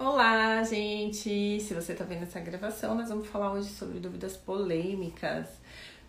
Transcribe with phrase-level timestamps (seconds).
[0.00, 1.58] Olá, gente!
[1.60, 5.48] Se você está vendo essa gravação, nós vamos falar hoje sobre dúvidas polêmicas,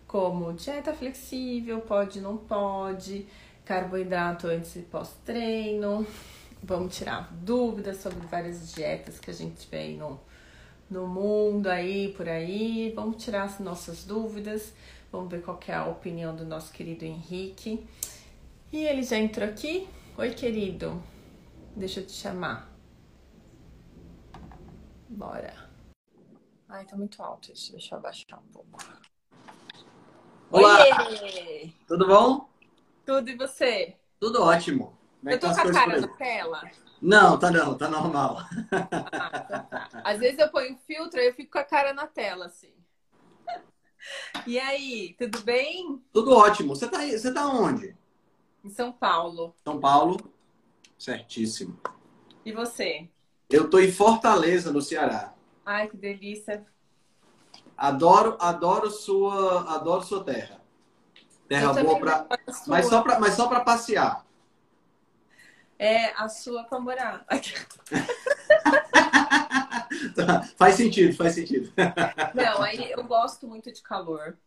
[0.06, 3.26] como dieta flexível, pode, não pode,
[3.64, 6.06] carboidrato antes e pós-treino.
[6.62, 10.20] Vamos tirar dúvidas sobre várias dietas que a gente vê no,
[10.88, 12.92] no mundo aí, por aí.
[12.94, 14.72] Vamos tirar as nossas dúvidas.
[15.10, 17.84] Vamos ver qual é a opinião do nosso querido Henrique.
[18.72, 19.88] E ele já entrou aqui.
[20.16, 21.02] Oi, querido.
[21.74, 22.69] Deixa eu te chamar.
[25.10, 25.52] Bora.
[26.68, 27.72] Ai, tá muito alto isso.
[27.72, 28.78] Deixa eu abaixar um pouco.
[30.52, 30.78] Olá!
[31.08, 31.72] Oiê!
[31.88, 32.48] Tudo bom?
[33.04, 33.96] Tudo e você?
[34.20, 34.96] Tudo ótimo.
[35.18, 36.70] Como é eu tô com a cara na tela?
[37.02, 38.38] Não, tá não, tá normal.
[38.70, 40.02] Ah, então tá.
[40.04, 42.72] Às vezes eu ponho filtro e eu fico com a cara na tela, assim.
[44.46, 46.00] E aí, tudo bem?
[46.12, 46.74] Tudo ótimo.
[46.76, 47.96] Você tá, aí- você tá onde?
[48.64, 49.54] Em São Paulo.
[49.64, 50.16] São Paulo?
[50.96, 51.78] Certíssimo.
[52.44, 53.08] E você?
[53.50, 55.34] Eu tô em Fortaleza, no Ceará.
[55.66, 56.64] Ai, que delícia.
[57.76, 60.60] Adoro, adoro sua, adoro sua terra.
[61.48, 62.76] Terra Eu boa pra, adoro a sua.
[62.76, 64.24] mas só pra, mas só pra passear.
[65.78, 67.26] É a sua morar.
[70.14, 71.72] Tá, faz sentido, faz sentido.
[72.34, 74.38] Não, aí eu gosto muito de calor.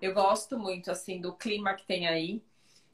[0.00, 2.42] Eu gosto muito, assim, do clima que tem aí.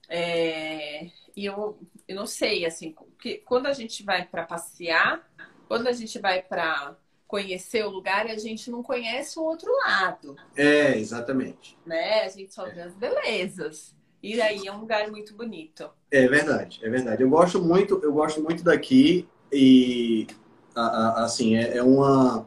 [0.08, 1.06] É,
[1.36, 1.78] E eu,
[2.08, 5.28] eu não sei, assim, porque quando a gente vai para passear,
[5.68, 6.96] quando a gente vai para
[7.26, 11.76] conhecer o lugar, a gente não conhece o outro lado, É, exatamente.
[11.84, 12.22] né?
[12.22, 13.94] A gente só vê as belezas.
[14.22, 15.90] E aí é um lugar muito bonito.
[16.10, 17.22] É verdade, é verdade.
[17.22, 20.26] Eu gosto muito, eu gosto muito daqui e
[20.74, 20.80] a-
[21.20, 22.46] a- assim é, é uma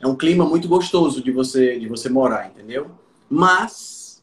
[0.00, 2.90] é um clima muito gostoso de você de você morar, entendeu?
[3.30, 4.22] Mas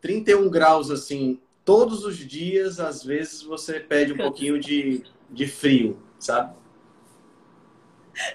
[0.00, 6.00] 31 graus assim todos os dias, às vezes você pede um pouquinho de, de frio,
[6.18, 6.54] sabe?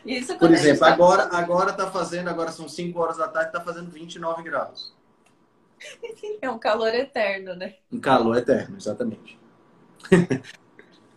[0.05, 3.61] Isso Por exemplo, tá- agora agora tá fazendo, agora são 5 horas da tarde, tá
[3.61, 4.93] fazendo 29 graus.
[6.41, 7.75] é um calor eterno, né?
[7.91, 9.37] Um calor eterno, exatamente.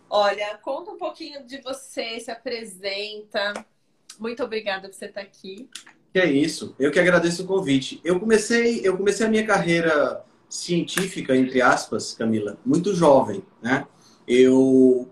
[0.09, 3.53] Olha, conta um pouquinho de você, se apresenta.
[4.19, 5.69] Muito obrigada por você estar aqui.
[6.13, 6.75] Que é isso.
[6.77, 8.01] Eu que agradeço o convite.
[8.03, 13.87] Eu comecei, eu comecei a minha carreira científica, entre aspas, Camila, muito jovem, né?
[14.27, 15.07] Eu,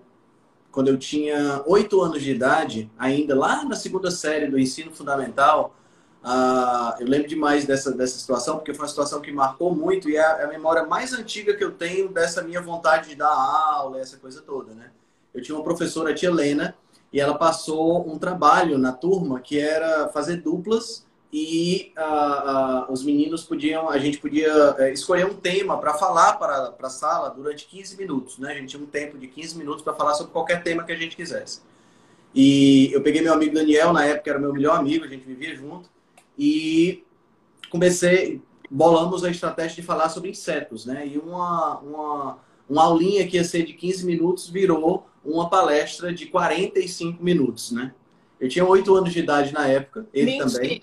[0.70, 5.74] quando eu tinha oito anos de idade, ainda lá na segunda série do ensino fundamental,
[6.22, 10.18] ah, eu lembro demais dessa, dessa situação, porque foi uma situação que marcou muito e
[10.18, 13.30] é a, é a memória mais antiga que eu tenho dessa minha vontade de dar
[13.30, 14.92] aula, essa coisa toda, né?
[15.34, 16.76] Eu tinha uma professora, a tia Helena,
[17.14, 23.04] e ela passou um trabalho na turma que era fazer duplas e ah, ah, os
[23.04, 27.68] meninos podiam, a gente podia eh, escolher um tema para falar para a sala durante
[27.68, 28.52] 15 minutos, né?
[28.52, 30.96] A gente tinha um tempo de 15 minutos para falar sobre qualquer tema que a
[30.96, 31.62] gente quisesse.
[32.34, 35.56] E eu peguei meu amigo Daniel, na época era meu melhor amigo, a gente vivia
[35.56, 35.88] junto,
[36.38, 37.04] e
[37.70, 41.06] comecei, bolamos a estratégia de falar sobre insetos, né?
[41.06, 46.26] E uma, uma, uma aulinha que ia ser de 15 minutos virou uma palestra de
[46.26, 47.94] 45 minutos, né?
[48.40, 50.82] Eu tinha 8 anos de idade na época, ele também.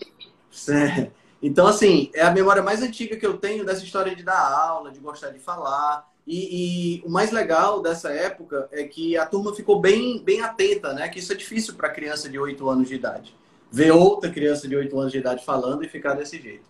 [0.69, 1.11] É.
[1.43, 4.91] Então, assim, é a memória mais antiga que eu tenho dessa história de dar aula,
[4.91, 6.11] de gostar de falar.
[6.26, 10.93] E, e o mais legal dessa época é que a turma ficou bem, bem atenta,
[10.93, 11.08] né?
[11.08, 13.37] Que isso é difícil para criança de 8 anos de idade.
[13.70, 16.64] Ver outra criança de 8 anos de idade falando e ficar desse jeito.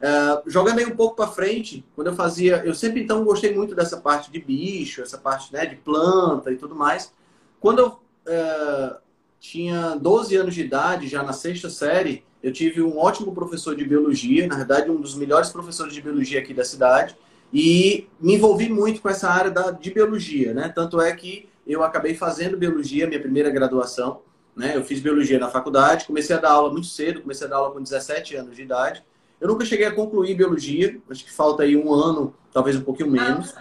[0.00, 2.62] É, jogando aí um pouco para frente, quando eu fazia.
[2.64, 6.56] Eu sempre então gostei muito dessa parte de bicho, essa parte né, de planta e
[6.56, 7.12] tudo mais.
[7.60, 8.96] Quando eu é,
[9.40, 13.86] tinha 12 anos de idade, já na sexta série, eu tive um ótimo professor de
[13.86, 17.16] biologia, na verdade, um dos melhores professores de biologia aqui da cidade,
[17.50, 20.68] e me envolvi muito com essa área da, de biologia, né?
[20.68, 24.20] Tanto é que eu acabei fazendo biologia, minha primeira graduação,
[24.54, 24.76] né?
[24.76, 27.70] Eu fiz biologia na faculdade, comecei a dar aula muito cedo, comecei a dar aula
[27.72, 29.02] com 17 anos de idade.
[29.40, 33.10] Eu nunca cheguei a concluir biologia, acho que falta aí um ano, talvez um pouquinho
[33.10, 33.54] menos.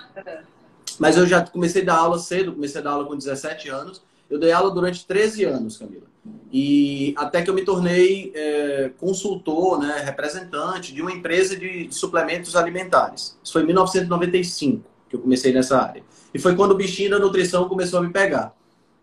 [0.99, 4.03] Mas eu já comecei a dar aula cedo, comecei a dar aula com 17 anos.
[4.29, 6.12] Eu dei aula durante 13 anos, Camila.
[6.51, 12.55] E até que eu me tornei é, consultor, né, representante de uma empresa de suplementos
[12.55, 13.37] alimentares.
[13.43, 16.03] Isso foi em 1995 que eu comecei nessa área.
[16.33, 18.55] E foi quando o bichinho da nutrição começou a me pegar,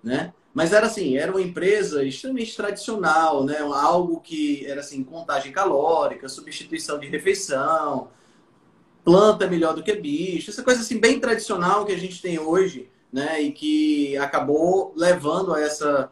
[0.03, 0.33] né?
[0.53, 3.59] Mas era assim, era uma empresa extremamente tradicional, né?
[3.59, 8.09] Algo que era assim, contagem calórica, substituição de refeição,
[9.05, 12.89] planta melhor do que bicho, essa coisa assim bem tradicional que a gente tem hoje,
[13.13, 13.41] né?
[13.41, 16.11] E que acabou levando a essa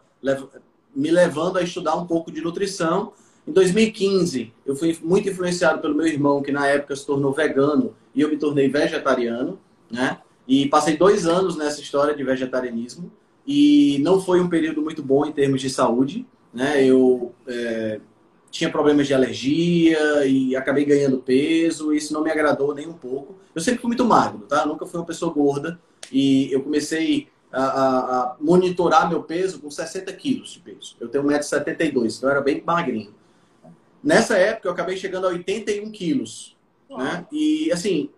[0.95, 3.13] me levando a estudar um pouco de nutrição.
[3.47, 7.95] Em 2015, eu fui muito influenciado pelo meu irmão, que na época se tornou vegano,
[8.15, 9.59] e eu me tornei vegetariano,
[9.91, 10.19] né?
[10.47, 13.11] E passei dois anos nessa história de vegetarianismo
[13.47, 16.85] e não foi um período muito bom em termos de saúde, né?
[16.85, 18.01] Eu é,
[18.51, 22.93] tinha problemas de alergia e acabei ganhando peso, e isso não me agradou nem um
[22.93, 23.37] pouco.
[23.55, 24.63] Eu sempre fui muito magro, tá?
[24.63, 25.79] Eu nunca fui uma pessoa gorda
[26.13, 30.97] e eu comecei a, a, a monitorar meu peso com 60 quilos de peso.
[31.01, 33.15] Eu tenho 1,72m, então eu era bem magrinho.
[34.03, 36.57] Nessa época eu acabei chegando a 81 quilos,
[36.89, 37.27] né?
[37.33, 38.11] E assim,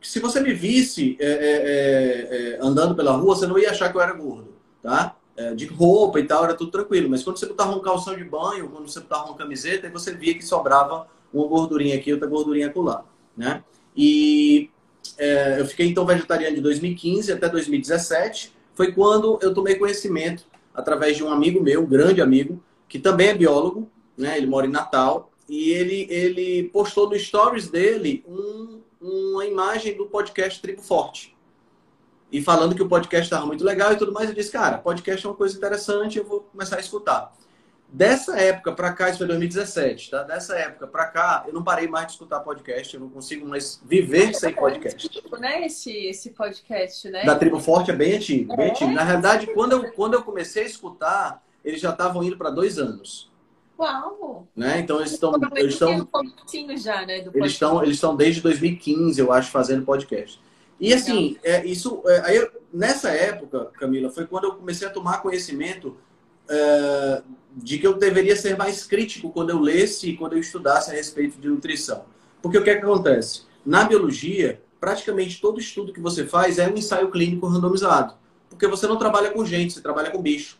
[0.00, 3.90] se você me visse é, é, é, é, andando pela rua, você não ia achar
[3.90, 5.16] que eu era gordo, tá?
[5.36, 7.08] É, de roupa e tal, era tudo tranquilo.
[7.10, 10.14] Mas quando você botava um calção de banho, quando você botava uma camiseta, aí você
[10.14, 13.04] via que sobrava uma gordurinha aqui, outra gordurinha acolá,
[13.36, 13.64] né?
[13.96, 14.70] E
[15.18, 18.53] é, eu fiquei então vegetariano de 2015 até 2017.
[18.74, 23.28] Foi quando eu tomei conhecimento através de um amigo meu, um grande amigo, que também
[23.28, 24.36] é biólogo, né?
[24.36, 30.06] Ele mora em Natal e ele ele postou no stories dele um uma imagem do
[30.06, 31.36] podcast Tribo Forte.
[32.32, 35.24] E falando que o podcast estava muito legal e tudo mais, eu disse, cara, podcast
[35.24, 37.32] é uma coisa interessante, eu vou começar a escutar.
[37.94, 40.24] Dessa época para cá, isso foi 2017, tá?
[40.24, 43.80] Dessa época para cá, eu não parei mais de escutar podcast, eu não consigo mais
[43.84, 45.06] viver é, sem podcast.
[45.06, 47.24] É antigo, né, esse, esse podcast, né?
[47.24, 48.56] Da Tribo Forte é bem antigo, é?
[48.56, 48.90] bem antigo.
[48.90, 52.80] Na realidade, quando eu, quando eu comecei a escutar, eles já estavam indo para dois
[52.80, 53.30] anos.
[53.78, 54.48] Uau!
[54.56, 54.80] Né?
[54.80, 55.32] Então eles estão.
[55.54, 56.08] Eles estão
[56.76, 57.18] já, né?
[57.32, 60.40] eles estão, eles estão desde 2015, eu acho, fazendo podcast.
[60.80, 65.22] E assim, é, isso, é, aí, nessa época, Camila, foi quando eu comecei a tomar
[65.22, 65.96] conhecimento
[66.48, 67.22] é,
[67.56, 70.94] de que eu deveria ser mais crítico quando eu lesse e quando eu estudasse a
[70.94, 72.04] respeito de nutrição.
[72.42, 73.42] Porque o que, é que acontece?
[73.64, 78.14] Na biologia, praticamente todo estudo que você faz é um ensaio clínico randomizado.
[78.50, 80.58] Porque você não trabalha com gente, você trabalha com bicho.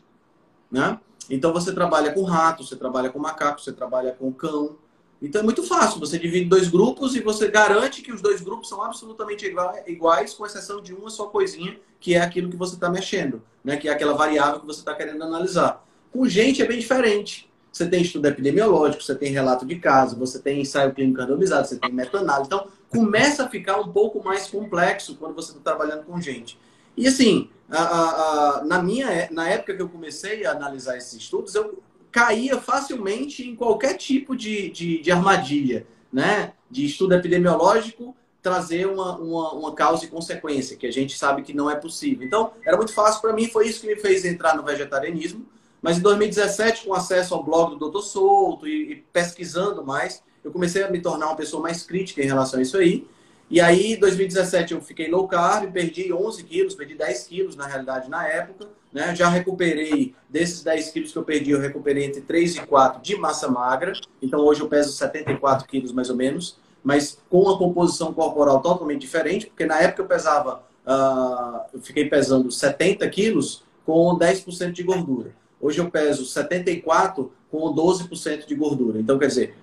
[0.71, 0.99] Né?
[1.29, 4.77] Então você trabalha com rato, você trabalha com macaco, você trabalha com cão.
[5.25, 5.99] Então é muito fácil.
[6.01, 9.51] Você divide dois grupos e você garante que os dois grupos são absolutamente
[9.87, 13.77] iguais, com exceção de uma só coisinha, que é aquilo que você está mexendo, né?
[13.77, 15.85] que é aquela variável que você está querendo analisar.
[16.13, 17.51] Com gente é bem diferente.
[17.73, 21.77] Você tem estudo epidemiológico, você tem relato de caso, você tem ensaio clínico randomizado, você
[21.77, 22.47] tem meta-análise.
[22.47, 26.57] Então, começa a ficar um pouco mais complexo quando você está trabalhando com gente.
[26.97, 31.15] E assim, a, a, a, na minha na época que eu comecei a analisar esses
[31.15, 31.83] estudos, eu
[32.15, 36.53] caía facilmente em qualquer tipo de, de, de armadilha, né?
[36.71, 41.53] De estudo epidemiológico trazer uma, uma, uma, causa e consequência, que a gente sabe que
[41.53, 42.25] não é possível.
[42.25, 45.45] Então, era muito fácil para mim, foi isso que me fez entrar no vegetarianismo.
[45.83, 48.03] Mas em 2017, com acesso ao blog do Dr.
[48.03, 52.27] Souto e, e pesquisando mais, eu comecei a me tornar uma pessoa mais crítica em
[52.27, 53.09] relação a isso aí.
[53.55, 57.69] E aí, em 2017, eu fiquei low carb, perdi 11 quilos, perdi 10 quilos, na
[57.69, 58.67] realidade, na época.
[58.93, 59.15] Né?
[59.15, 63.15] Já recuperei, desses 10 quilos que eu perdi, eu recuperei entre 3 e 4 de
[63.15, 63.93] massa magra.
[64.21, 66.59] Então, hoje eu peso 74 quilos, mais ou menos.
[66.83, 72.07] Mas com uma composição corporal totalmente diferente, porque na época eu pesava, uh, eu fiquei
[72.07, 75.31] pesando 70 quilos com 10% de gordura.
[75.61, 78.99] Hoje eu peso 74 com 12% de gordura.
[78.99, 79.57] Então, quer dizer,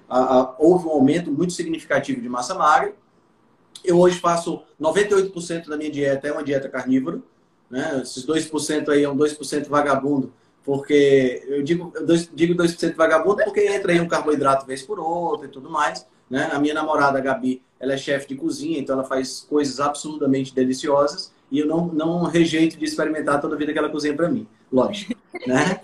[0.57, 2.93] houve um aumento muito significativo de massa magra
[3.83, 7.19] eu hoje faço 98% da minha dieta é uma dieta carnívora.
[7.69, 8.01] Né?
[8.03, 10.33] Esses 2% aí é um 2% vagabundo,
[10.63, 15.47] porque eu digo, eu digo 2% vagabundo porque entra aí um carboidrato vez por outra
[15.47, 16.05] e tudo mais.
[16.29, 16.49] Né?
[16.51, 20.53] A minha namorada, a Gabi, ela é chefe de cozinha, então ela faz coisas absurdamente
[20.53, 24.29] deliciosas e eu não, não rejeito de experimentar toda a vida que ela cozinha para
[24.29, 25.13] mim, lógico.
[25.47, 25.81] né?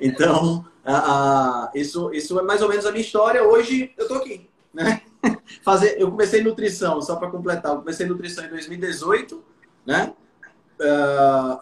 [0.00, 3.44] Então, a, a, isso, isso é mais ou menos a minha história.
[3.44, 5.02] Hoje eu tô aqui, né?
[5.62, 9.44] fazer, eu comecei nutrição, só para completar, eu comecei nutrição em 2018,
[9.86, 10.14] né?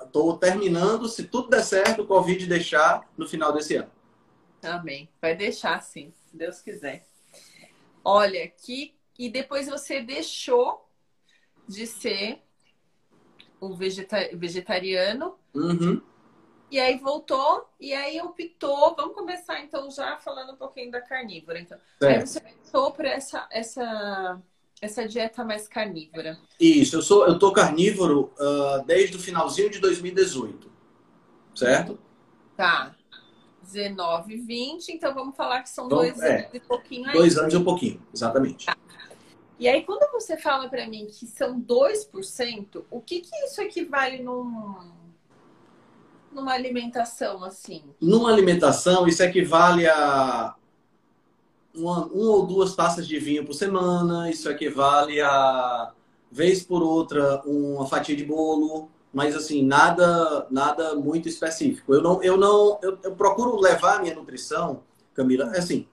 [0.05, 3.91] Estou uh, terminando, se tudo der certo, o Covid deixar no final desse ano.
[4.63, 5.09] Amém.
[5.21, 7.07] Vai deixar sim, se Deus quiser.
[8.05, 10.89] Olha, que e depois você deixou
[11.67, 12.41] de ser
[13.61, 14.31] um vegeta...
[14.35, 16.01] vegetariano uhum.
[16.71, 18.95] E aí voltou, e aí optou.
[18.95, 21.61] Vamos começar então já falando um pouquinho da carnívora.
[21.61, 24.43] Então, aí você optou por essa, essa,
[24.81, 26.39] essa dieta mais carnívora.
[26.61, 30.71] Isso, eu sou, eu tô carnívoro uh, desde o finalzinho de 2018,
[31.55, 31.99] certo?
[32.57, 32.95] Tá.
[33.63, 37.13] 19, 20, então vamos falar que são então, dois é, anos e pouquinho aí.
[37.13, 38.65] Dois anos e um pouquinho, exatamente.
[38.65, 38.77] Tá.
[39.59, 44.23] E aí, quando você fala para mim que são 2%, o que, que isso equivale
[44.23, 44.91] num,
[46.39, 47.83] numa alimentação assim?
[48.01, 50.55] Numa alimentação, isso equivale a
[51.75, 55.93] uma, uma ou duas taças de vinho por semana, isso equivale a,
[56.31, 61.95] vez por outra, uma fatia de bolo, mas assim, nada nada muito específico.
[61.95, 64.83] Eu não, eu não, eu, eu procuro levar a minha nutrição,
[65.15, 65.87] Camila, assim,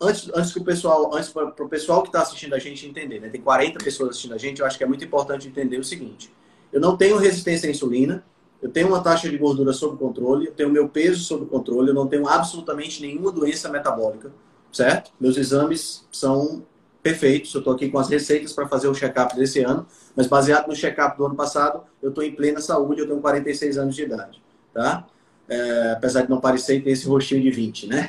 [0.00, 3.20] antes, antes que o pessoal, antes para o pessoal que está assistindo a gente entender,
[3.20, 3.28] né?
[3.28, 6.32] Tem 40 pessoas assistindo a gente, eu acho que é muito importante entender o seguinte.
[6.72, 8.24] Eu não tenho resistência à insulina,
[8.62, 11.94] eu tenho uma taxa de gordura sob controle, eu tenho meu peso sob controle, eu
[11.94, 14.30] não tenho absolutamente nenhuma doença metabólica,
[14.70, 15.12] certo?
[15.18, 16.62] Meus exames são
[17.02, 20.68] perfeitos, eu estou aqui com as receitas para fazer o check-up desse ano, mas baseado
[20.68, 24.02] no check-up do ano passado, eu estou em plena saúde, eu tenho 46 anos de
[24.02, 24.42] idade,
[24.74, 25.06] tá?
[25.48, 28.08] É, apesar de não parecer ter esse rostinho de 20, né?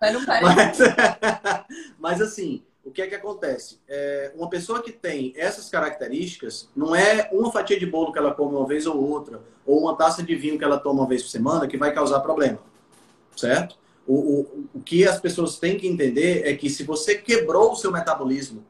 [0.00, 0.82] Mas não parece.
[0.82, 1.58] Mas,
[1.98, 3.78] mas assim, o que é que acontece?
[3.86, 8.32] É, uma pessoa que tem essas características, não é uma fatia de bolo que ela
[8.32, 11.22] come uma vez ou outra, ou uma taça de vinho que ela toma uma vez
[11.22, 12.58] por semana que vai causar problema.
[13.36, 13.76] Certo?
[14.06, 17.76] O, o, o que as pessoas têm que entender é que se você quebrou o
[17.76, 18.64] seu metabolismo,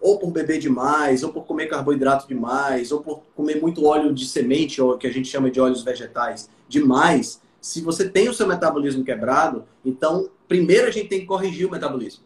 [0.00, 4.26] ou por beber demais, ou por comer carboidrato demais, ou por comer muito óleo de
[4.26, 8.46] semente, ou que a gente chama de óleos vegetais, demais, se você tem o seu
[8.46, 12.22] metabolismo quebrado, então primeiro a gente tem que corrigir o metabolismo.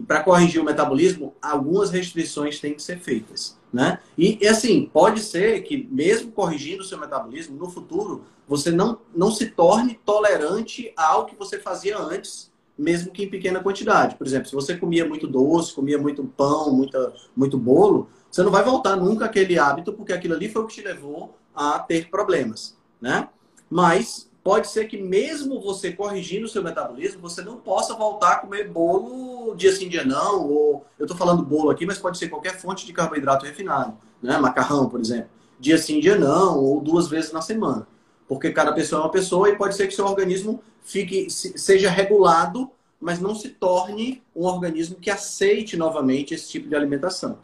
[0.00, 3.58] E para corrigir o metabolismo, algumas restrições têm que ser feitas.
[3.70, 4.00] Né?
[4.16, 8.98] E, e, assim, pode ser que mesmo corrigindo o seu metabolismo, no futuro, você não,
[9.14, 14.16] não se torne tolerante ao que você fazia antes, mesmo que em pequena quantidade.
[14.16, 18.50] Por exemplo, se você comia muito doce, comia muito pão, muita, muito bolo, você não
[18.50, 22.08] vai voltar nunca àquele hábito, porque aquilo ali foi o que te levou a ter
[22.08, 22.74] problemas.
[23.00, 23.28] Né?
[23.68, 28.36] Mas pode ser que mesmo você corrigindo o seu metabolismo, você não possa voltar a
[28.36, 30.48] comer bolo dia sim, dia não.
[30.48, 34.38] Ou eu estou falando bolo aqui, mas pode ser qualquer fonte de carboidrato refinado, né?
[34.38, 35.28] Macarrão, por exemplo.
[35.58, 37.86] Dia sim, dia não, ou duas vezes na semana.
[38.26, 42.70] Porque cada pessoa é uma pessoa e pode ser que seu organismo fique seja regulado,
[43.00, 47.38] mas não se torne um organismo que aceite novamente esse tipo de alimentação.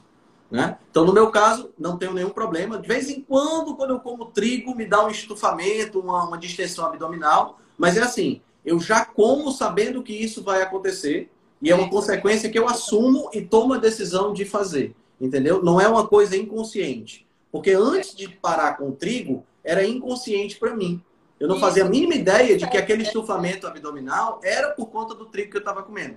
[0.51, 0.79] Né?
[0.91, 2.79] Então, no meu caso, não tenho nenhum problema.
[2.79, 6.87] De vez em quando, quando eu como trigo, me dá um estufamento, uma, uma distensão
[6.87, 7.59] abdominal.
[7.77, 11.31] Mas é assim, eu já como sabendo que isso vai acontecer.
[11.61, 14.95] E é uma consequência que eu assumo e tomo a decisão de fazer.
[15.21, 15.63] Entendeu?
[15.63, 17.27] Não é uma coisa inconsciente.
[17.51, 21.03] Porque antes de parar com o trigo, era inconsciente para mim.
[21.39, 25.27] Eu não fazia a mínima ideia de que aquele estufamento abdominal era por conta do
[25.27, 26.17] trigo que eu estava comendo.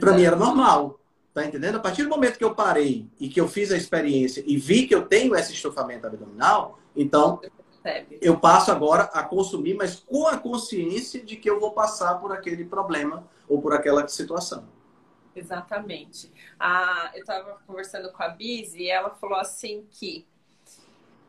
[0.00, 0.98] Para mim era normal.
[1.38, 1.76] Tá entendendo?
[1.76, 4.88] A partir do momento que eu parei e que eu fiz a experiência e vi
[4.88, 7.40] que eu tenho esse estufamento abdominal, então
[8.20, 12.32] eu passo agora a consumir, mas com a consciência de que eu vou passar por
[12.32, 14.66] aquele problema ou por aquela situação.
[15.32, 16.32] Exatamente.
[16.58, 20.26] Ah, eu estava conversando com a Biz e ela falou assim que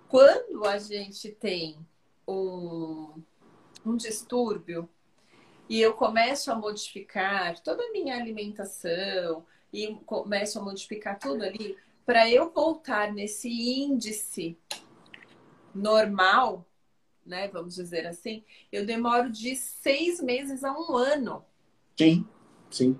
[0.07, 1.77] quando a gente tem
[2.27, 3.13] um,
[3.85, 4.89] um distúrbio
[5.69, 11.77] e eu começo a modificar toda a minha alimentação, e começo a modificar tudo ali,
[12.05, 14.57] para eu voltar nesse índice
[15.73, 16.65] normal,
[17.25, 21.45] né, vamos dizer assim, eu demoro de seis meses a um ano.
[21.95, 22.27] Sim,
[22.71, 22.99] sim.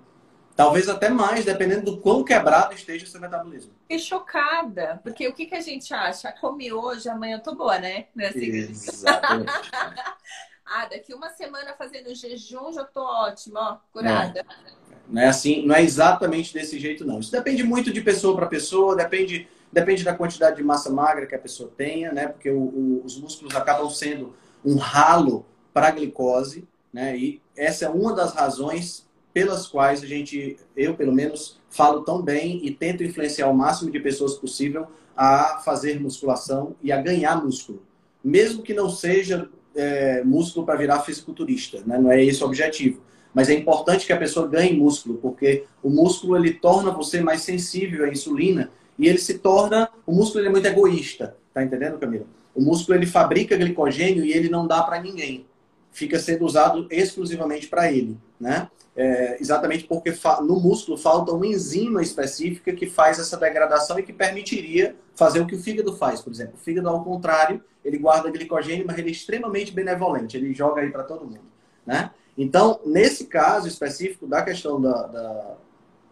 [0.54, 3.72] Talvez até mais, dependendo do quão quebrado esteja o seu metabolismo.
[3.82, 6.30] Fiquei chocada, porque o que, que a gente acha?
[6.32, 8.08] Comi hoje, amanhã eu tô boa, né?
[8.18, 8.46] É assim?
[8.46, 9.50] Exatamente.
[10.66, 14.40] ah, daqui uma semana fazendo jejum já tô ótima, ó, curada.
[14.40, 14.89] É.
[15.10, 17.20] Não é assim, não é exatamente desse jeito, não.
[17.20, 21.34] Isso depende muito de pessoa para pessoa, depende, depende da quantidade de massa magra que
[21.34, 22.28] a pessoa tenha, né?
[22.28, 27.16] Porque o, o, os músculos acabam sendo um ralo para a glicose, né?
[27.16, 32.20] E essa é uma das razões pelas quais a gente, eu pelo menos, falo tão
[32.20, 34.86] bem e tento influenciar o máximo de pessoas possível
[35.16, 37.82] a fazer musculação e a ganhar músculo.
[38.22, 41.98] Mesmo que não seja é, músculo para virar fisiculturista, né?
[41.98, 43.00] não é esse o objetivo.
[43.32, 47.42] Mas é importante que a pessoa ganhe músculo, porque o músculo ele torna você mais
[47.42, 49.88] sensível à insulina e ele se torna.
[50.06, 52.26] O músculo é muito egoísta, tá entendendo, Camila?
[52.54, 55.46] O músculo ele fabrica glicogênio e ele não dá para ninguém.
[55.92, 58.68] fica sendo usado exclusivamente para ele, né?
[58.96, 64.12] É, exatamente porque no músculo falta uma enzima específica que faz essa degradação e que
[64.12, 66.54] permitiria fazer o que o fígado faz, por exemplo.
[66.54, 70.90] O fígado, ao contrário, ele guarda glicogênio, mas ele é extremamente benevolente, ele joga aí
[70.90, 71.40] para todo mundo,
[71.86, 72.10] né?
[72.36, 75.56] Então, nesse caso específico da questão da, da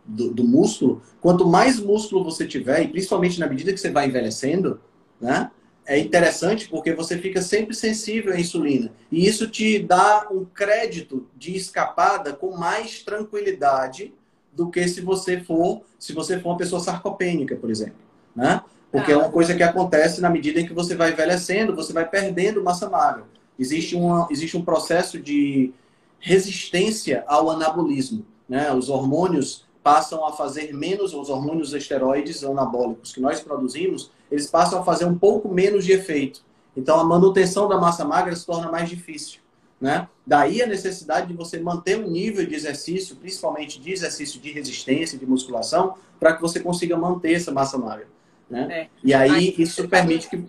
[0.05, 4.07] do, do, músculo, quanto mais músculo você tiver, e principalmente na medida que você vai
[4.07, 4.81] envelhecendo,
[5.21, 5.51] né?
[5.85, 8.93] É interessante porque você fica sempre sensível à insulina.
[9.11, 14.13] E isso te dá um crédito de escapada com mais tranquilidade
[14.53, 17.97] do que se você for, se você for uma pessoa sarcopênica, por exemplo,
[18.37, 18.63] né?
[18.93, 19.15] Porque ah.
[19.15, 22.63] é uma coisa que acontece na medida em que você vai envelhecendo, você vai perdendo
[22.63, 23.25] massa magra.
[23.59, 25.73] Existe, uma, existe um processo de
[26.19, 28.25] resistência ao anabolismo.
[28.49, 28.73] Né?
[28.73, 34.81] Os hormônios passam a fazer menos, os hormônios esteroides anabólicos que nós produzimos, eles passam
[34.81, 36.43] a fazer um pouco menos de efeito.
[36.77, 39.41] Então, a manutenção da massa magra se torna mais difícil.
[39.81, 40.09] Né?
[40.27, 45.19] Daí a necessidade de você manter um nível de exercício, principalmente de exercício de resistência,
[45.19, 48.09] de musculação, para que você consiga manter essa massa magra.
[48.51, 48.69] Né?
[48.71, 48.89] É.
[49.05, 50.45] E aí, aí isso permite que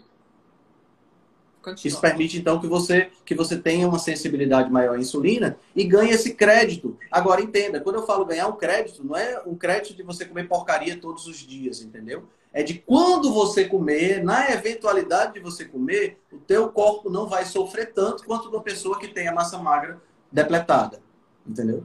[1.62, 1.88] Continua.
[1.88, 6.12] Isso permite, então, que você, que você tenha uma sensibilidade maior à insulina e ganhe
[6.12, 6.98] esse crédito.
[7.12, 10.48] Agora, entenda, quando eu falo ganhar um crédito, não é um crédito de você comer
[10.48, 12.24] porcaria todos os dias, entendeu?
[12.54, 17.46] É de quando você comer, na eventualidade de você comer, o teu corpo não vai
[17.46, 20.01] sofrer tanto quanto uma pessoa que tem a massa magra
[20.32, 21.01] depletada,
[21.46, 21.84] entendeu?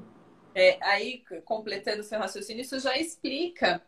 [0.54, 3.82] É, aí, completando o seu raciocínio, isso já explica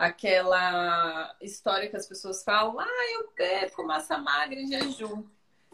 [0.00, 5.24] aquela história que as pessoas falam, ah, eu perco massa magra em jejum.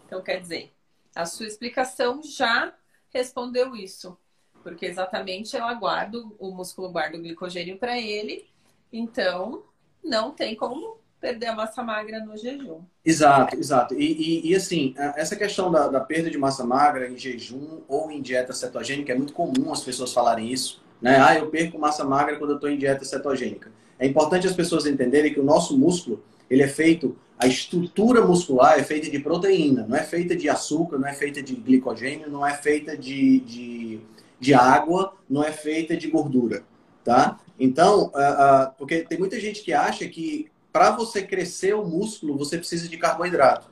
[0.04, 0.73] Então, quer dizer,
[1.14, 2.75] a sua explicação já
[3.14, 4.18] respondeu isso,
[4.64, 8.49] porque exatamente ela guarda, o músculo guarda o glicogênio para ele,
[8.92, 9.62] então
[10.02, 12.80] não tem como perder a massa magra no jejum.
[13.04, 13.95] Exato, exato.
[13.95, 18.11] E, e, e assim, essa questão da, da, perda de massa magra em jejum ou
[18.11, 20.85] em dieta cetogênica é muito comum as pessoas falarem isso.
[21.00, 21.16] Né?
[21.16, 23.71] Ah, eu perco massa magra quando eu estou em dieta cetogênica.
[23.98, 28.78] É importante as pessoas entenderem que o nosso músculo, ele é feito, a estrutura muscular
[28.78, 32.46] é feita de proteína, não é feita de açúcar, não é feita de glicogênio, não
[32.46, 34.00] é feita de, de,
[34.38, 36.62] de água, não é feita de gordura,
[37.04, 37.38] tá?
[37.58, 42.37] Então, uh, uh, porque tem muita gente que acha que para você crescer o músculo,
[42.37, 43.70] você precisa de carboidrato,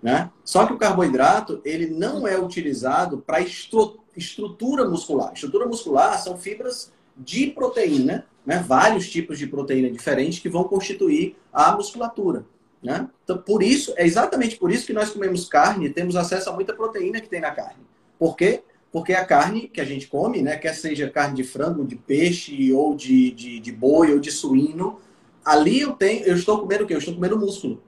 [0.00, 0.30] né?
[0.44, 5.32] Só que o carboidrato, ele não é utilizado para estru estrutura muscular.
[5.32, 11.36] Estrutura muscular são fibras de proteína né, vários tipos de proteína diferentes que vão constituir
[11.52, 12.44] a musculatura.
[12.82, 13.08] Né?
[13.22, 16.52] Então, por isso, é exatamente por isso que nós comemos carne e temos acesso a
[16.52, 17.82] muita proteína que tem na carne.
[18.18, 18.62] Por quê?
[18.90, 22.72] Porque a carne que a gente come, né, quer seja carne de frango, de peixe,
[22.72, 24.98] ou de, de, de boi, ou de suíno,
[25.44, 26.94] ali eu tenho, eu estou comendo o quê?
[26.94, 27.82] Eu estou comendo músculo.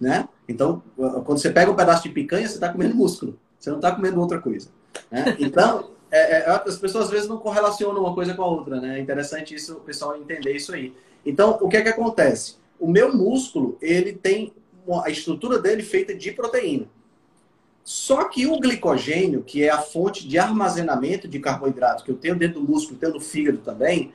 [0.00, 0.28] Né?
[0.48, 3.38] Então, quando você pega um pedaço de picanha, você está comendo músculo.
[3.58, 4.68] Você não está comendo outra coisa.
[5.10, 5.36] Né?
[5.38, 8.98] Então, é, é, as pessoas às vezes não correlacionam uma coisa com a outra, né?
[8.98, 10.94] É interessante isso, o pessoal entender isso aí.
[11.24, 12.56] Então, o que é que acontece?
[12.78, 14.52] O meu músculo, ele tem
[15.04, 16.86] a estrutura dele feita de proteína.
[17.84, 22.36] Só que o glicogênio, que é a fonte de armazenamento de carboidrato que eu tenho
[22.36, 24.12] dentro do músculo, tenho no fígado também,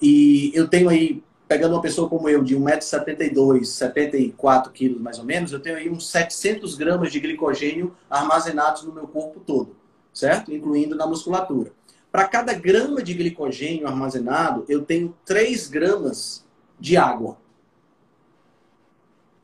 [0.00, 5.24] e eu tenho aí, pegando uma pessoa como eu, de 1,72m, 74 quilos mais ou
[5.24, 9.75] menos, eu tenho aí uns 700 gramas de glicogênio armazenados no meu corpo todo
[10.16, 10.50] certo?
[10.50, 11.72] Incluindo na musculatura.
[12.10, 16.42] Para cada grama de glicogênio armazenado, eu tenho 3 gramas
[16.80, 17.36] de água.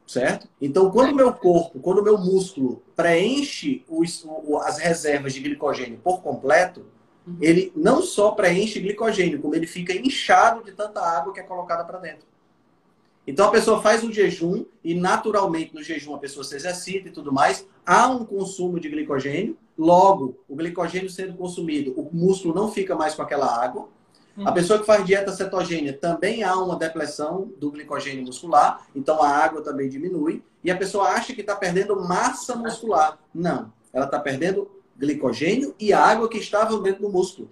[0.06, 0.48] Certo?
[0.60, 4.26] Então, quando o meu corpo, quando o meu músculo preenche os,
[4.62, 6.86] as reservas de glicogênio por completo,
[7.26, 7.36] uhum.
[7.40, 11.84] ele não só preenche glicogênio, como ele fica inchado de tanta água que é colocada
[11.84, 12.26] para dentro.
[13.26, 17.12] Então a pessoa faz um jejum e naturalmente no jejum a pessoa se exercita e
[17.12, 22.70] tudo mais, há um consumo de glicogênio, logo o glicogênio sendo consumido, o músculo não
[22.70, 23.88] fica mais com aquela água.
[24.36, 24.54] A uhum.
[24.54, 29.62] pessoa que faz dieta cetogênica também há uma depressão do glicogênio muscular, então a água
[29.62, 30.42] também diminui.
[30.64, 33.18] E a pessoa acha que está perdendo massa muscular.
[33.34, 37.50] Não, ela está perdendo glicogênio e água que estavam dentro do músculo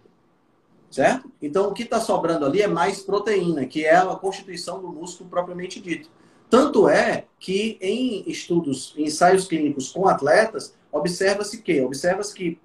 [0.91, 1.31] certo?
[1.41, 5.31] Então, o que está sobrando ali é mais proteína, que é a constituição do músculo
[5.31, 6.11] propriamente dito.
[6.51, 12.59] Tanto é que em estudos, em ensaios clínicos com atletas, observa-se que, observa-se que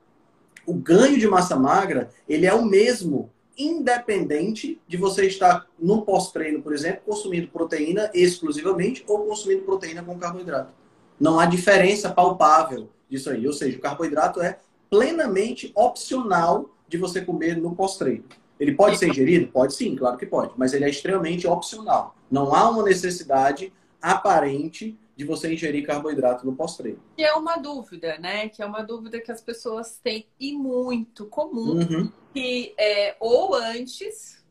[0.65, 6.61] o ganho de massa magra, ele é o mesmo, independente de você estar no pós-treino,
[6.61, 10.73] por exemplo, consumindo proteína exclusivamente ou consumindo proteína com carboidrato.
[11.19, 13.45] Não há diferença palpável disso aí.
[13.45, 14.57] Ou seja, o carboidrato é
[14.89, 18.25] plenamente opcional de você comer no pós-treino.
[18.59, 19.51] Ele pode ser ingerido?
[19.51, 22.15] Pode sim, claro que pode, mas ele é extremamente opcional.
[22.31, 26.99] Não há uma necessidade aparente de você ingerir carboidrato no pós-treino.
[27.15, 28.49] Que é uma dúvida, né?
[28.49, 32.11] Que é uma dúvida que as pessoas têm e muito comum, uhum.
[32.33, 34.43] que é ou antes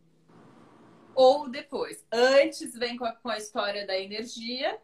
[1.15, 2.05] ou depois.
[2.11, 4.79] Antes vem com a, com a história da energia,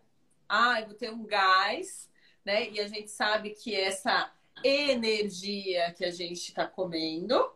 [0.48, 2.08] ah, eu vou ter um gás,
[2.44, 2.70] né?
[2.70, 4.30] E a gente sabe que essa
[4.62, 7.50] energia que a gente está comendo,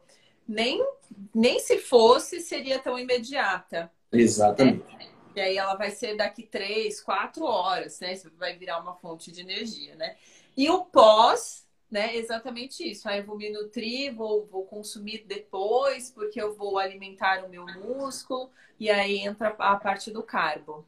[0.47, 0.87] nem,
[1.35, 3.91] nem se fosse, seria tão imediata.
[4.13, 4.85] Exatamente.
[4.97, 5.09] Né?
[5.35, 8.15] E aí ela vai ser daqui três, quatro horas, né?
[8.39, 10.17] Vai virar uma fonte de energia, né?
[10.57, 12.17] E o pós, né?
[12.17, 13.09] Exatamente isso.
[13.09, 17.67] Aí eu vou me nutrir, vou, vou consumir depois, porque eu vou alimentar o meu
[17.67, 20.87] músculo, e aí entra a parte do carbo.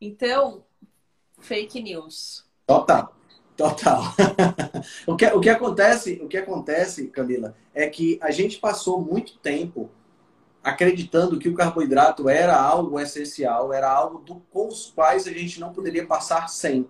[0.00, 0.64] Então,
[1.40, 2.48] fake news.
[2.66, 3.19] Total.
[3.60, 4.02] Total.
[5.06, 9.36] o, que, o que acontece, o que acontece, Camila, é que a gente passou muito
[9.38, 9.90] tempo
[10.64, 15.60] acreditando que o carboidrato era algo essencial, era algo do, com os quais a gente
[15.60, 16.88] não poderia passar sem.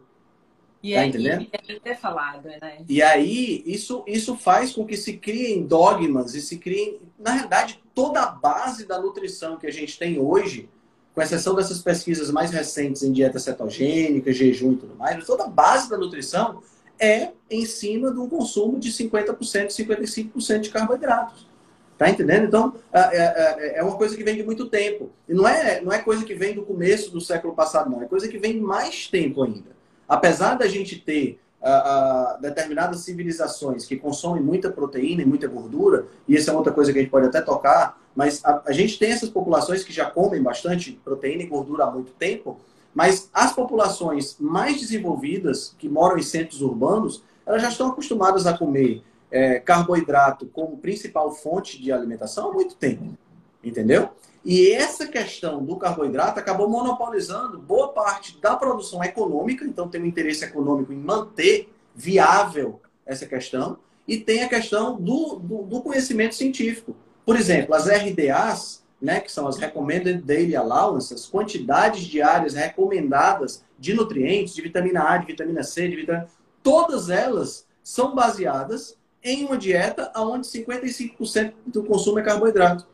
[0.81, 1.49] E tá aí, entendendo?
[1.69, 2.85] E é falado, né?
[2.89, 7.01] E aí, isso, isso faz com que se criem dogmas e se criem.
[7.19, 10.71] Na realidade, toda a base da nutrição que a gente tem hoje,
[11.15, 15.49] com exceção dessas pesquisas mais recentes em dieta cetogênica, jejum e tudo mais, toda a
[15.49, 16.63] base da nutrição
[16.99, 19.37] é em cima de um consumo de 50%,
[19.69, 21.49] 55% de carboidratos.
[21.97, 22.47] Tá entendendo?
[22.47, 25.11] Então, é, é, é uma coisa que vem de muito tempo.
[25.29, 28.03] E não é, não é coisa que vem do começo do século passado, não.
[28.03, 29.71] É coisa que vem mais tempo ainda.
[30.09, 36.37] Apesar da gente ter uh, determinadas civilizações que consomem muita proteína e muita gordura, e
[36.37, 39.11] essa é outra coisa que a gente pode até tocar, mas a, a gente tem
[39.11, 42.59] essas populações que já comem bastante proteína e gordura há muito tempo,
[42.95, 48.57] mas as populações mais desenvolvidas, que moram em centros urbanos, elas já estão acostumadas a
[48.57, 53.17] comer é, carboidrato como principal fonte de alimentação há muito tempo.
[53.63, 54.11] Entendeu?
[54.45, 60.07] E essa questão do carboidrato acabou monopolizando boa parte da produção econômica, então tem um
[60.07, 66.35] interesse econômico em manter viável essa questão, e tem a questão do, do, do conhecimento
[66.35, 66.97] científico.
[67.25, 73.95] Por exemplo, as RDAs, né, que são as Recommended Daily Allowances, quantidades diárias recomendadas de
[73.95, 76.27] nutrientes, de vitamina A, de vitamina C, de vitamina...
[76.63, 82.87] todas elas são baseadas em uma dieta onde 55% do consumo é carboidrato.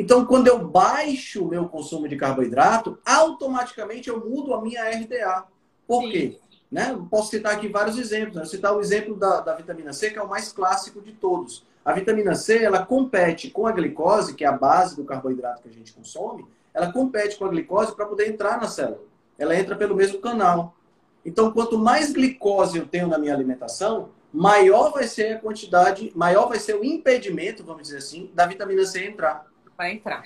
[0.00, 5.44] Então, quando eu baixo o meu consumo de carboidrato, automaticamente eu mudo a minha RDA.
[5.86, 6.10] Por Sim.
[6.10, 6.38] quê?
[6.72, 6.98] Né?
[7.10, 8.36] Posso citar aqui vários exemplos.
[8.36, 8.40] Né?
[8.40, 11.66] Vou citar o exemplo da, da vitamina C, que é o mais clássico de todos.
[11.84, 15.68] A vitamina C, ela compete com a glicose, que é a base do carboidrato que
[15.68, 19.02] a gente consome, ela compete com a glicose para poder entrar na célula.
[19.38, 20.74] Ela entra pelo mesmo canal.
[21.26, 26.48] Então, quanto mais glicose eu tenho na minha alimentação, maior vai ser a quantidade, maior
[26.48, 29.49] vai ser o impedimento, vamos dizer assim, da vitamina C entrar.
[29.80, 30.22] Vai entrar.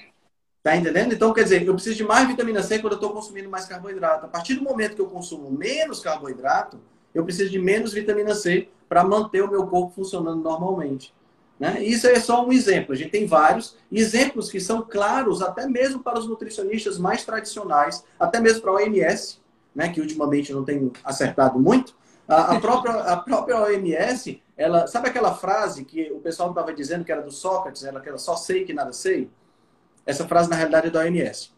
[0.65, 1.15] Tá entendendo?
[1.15, 4.27] Então, quer dizer, eu preciso de mais vitamina C quando eu estou consumindo mais carboidrato.
[4.27, 6.81] A partir do momento que eu consumo menos carboidrato,
[7.15, 11.15] eu preciso de menos vitamina C para manter o meu corpo funcionando normalmente.
[11.61, 11.85] Né?
[11.85, 12.95] Isso é só um exemplo.
[12.95, 18.05] A gente tem vários exemplos que são claros até mesmo para os nutricionistas mais tradicionais,
[18.19, 19.39] até mesmo para a OMS,
[19.73, 21.95] né, que ultimamente não tem acertado muito,
[22.27, 27.05] a, a, própria, a própria OMS, ela, sabe aquela frase que o pessoal estava dizendo
[27.05, 29.31] que era do Sócrates, ela que era só sei que nada sei?
[30.07, 31.51] Essa frase, na realidade, é da OMS.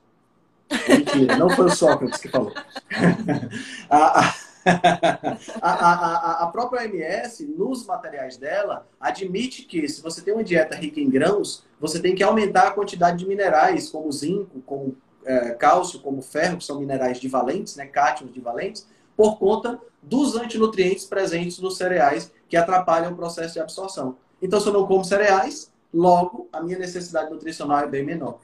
[0.88, 2.52] Mentira, não foi o Sócrates que falou.
[3.90, 4.34] a,
[5.60, 10.74] a, a, a, própria OMS, nos materiais dela, admite que se você tem uma dieta
[10.74, 15.50] rica em grãos, você tem que aumentar a quantidade de minerais, como zinco, como é,
[15.50, 21.58] cálcio, como ferro, que são minerais divalentes, né, cátions divalentes, por conta dos antinutrientes presentes
[21.58, 24.16] nos cereais que atrapalham o processo de absorção.
[24.40, 28.32] Então, se eu não como cereais, logo a minha necessidade nutricional é bem menor.
[28.32, 28.38] Né?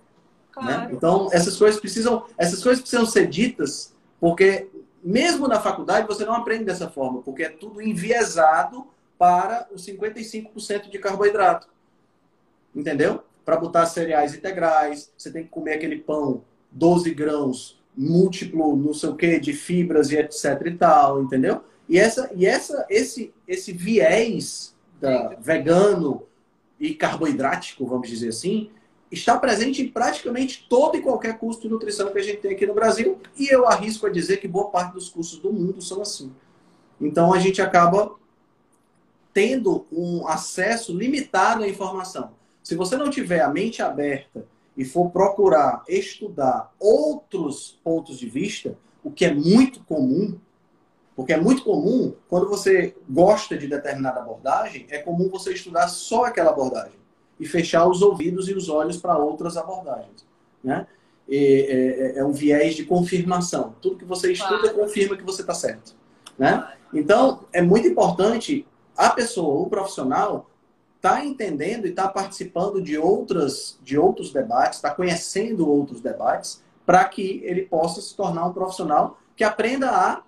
[0.53, 0.71] Claro.
[0.71, 0.89] Né?
[0.93, 4.69] Então, essas coisas precisam, essas coisas precisam ser ditas, porque
[5.05, 8.87] mesmo na faculdade você não aprende dessa forma, porque é tudo enviesado
[9.19, 11.69] para os 55% de carboidrato.
[12.75, 13.23] Entendeu?
[13.45, 19.11] Para botar cereais integrais, você tem que comer aquele pão 12 grãos múltiplo, não sei
[19.11, 21.63] o que, de fibras e etc e tal, entendeu?
[21.87, 26.23] E essa e essa esse esse viés da, vegano
[26.83, 28.69] e carboidrático, vamos dizer assim,
[29.09, 32.67] está presente em praticamente todo e qualquer curso de nutrição que a gente tem aqui
[32.67, 36.03] no Brasil, e eu arrisco a dizer que boa parte dos cursos do mundo são
[36.03, 36.33] assim.
[37.01, 38.17] Então a gente acaba
[39.33, 42.33] tendo um acesso limitado à informação.
[42.65, 44.45] Se você não tiver a mente aberta
[44.77, 50.37] e for procurar estudar outros pontos de vista, o que é muito comum,
[51.15, 56.25] porque é muito comum, quando você gosta de determinada abordagem, é comum você estudar só
[56.25, 56.99] aquela abordagem
[57.39, 60.27] e fechar os ouvidos e os olhos para outras abordagens.
[60.63, 60.87] Né?
[61.29, 63.75] é, é, é um viés de confirmação.
[63.81, 64.79] Tudo que você estuda claro.
[64.79, 65.95] confirma que você está certo.
[66.39, 66.67] Né?
[66.93, 70.51] Então, é muito importante a pessoa, o profissional,
[71.01, 77.05] tá entendendo e está participando de outras de outros debates, está conhecendo outros debates, para
[77.07, 80.23] que ele possa se tornar um profissional que aprenda a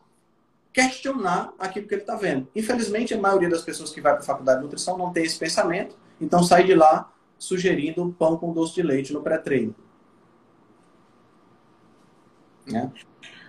[0.74, 2.48] questionar aquilo que ele está vendo.
[2.54, 5.38] Infelizmente, a maioria das pessoas que vai para a faculdade de nutrição não tem esse
[5.38, 9.74] pensamento, então sai de lá sugerindo pão com doce de leite no pré-treino.
[12.66, 12.92] Né?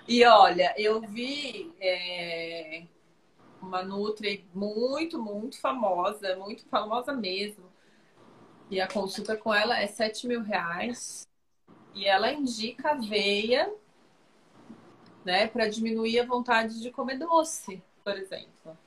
[0.08, 2.84] E olha, eu vi é,
[3.60, 7.66] uma Nutri muito, muito famosa, muito famosa mesmo.
[8.70, 11.28] E a consulta com ela é 7 mil reais.
[11.96, 13.74] E ela indica aveia,
[15.26, 18.78] né, para diminuir a vontade de comer doce, por exemplo.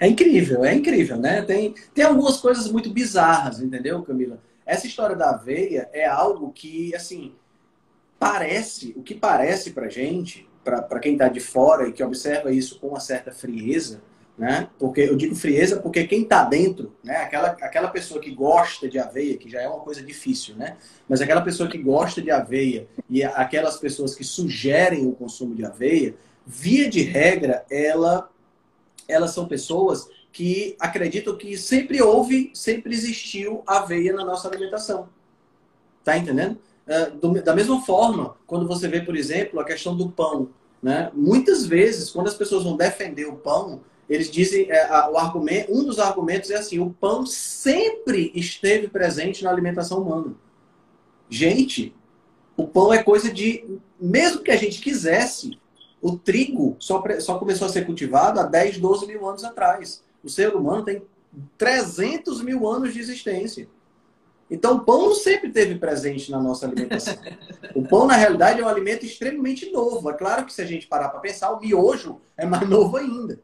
[0.00, 1.42] É incrível, é incrível, né?
[1.42, 4.40] Tem, tem algumas coisas muito bizarras, entendeu, Camila?
[4.64, 7.34] Essa história da aveia é algo que, assim,
[8.18, 12.78] parece, o que parece pra gente, para quem está de fora e que observa isso
[12.78, 14.02] com uma certa frieza,
[14.36, 14.68] né?
[14.78, 17.16] Porque eu digo frieza porque quem está dentro, né?
[17.16, 20.76] Aquela, aquela pessoa que gosta de aveia, que já é uma coisa difícil, né?
[21.08, 25.64] Mas aquela pessoa que gosta de aveia e aquelas pessoas que sugerem o consumo de
[25.64, 26.14] aveia,
[26.46, 28.28] via de regra, ela,
[29.06, 35.08] elas são pessoas que acreditam que sempre houve, sempre existiu aveia na nossa alimentação.
[36.02, 36.58] Tá entendendo?
[36.86, 37.10] É,
[37.42, 40.48] da mesma forma, quando você vê, por exemplo, a questão do pão,
[40.82, 41.12] né?
[41.14, 45.84] Muitas vezes, quando as pessoas vão defender o pão, eles dizem, é, o argumento, um
[45.84, 50.34] dos argumentos é assim, o pão sempre esteve presente na alimentação humana.
[51.28, 51.94] Gente,
[52.56, 55.58] o pão é coisa de, mesmo que a gente quisesse,
[56.00, 60.02] o trigo só, só começou a ser cultivado há 10, 12 mil anos atrás.
[60.22, 61.02] O ser humano tem
[61.56, 63.68] 300 mil anos de existência.
[64.50, 67.16] Então, o pão não sempre teve presente na nossa alimentação.
[67.74, 70.10] O pão, na realidade, é um alimento extremamente novo.
[70.10, 73.40] É claro que se a gente parar para pensar, o miojo é mais novo ainda.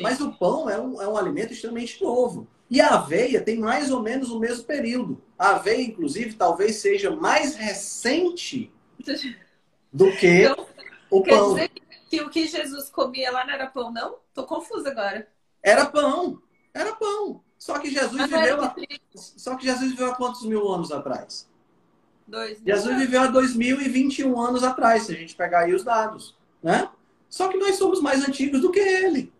[0.00, 0.02] Sim.
[0.02, 2.48] Mas o pão é um, é um alimento extremamente novo.
[2.70, 5.20] E a aveia tem mais ou menos o mesmo período.
[5.38, 8.72] A aveia, inclusive, talvez seja mais recente
[9.92, 10.66] do que então,
[11.10, 11.54] o quer pão.
[11.54, 11.70] Dizer
[12.08, 14.16] que o que Jesus comia lá não era pão, não?
[14.32, 15.28] Tô confusa agora.
[15.62, 16.40] Era pão.
[16.72, 17.42] Era pão.
[17.58, 18.74] Só que Jesus viveu a...
[19.14, 21.46] Só que Jesus viveu há quantos mil anos atrás?
[22.26, 26.88] Dois Jesus viveu há 2021 anos atrás, se a gente pegar aí os dados, né?
[27.28, 29.32] Só que nós somos mais antigos do que ele.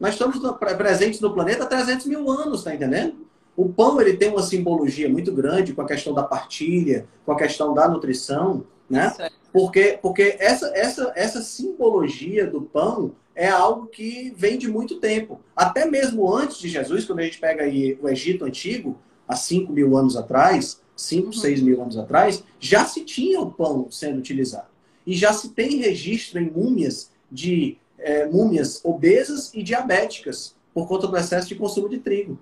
[0.00, 0.38] Nós estamos
[0.78, 3.26] presentes no planeta há 300 mil anos, tá entendendo?
[3.54, 7.36] O pão ele tem uma simbologia muito grande com a questão da partilha, com a
[7.36, 9.14] questão da nutrição, né?
[9.52, 15.40] Porque, porque essa, essa, essa simbologia do pão é algo que vem de muito tempo.
[15.54, 19.72] Até mesmo antes de Jesus, quando a gente pega aí o Egito Antigo, há 5
[19.72, 21.66] mil anos atrás, 5, 6 uhum.
[21.66, 24.68] mil anos atrás, já se tinha o pão sendo utilizado.
[25.06, 31.06] E já se tem registro em múmias de é, múmias obesas e diabéticas por conta
[31.06, 32.38] do excesso de consumo de trigo.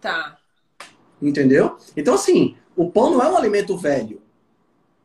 [0.00, 0.38] Tá.
[1.20, 1.76] Entendeu?
[1.96, 4.20] Então, assim, o pão não é um alimento velho.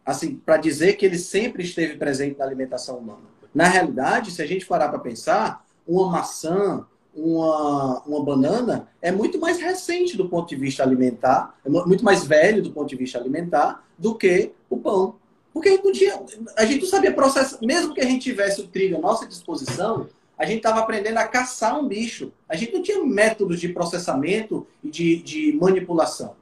[0.06, 3.22] Assim, para dizer que ele sempre esteve presente na alimentação humana.
[3.54, 9.40] Na realidade, se a gente parar para pensar, uma maçã, uma, uma banana é muito
[9.40, 13.20] mais recente do ponto de vista alimentar, é muito mais velho do ponto de vista
[13.20, 15.16] alimentar do que o pão.
[15.54, 16.22] Porque a gente não tinha,
[16.58, 20.08] a gente não sabia processar, mesmo que a gente tivesse o trigo à nossa disposição,
[20.38, 22.34] a gente estava aprendendo a caçar um bicho.
[22.50, 26.36] A gente não tinha métodos de processamento e de, de manipulação.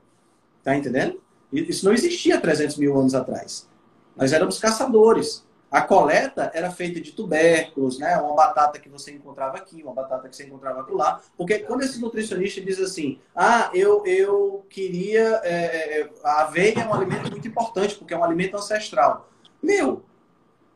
[0.63, 1.19] Tá entendendo?
[1.51, 3.67] Isso não existia 300 mil anos atrás.
[4.15, 5.43] Nós éramos caçadores.
[5.71, 8.17] A coleta era feita de tubérculos, né?
[8.17, 11.21] Uma batata que você encontrava aqui, uma batata que você encontrava lá.
[11.37, 15.39] Porque quando esse nutricionista diz assim, ah, eu, eu queria...
[15.45, 19.29] É, é, a aveia é um alimento muito importante, porque é um alimento ancestral.
[19.63, 20.03] Meu,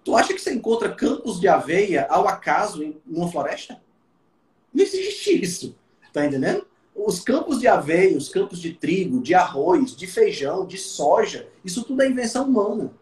[0.01, 3.81] tu acha que você encontra campos de aveia ao acaso em uma floresta?
[4.73, 5.75] Não existe isso.
[6.13, 6.65] Tá entendendo?
[6.95, 11.83] Os campos de aveia, os campos de trigo, de arroz, de feijão, de soja, isso
[11.83, 12.93] tudo é invenção humana.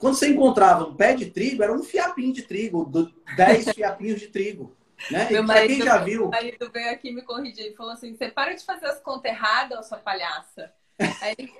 [0.00, 2.90] Quando você encontrava um pé de trigo, era um fiapinho de trigo,
[3.36, 4.74] dez fiapinhos de trigo.
[5.10, 5.28] Né?
[5.30, 6.22] Meu marido, quem já viu...
[6.22, 9.30] meu marido veio aqui me corrigir e falou assim: você para de fazer as contas
[9.30, 10.72] erradas, sua palhaça.
[11.20, 11.52] Aí ele...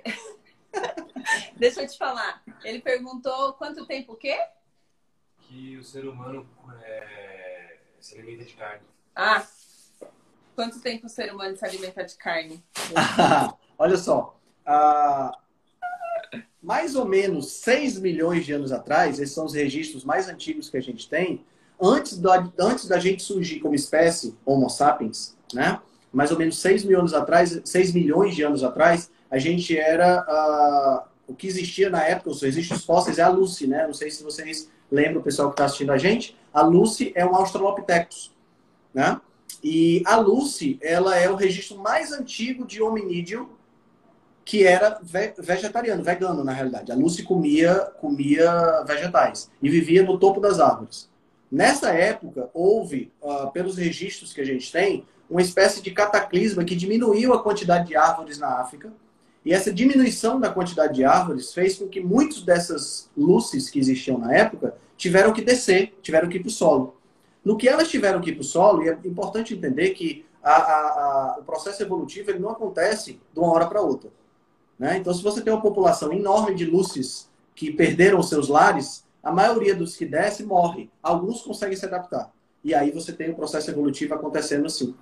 [1.55, 2.43] Deixa eu te falar.
[2.63, 4.39] Ele perguntou quanto tempo o quê?
[5.41, 6.49] Que o ser humano
[6.83, 7.77] é...
[7.99, 8.81] se alimenta de carne.
[9.15, 9.45] Ah,
[10.55, 12.63] quanto tempo o ser humano se alimenta de carne?
[13.77, 14.39] Olha só.
[14.65, 15.31] Uh,
[16.61, 20.77] mais ou menos 6 milhões de anos atrás, esses são os registros mais antigos que
[20.77, 21.43] a gente tem,
[21.81, 25.79] antes da, antes da gente surgir como espécie Homo sapiens, né?
[26.11, 30.25] mais ou menos 6 mil anos atrás, 6 milhões de anos atrás, a gente era
[30.27, 33.87] uh, o que existia na época, os registros fósseis é a Lucy, né?
[33.87, 36.37] Não sei se vocês lembram, o pessoal que está assistindo a gente.
[36.53, 38.35] A Lucy é um Australopithecus,
[38.93, 39.19] né?
[39.63, 43.49] E a Lucy, ela é o registro mais antigo de hominídeo
[44.43, 44.99] que era
[45.37, 46.91] vegetariano, vegano na realidade.
[46.91, 51.09] A Lucy comia, comia vegetais e vivia no topo das árvores.
[51.51, 56.75] Nessa época, houve, uh, pelos registros que a gente tem, uma espécie de cataclisma que
[56.75, 58.91] diminuiu a quantidade de árvores na África.
[59.43, 64.17] E essa diminuição da quantidade de árvores fez com que muitas dessas luzes que existiam
[64.17, 66.95] na época tiveram que descer, tiveram que ir para o solo.
[67.43, 70.51] No que elas tiveram que ir para o solo, e é importante entender que a,
[70.51, 74.09] a, a, o processo evolutivo ele não acontece de uma hora para outra.
[74.77, 74.97] Né?
[74.97, 79.75] Então, se você tem uma população enorme de luzes que perderam seus lares, a maioria
[79.75, 80.89] dos que desce morre.
[81.01, 82.31] Alguns conseguem se adaptar.
[82.63, 84.95] E aí você tem o processo evolutivo acontecendo assim.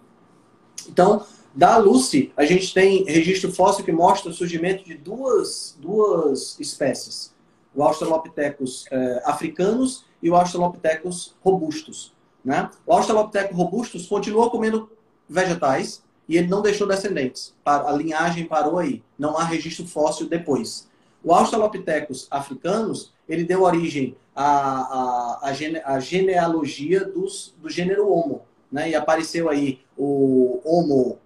[0.88, 6.60] Então, da Lucy, a gente tem registro fóssil que mostra o surgimento de duas, duas
[6.60, 7.34] espécies.
[7.74, 12.14] O Australopithecus eh, africanos e o Australopithecus robustos.
[12.44, 12.70] Né?
[12.86, 14.90] O Australopithecus robustus continuou comendo
[15.28, 17.56] vegetais e ele não deixou descendentes.
[17.66, 19.02] A linhagem parou aí.
[19.18, 20.88] Não há registro fóssil depois.
[21.24, 28.08] O Australopithecus africanos, ele deu origem à, à, à, gene, à genealogia dos, do gênero
[28.08, 28.44] Homo.
[28.72, 28.92] Né?
[28.92, 31.18] E apareceu aí o Homo,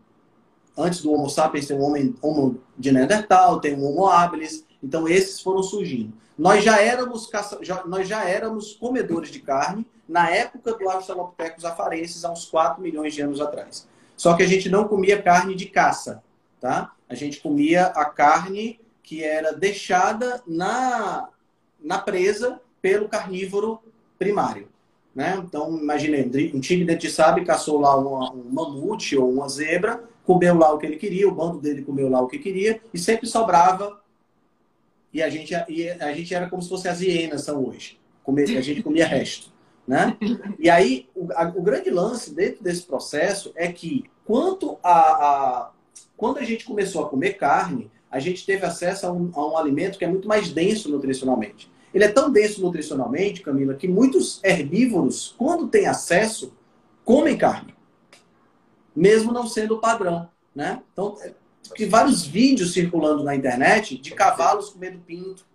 [0.77, 5.05] antes do Homo sapiens tem o Homo, Homo de Neandertal, tem o Homo habilis, então
[5.05, 6.13] esses foram surgindo.
[6.37, 7.29] Nós já éramos,
[7.61, 12.81] já, nós já éramos comedores de carne na época do Australopithecus afarensis, há uns 4
[12.81, 13.85] milhões de anos atrás.
[14.23, 16.23] Só que a gente não comia carne de caça,
[16.61, 16.93] tá?
[17.09, 21.27] A gente comia a carne que era deixada na,
[21.77, 23.81] na presa pelo carnívoro
[24.17, 24.69] primário.
[25.13, 25.35] Né?
[25.45, 30.57] Então, imaginei, um tigre de sabe caçou lá uma, um mamute ou uma zebra, comeu
[30.57, 33.27] lá o que ele queria, o bando dele comeu lá o que queria, e sempre
[33.27, 34.01] sobrava.
[35.11, 37.99] E a gente, e a gente era como se fosse as hienas são hoje.
[38.57, 39.51] a gente comia resto.
[39.85, 40.17] Né?
[40.57, 45.71] E aí, o, a, o grande lance dentro desse processo é que, quanto a, a,
[46.15, 49.57] quando a gente começou a comer carne, a gente teve acesso a um, a um
[49.57, 51.71] alimento que é muito mais denso nutricionalmente.
[51.93, 56.53] Ele é tão denso nutricionalmente, Camila, que muitos herbívoros, quando têm acesso,
[57.05, 57.75] comem carne,
[58.95, 60.29] mesmo não sendo o padrão.
[60.55, 60.81] Né?
[60.91, 61.15] Então,
[61.75, 65.45] tem vários vídeos circulando na internet de cavalos comendo pinto.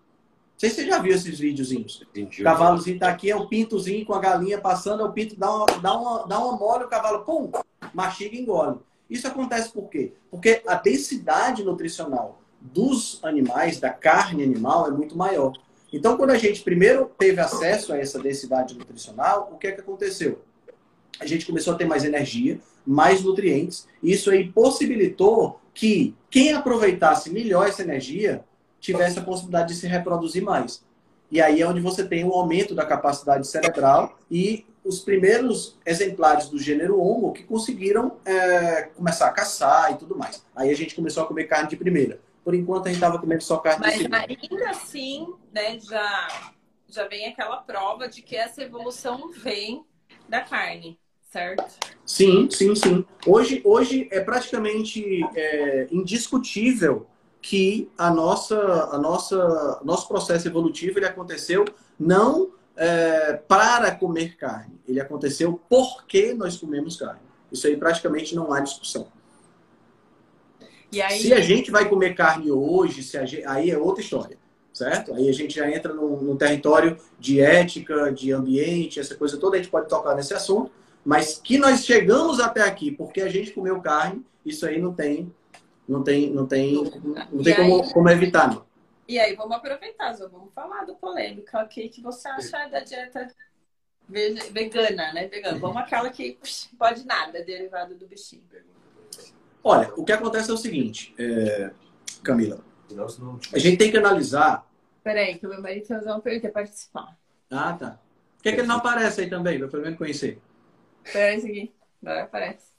[0.59, 2.03] Não sei se você já viu esses videozinhos.
[2.17, 5.55] O cavalozinho tá aqui, é o pintozinho com a galinha passando, é o pinto dá
[5.55, 7.51] uma, dá uma, dá uma mole, o cavalo, pum,
[7.93, 8.79] mastiga e engole.
[9.09, 10.13] Isso acontece por quê?
[10.31, 15.53] Porque a densidade nutricional dos animais, da carne animal, é muito maior.
[15.93, 19.81] Então, quando a gente primeiro teve acesso a essa densidade nutricional, o que é que
[19.81, 20.43] aconteceu?
[21.19, 23.89] A gente começou a ter mais energia, mais nutrientes.
[24.03, 28.45] E isso aí possibilitou que quem aproveitasse melhor essa energia
[28.81, 30.85] tivesse a possibilidade de se reproduzir mais.
[31.31, 36.49] E aí é onde você tem um aumento da capacidade cerebral e os primeiros exemplares
[36.49, 40.43] do gênero Homo que conseguiram é, começar a caçar e tudo mais.
[40.57, 42.19] Aí a gente começou a comer carne de primeira.
[42.43, 44.17] Por enquanto a gente estava comendo só carne Mas de segunda.
[44.27, 46.29] ainda assim, né, já,
[46.89, 49.85] já vem aquela prova de que essa evolução vem
[50.27, 50.99] da carne,
[51.31, 51.79] certo?
[52.07, 53.05] Sim, sim, sim.
[53.27, 57.07] Hoje, hoje é praticamente é, indiscutível
[57.43, 58.59] que a nossa,
[58.91, 61.67] a nossa, nosso processo evolutivo ele aconteceu
[62.01, 67.21] não é, para comer carne, ele aconteceu porque nós comemos carne.
[67.51, 69.09] Isso aí praticamente não há discussão.
[71.03, 71.21] Aí...
[71.21, 73.45] Se a gente vai comer carne hoje, se gente...
[73.45, 74.39] aí é outra história,
[74.73, 75.13] certo?
[75.13, 79.57] Aí a gente já entra no, no, território de ética, de ambiente, essa coisa toda,
[79.57, 80.71] a gente pode tocar nesse assunto,
[81.05, 85.33] mas que nós chegamos até aqui porque a gente comeu carne, isso aí não tem,
[85.87, 86.75] não tem, não tem,
[87.33, 87.93] não tem como, aí...
[87.93, 88.68] como evitar, não.
[89.09, 91.57] E aí, vamos aproveitar, Zô, vamos falar do polêmico.
[91.57, 93.35] O que, que você acha da dieta
[94.07, 95.27] vegana, né?
[95.29, 95.59] Vegana.
[95.59, 96.39] Vamos aquela que
[96.79, 98.45] pode nada, derivado do bichinho.
[99.65, 101.73] Olha, o que acontece é o seguinte, é...
[102.23, 102.63] Camila.
[103.53, 104.67] A gente tem que analisar.
[105.03, 107.17] Peraí, que o meu marido tem uma pergunta participar.
[107.51, 107.99] Ah, tá.
[108.37, 109.59] Por que, que ele não aparece aí também?
[109.59, 110.39] Pra pelo menos conhecer.
[111.01, 111.75] Aparece aqui.
[112.03, 112.73] Agora aparece.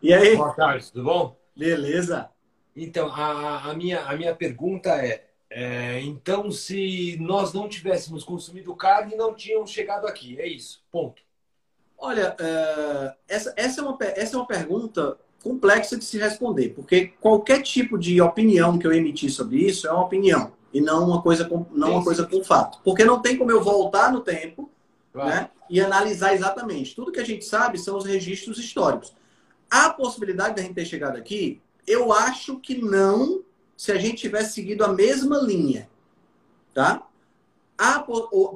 [0.00, 0.36] E aí?
[0.36, 1.36] Boa tarde, tudo bom?
[1.56, 2.30] Beleza.
[2.74, 8.74] Então, a, a, minha, a minha pergunta é, é, então, se nós não tivéssemos consumido
[8.74, 11.22] carne, não tínhamos chegado aqui, é isso, ponto.
[11.98, 17.08] Olha, uh, essa, essa, é uma, essa é uma pergunta complexa de se responder, porque
[17.20, 21.20] qualquer tipo de opinião que eu emitir sobre isso é uma opinião e não uma
[21.20, 22.80] coisa com, não uma coisa com fato.
[22.82, 24.70] Porque não tem como eu voltar no tempo
[25.14, 26.94] né, e analisar exatamente.
[26.94, 29.14] Tudo que a gente sabe são os registros históricos.
[29.70, 33.42] a possibilidade da gente ter chegado aqui, eu acho que não,
[33.76, 35.88] se a gente tivesse seguido a mesma linha,
[36.72, 37.06] tá?
[37.76, 38.04] A,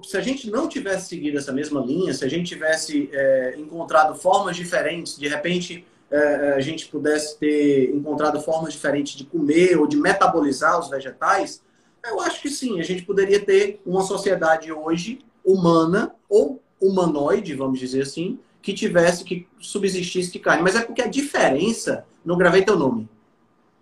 [0.05, 4.15] se a gente não tivesse seguido essa mesma linha, se a gente tivesse é, encontrado
[4.15, 9.77] formas diferentes, de repente é, é, a gente pudesse ter encontrado formas diferentes de comer
[9.79, 11.63] ou de metabolizar os vegetais,
[12.05, 17.81] eu acho que sim, a gente poderia ter uma sociedade hoje humana ou humanoide, vamos
[17.81, 20.63] dizer assim, que tivesse, que subsistisse de carne.
[20.63, 23.09] Mas é porque a diferença, não gravei teu nome.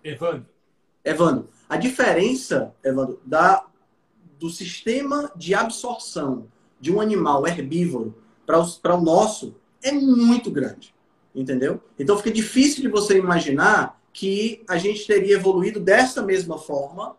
[0.09, 0.45] Evandro.
[1.03, 3.65] Evandro, a diferença, Evandro, da,
[4.39, 6.47] do sistema de absorção
[6.79, 10.95] de um animal herbívoro para o nosso é muito grande
[11.35, 11.81] entendeu?
[11.99, 17.17] Então fica difícil de você imaginar que a gente teria evoluído dessa mesma forma,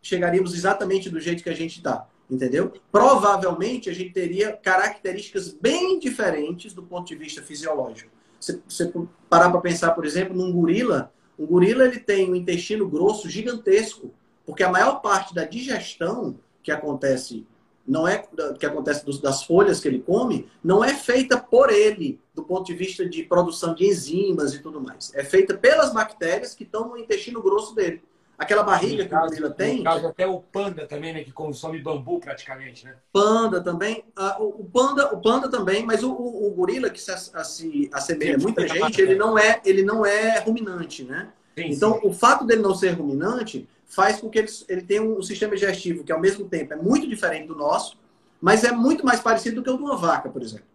[0.00, 2.72] chegaríamos exatamente do jeito que a gente está, entendeu?
[2.92, 8.10] Provavelmente a gente teria características bem diferentes do ponto de vista fisiológico.
[8.38, 8.92] Se você
[9.28, 14.12] parar para pensar, por exemplo, num gorila, um gorila ele tem um intestino grosso gigantesco,
[14.46, 17.46] porque a maior parte da digestão que acontece
[17.86, 18.24] não é
[18.58, 22.74] que acontece das folhas que ele come, não é feita por ele, do ponto de
[22.74, 25.12] vista de produção de enzimas e tudo mais.
[25.14, 28.02] É feita pelas bactérias que estão no intestino grosso dele.
[28.36, 29.78] Aquela barriga que o gorila tem.
[29.78, 31.22] No caso, até o panda também, né?
[31.22, 32.96] Que consome bambu praticamente, né?
[33.12, 34.04] Panda também.
[34.18, 37.88] Uh, o, panda, o panda também, mas o, o, o gorila que se, a, se
[37.92, 41.28] assemelha a muita gente, ele não é, ele não é ruminante, né?
[41.56, 42.08] Sim, então, sim.
[42.08, 46.02] o fato dele não ser ruminante faz com que ele, ele tenha um sistema digestivo
[46.02, 47.96] que, ao mesmo tempo, é muito diferente do nosso,
[48.40, 50.66] mas é muito mais parecido do que o de uma vaca, por exemplo.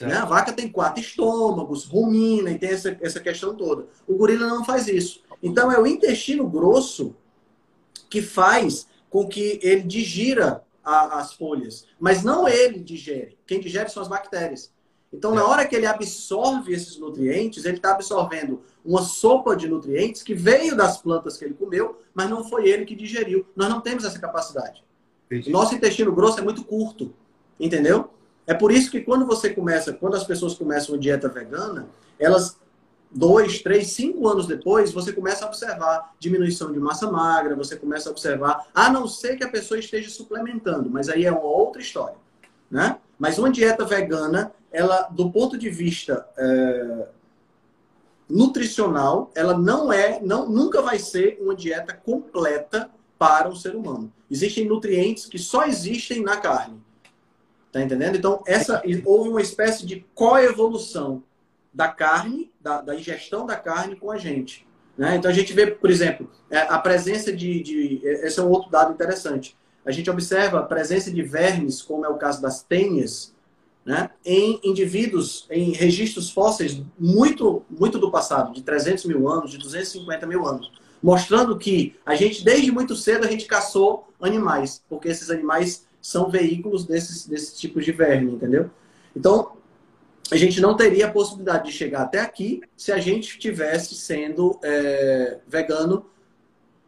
[0.00, 0.14] Né?
[0.14, 3.86] A vaca tem quatro estômagos, rumina e tem essa, essa questão toda.
[4.06, 5.22] O gorila não faz isso.
[5.42, 7.14] Então, é o intestino grosso
[8.08, 11.86] que faz com que ele digira a, as folhas.
[12.00, 13.36] Mas não ele digere.
[13.46, 14.72] Quem digere são as bactérias.
[15.12, 15.44] Então, na é.
[15.44, 20.74] hora que ele absorve esses nutrientes, ele está absorvendo uma sopa de nutrientes que veio
[20.74, 23.46] das plantas que ele comeu, mas não foi ele que digeriu.
[23.54, 24.82] Nós não temos essa capacidade.
[25.26, 25.50] Entendi.
[25.50, 27.14] Nosso intestino grosso é muito curto,
[27.60, 28.10] entendeu?
[28.46, 31.88] É por isso que quando você começa, quando as pessoas começam uma dieta vegana,
[32.18, 32.56] elas
[33.14, 38.08] dois, três, cinco anos depois, você começa a observar diminuição de massa magra, você começa
[38.08, 41.80] a observar, a não ser que a pessoa esteja suplementando, mas aí é uma outra
[41.80, 42.16] história,
[42.70, 42.98] né?
[43.18, 47.06] Mas uma dieta vegana, ela, do ponto de vista é,
[48.28, 54.12] nutricional, ela não é, não, nunca vai ser uma dieta completa para o ser humano.
[54.30, 56.80] Existem nutrientes que só existem na carne.
[57.72, 58.16] Tá entendendo?
[58.16, 61.22] Então, essa houve uma espécie de coevolução
[61.72, 64.66] da carne, da, da ingestão da carne com a gente.
[64.96, 65.16] Né?
[65.16, 68.00] Então, a gente vê, por exemplo, é, a presença de, de.
[68.04, 69.56] Esse é um outro dado interessante.
[69.86, 73.34] A gente observa a presença de vermes, como é o caso das tênias,
[73.84, 79.58] né, em indivíduos, em registros fósseis muito, muito do passado, de 300 mil anos, de
[79.58, 80.70] 250 mil anos,
[81.02, 86.28] mostrando que a gente, desde muito cedo, a gente caçou animais, porque esses animais são
[86.28, 88.68] veículos desses, desses tipos de verme, entendeu?
[89.16, 89.52] Então,
[90.30, 94.58] a gente não teria a possibilidade de chegar até aqui se a gente estivesse sendo
[94.64, 96.06] é, vegano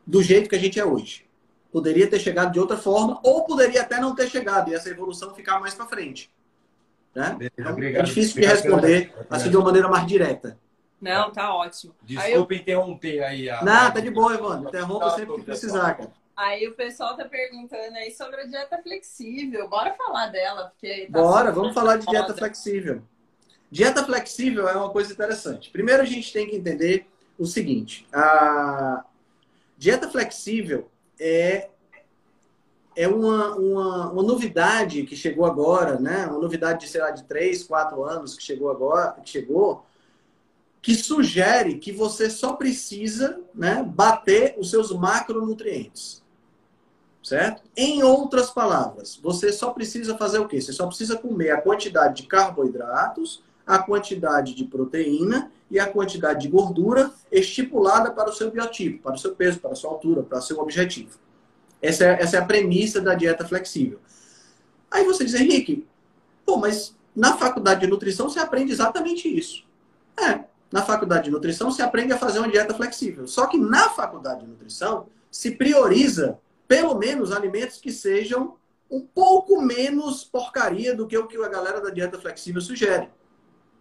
[0.04, 1.24] do jeito que a gente é hoje.
[1.70, 5.34] Poderia ter chegado de outra forma, ou poderia até não ter chegado, e essa evolução
[5.34, 6.30] ficar mais para frente.
[7.14, 7.36] Né?
[7.56, 10.58] Então, é difícil de responder assim de uma maneira mais direta.
[11.00, 11.94] Não, tá ótimo.
[12.02, 12.48] Desculpa aí eu...
[12.50, 13.50] interromper aí.
[13.50, 13.62] A...
[13.62, 14.68] Não, tá de boa, Evandro.
[14.68, 16.12] Interrompa sempre que precisar, cara.
[16.36, 19.68] Aí o pessoal tá perguntando aí sobre a dieta flexível.
[19.68, 23.02] Bora falar dela, porque tá Bora, vamos falar de dieta flexível.
[23.70, 25.70] Dieta flexível é uma coisa interessante.
[25.70, 27.06] Primeiro a gente tem que entender
[27.38, 29.04] o seguinte: a
[29.78, 31.70] dieta flexível é
[32.96, 36.26] é uma, uma, uma, novidade que chegou agora, né?
[36.26, 39.84] Uma novidade de, sei lá, de três, quatro anos que chegou agora, que chegou,
[40.80, 46.23] que sugere que você só precisa né, bater os seus macronutrientes.
[47.24, 47.62] Certo?
[47.74, 50.60] Em outras palavras, você só precisa fazer o quê?
[50.60, 56.42] Você só precisa comer a quantidade de carboidratos, a quantidade de proteína e a quantidade
[56.42, 60.22] de gordura estipulada para o seu biotipo, para o seu peso, para a sua altura,
[60.22, 61.18] para o seu objetivo.
[61.80, 64.00] Essa é, essa é a premissa da dieta flexível.
[64.90, 65.86] Aí você diz, Henrique,
[66.44, 69.64] pô, mas na faculdade de nutrição você aprende exatamente isso.
[70.14, 73.26] É, na faculdade de nutrição você aprende a fazer uma dieta flexível.
[73.26, 78.56] Só que na faculdade de nutrição se prioriza pelo menos alimentos que sejam
[78.90, 83.08] um pouco menos porcaria do que o que a galera da dieta flexível sugere.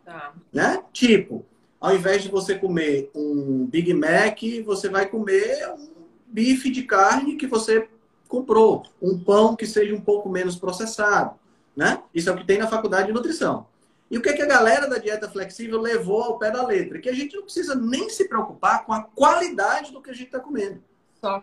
[0.05, 0.33] Tá.
[0.51, 0.83] Né?
[0.91, 1.45] Tipo,
[1.79, 5.89] ao invés de você comer um Big Mac, você vai comer um
[6.27, 7.87] bife de carne que você
[8.27, 11.35] comprou, um pão que seja um pouco menos processado,
[11.75, 12.01] né?
[12.13, 13.67] Isso é o que tem na faculdade de nutrição.
[14.09, 16.99] E o que, é que a galera da dieta flexível levou ao pé da letra?
[16.99, 20.27] Que a gente não precisa nem se preocupar com a qualidade do que a gente
[20.27, 20.83] está comendo.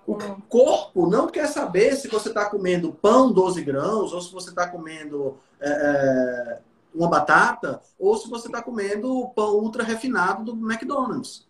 [0.04, 0.12] Com...
[0.12, 4.50] O corpo não quer saber se você está comendo pão 12 grãos, ou se você
[4.50, 6.58] está comendo é,
[6.94, 11.48] uma batata, ou se você está comendo pão ultra refinado do McDonald's.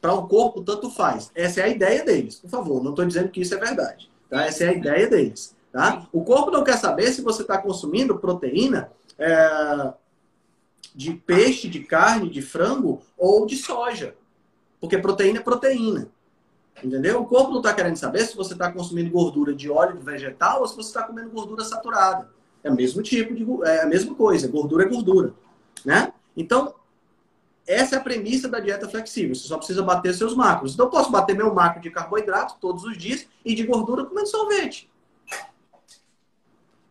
[0.00, 1.30] Para o corpo, tanto faz.
[1.34, 2.36] Essa é a ideia deles.
[2.36, 4.10] Por favor, não estou dizendo que isso é verdade.
[4.28, 4.44] Tá?
[4.44, 5.54] Essa é a ideia deles.
[5.72, 6.06] Tá?
[6.12, 9.92] O corpo não quer saber se você está consumindo proteína é,
[10.94, 14.14] de peixe, de carne, de frango ou de soja.
[14.80, 16.08] Porque proteína é proteína.
[16.82, 17.20] Entendeu?
[17.20, 20.68] O corpo não está querendo saber se você está consumindo gordura de óleo vegetal ou
[20.68, 22.30] se você está comendo gordura saturada.
[22.62, 24.48] É o mesmo tipo de é a mesma coisa.
[24.48, 25.34] Gordura é gordura,
[25.84, 26.12] né?
[26.36, 26.74] Então
[27.66, 29.34] essa é a premissa da dieta flexível.
[29.34, 30.74] Você só precisa bater seus macros.
[30.74, 34.26] Então eu posso bater meu macro de carboidrato todos os dias e de gordura comendo
[34.26, 34.90] sorvete.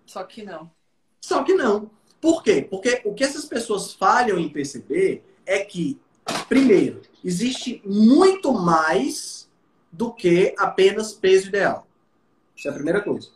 [0.06, 0.72] Só que não.
[1.20, 1.92] Só que não.
[2.22, 2.62] Por quê?
[2.62, 6.00] Porque o que essas pessoas falham em perceber é que,
[6.48, 9.49] primeiro, existe muito mais
[9.92, 11.88] do que apenas peso ideal.
[12.56, 13.30] Isso é a primeira coisa.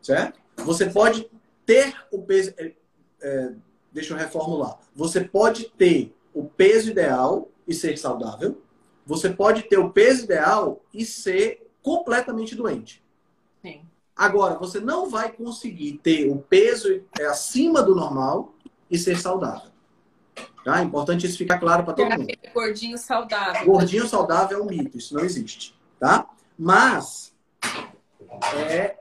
[0.00, 0.40] Certo?
[0.58, 1.30] Você pode
[1.64, 2.54] ter o peso.
[2.56, 2.72] É,
[3.20, 3.52] é,
[3.92, 4.78] deixa eu reformular.
[4.94, 8.62] Você pode ter o peso ideal e ser saudável.
[9.04, 13.02] Você pode ter o peso ideal e ser completamente doente.
[13.62, 13.82] Sim.
[14.14, 18.54] Agora, você não vai conseguir ter o peso é, acima do normal
[18.90, 19.70] e ser saudável.
[20.66, 20.80] Tá?
[20.80, 22.26] É importante isso ficar claro para todo mundo.
[22.52, 23.64] Gordinho saudável.
[23.64, 25.78] Gordinho saudável é um mito, isso não existe.
[25.96, 26.28] Tá?
[26.58, 27.32] Mas
[28.68, 28.96] é,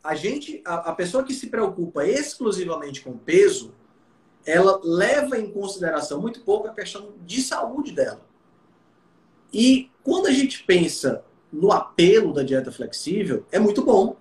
[0.00, 3.74] a gente, a, a pessoa que se preocupa exclusivamente com peso,
[4.46, 8.24] ela leva em consideração muito pouco a questão de saúde dela.
[9.52, 14.14] E quando a gente pensa no apelo da dieta flexível, é muito bom.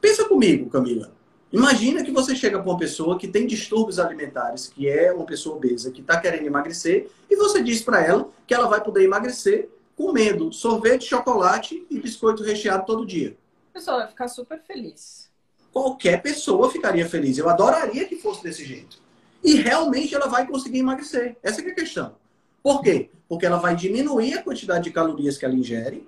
[0.00, 1.15] Pensa comigo, Camila.
[1.52, 5.56] Imagina que você chega para uma pessoa que tem distúrbios alimentares, que é uma pessoa
[5.56, 9.68] obesa, que está querendo emagrecer, e você diz para ela que ela vai poder emagrecer
[9.96, 13.36] comendo sorvete, chocolate e biscoito recheado todo dia.
[13.70, 15.30] A pessoa vai ficar super feliz.
[15.72, 17.38] Qualquer pessoa ficaria feliz.
[17.38, 18.98] Eu adoraria que fosse desse jeito.
[19.42, 21.36] E realmente ela vai conseguir emagrecer.
[21.42, 22.16] Essa é a questão.
[22.62, 23.10] Por quê?
[23.28, 26.06] Porque ela vai diminuir a quantidade de calorias que ela ingere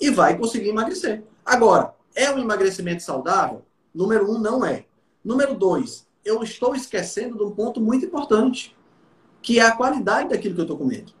[0.00, 1.22] e vai conseguir emagrecer.
[1.44, 3.62] Agora, é um emagrecimento saudável?
[3.94, 4.86] Número um, não é.
[5.22, 8.76] Número dois, eu estou esquecendo de um ponto muito importante,
[9.42, 11.12] que é a qualidade daquilo que eu estou comendo.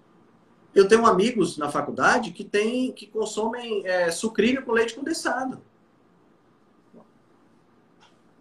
[0.74, 5.60] Eu tenho amigos na faculdade que tem, que consomem é, sucrilho com leite condensado.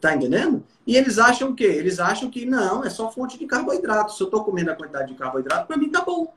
[0.01, 0.63] Tá entendendo?
[0.85, 1.63] E eles acham o quê?
[1.63, 4.13] Eles acham que não, é só fonte de carboidrato.
[4.13, 6.33] Se eu estou comendo a quantidade de carboidrato, para mim tá bom.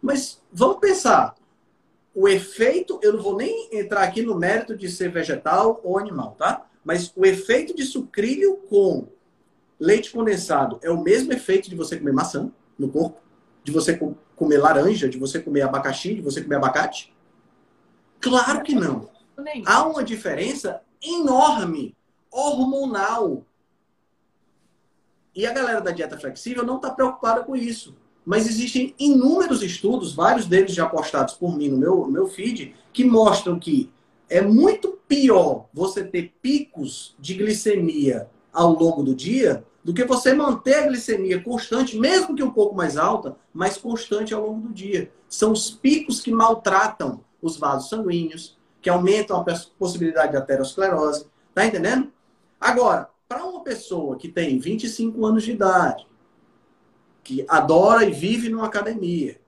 [0.00, 1.34] Mas vamos pensar,
[2.14, 6.34] o efeito, eu não vou nem entrar aqui no mérito de ser vegetal ou animal,
[6.38, 6.66] tá?
[6.84, 9.08] Mas o efeito de sucrilho com
[9.78, 13.20] leite condensado é o mesmo efeito de você comer maçã no corpo,
[13.64, 13.98] de você
[14.36, 17.14] comer laranja, de você comer abacaxi, de você comer abacate?
[18.20, 19.08] Claro que não.
[19.66, 21.96] Há uma diferença enorme,
[22.30, 23.44] hormonal.
[25.34, 27.96] E a galera da dieta flexível não está preocupada com isso.
[28.24, 32.74] Mas existem inúmeros estudos, vários deles já postados por mim no meu, no meu feed,
[32.92, 33.90] que mostram que
[34.28, 40.32] é muito pior você ter picos de glicemia ao longo do dia do que você
[40.32, 44.72] manter a glicemia constante, mesmo que um pouco mais alta, mas constante ao longo do
[44.72, 45.10] dia.
[45.28, 49.44] São os picos que maltratam os vasos sanguíneos, que aumentam a
[49.78, 51.26] possibilidade de aterosclerose.
[51.54, 52.12] Tá entendendo?
[52.60, 56.06] Agora, para uma pessoa que tem 25 anos de idade,
[57.22, 59.40] que adora e vive numa academia,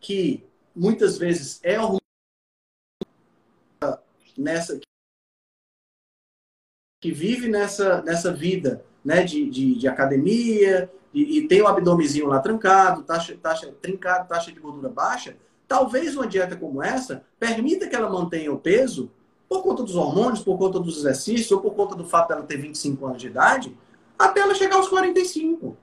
[0.00, 1.76] que muitas vezes é
[4.36, 4.78] nessa
[7.00, 12.26] que vive nessa, nessa vida né, de, de, de academia e, e, tem o abdomezinho
[12.26, 15.36] lá trancado, taxa, taxa, trincado, taxa de gordura baixa,
[15.68, 19.10] talvez uma dieta como essa permita que ela mantenha o peso
[19.48, 22.56] por conta dos hormônios, por conta dos exercícios, ou por conta do fato dela ter
[22.56, 23.76] 25 anos de idade,
[24.18, 25.76] até ela chegar aos 45.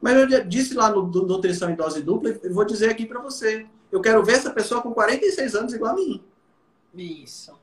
[0.00, 3.66] Mas eu disse lá no, Nutrição em Dose Dupla, e vou dizer aqui para você.
[3.92, 6.24] Eu quero ver essa pessoa com 46 anos igual a mim.
[6.94, 7.58] Isso.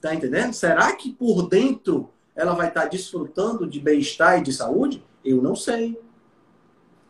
[0.00, 0.52] Tá entendendo?
[0.54, 5.04] Será que por dentro ela vai estar tá desfrutando de bem-estar e de saúde?
[5.24, 6.00] Eu não sei.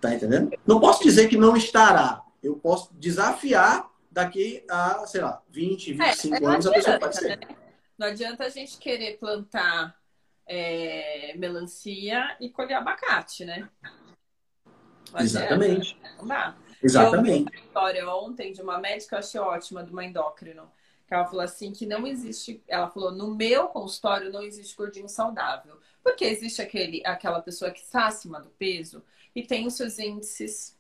[0.01, 0.51] Tá entendendo?
[0.67, 2.23] Não posso dizer que não estará.
[2.43, 7.17] Eu posso desafiar daqui a, sei lá, 20, 25 é, anos adianta, a pessoa pode
[7.17, 7.29] ser.
[7.29, 7.57] Né?
[7.97, 9.95] Não adianta a gente querer plantar
[10.47, 13.69] é, melancia e colher abacate, né?
[15.19, 15.99] Exatamente.
[16.19, 16.57] Não dá.
[16.83, 17.53] Exatamente.
[17.53, 20.71] Eu uma história ontem de uma médica, eu achei ótima, de uma endócrino.
[21.11, 22.63] Ela falou assim que não existe.
[22.69, 25.79] Ela falou: no meu consultório não existe gordinho saudável.
[26.03, 29.03] Porque existe aquele, aquela pessoa que está acima do peso
[29.35, 30.77] e tem os seus índices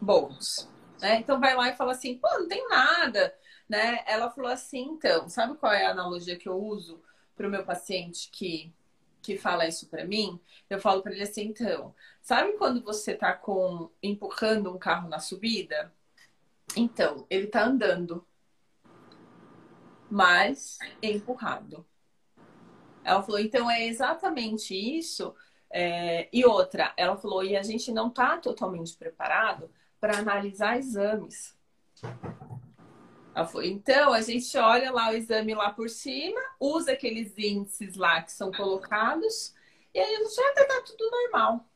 [0.00, 0.68] bons.
[1.00, 1.18] Né?
[1.18, 3.34] Então vai lá e fala assim, pô, não tem nada.
[3.68, 4.04] Né?
[4.06, 7.02] Ela falou assim, então, sabe qual é a analogia que eu uso
[7.34, 8.72] para o meu paciente que,
[9.22, 10.40] que fala isso para mim?
[10.68, 15.20] Eu falo para ele assim, então, sabe quando você está com empurrando um carro na
[15.20, 15.92] subida?
[16.76, 18.26] Então, ele está andando,
[20.10, 21.86] mas empurrado.
[23.04, 25.34] Ela falou, então é exatamente isso.
[25.70, 26.28] É...
[26.32, 29.70] E outra, ela falou, e a gente não está totalmente preparado
[30.00, 31.56] para analisar exames.
[33.62, 38.32] Então a gente olha lá o exame lá por cima, usa aqueles índices lá que
[38.32, 39.54] são colocados,
[39.94, 41.66] e aí gente já tá tudo normal.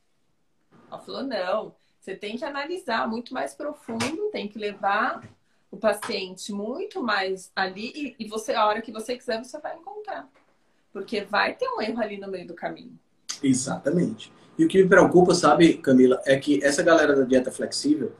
[0.89, 5.27] Ela falou, não, você tem que analisar muito mais profundo, tem que levar
[5.69, 9.75] o paciente muito mais ali, e, e você, a hora que você quiser, você vai
[9.75, 10.29] encontrar.
[10.93, 12.97] Porque vai ter um erro ali no meio do caminho.
[13.43, 14.31] Exatamente.
[14.57, 18.13] E o que me preocupa, sabe, Camila, é que essa galera da dieta flexível,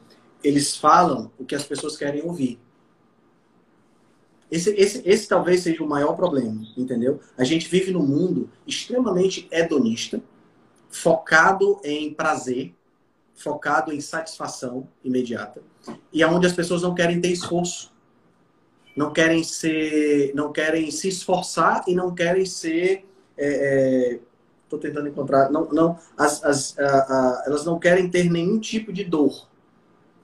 [0.44, 2.60] eles falam o que as pessoas querem ouvir.
[4.50, 7.20] Esse, esse, esse talvez seja o maior problema, entendeu?
[7.38, 10.22] A gente vive num mundo extremamente hedonista,
[10.90, 12.74] focado em prazer,
[13.36, 15.62] focado em satisfação imediata,
[16.12, 17.92] e aonde as pessoas não querem ter esforço
[18.98, 25.52] não querem ser, não querem se esforçar e não querem ser, é, é, tentando encontrar,
[25.52, 29.48] não, não, as, as, a, a, elas não querem ter nenhum tipo de dor.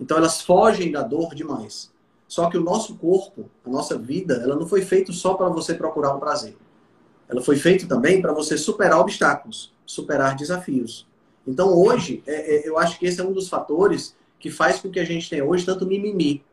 [0.01, 1.92] Então elas fogem da dor demais.
[2.33, 5.75] Só que o nosso corpo, a nossa vida, ela não foi feito só para você
[5.75, 6.57] procurar um prazer.
[7.29, 11.07] Ela foi feita também para você superar obstáculos, superar desafios.
[11.45, 14.89] Então hoje, é, é, eu acho que esse é um dos fatores que faz com
[14.89, 16.43] que a gente tenha hoje tanto mimimi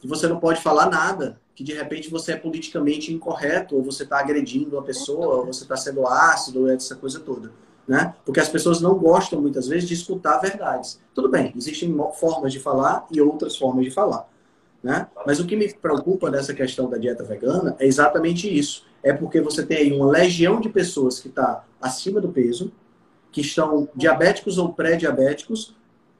[0.00, 4.04] que você não pode falar nada, que de repente você é politicamente incorreto, ou você
[4.04, 7.50] está agredindo a pessoa, ou você está sendo ácido, ou essa coisa toda.
[7.88, 8.14] Né?
[8.24, 11.00] Porque as pessoas não gostam muitas vezes de escutar verdades.
[11.12, 14.30] Tudo bem, existem formas de falar e outras formas de falar.
[14.82, 15.06] Né?
[15.24, 18.84] Mas o que me preocupa nessa questão da dieta vegana é exatamente isso.
[19.02, 22.72] É porque você tem aí uma legião de pessoas que está acima do peso,
[23.30, 25.74] que estão diabéticos ou pré-diabéticos,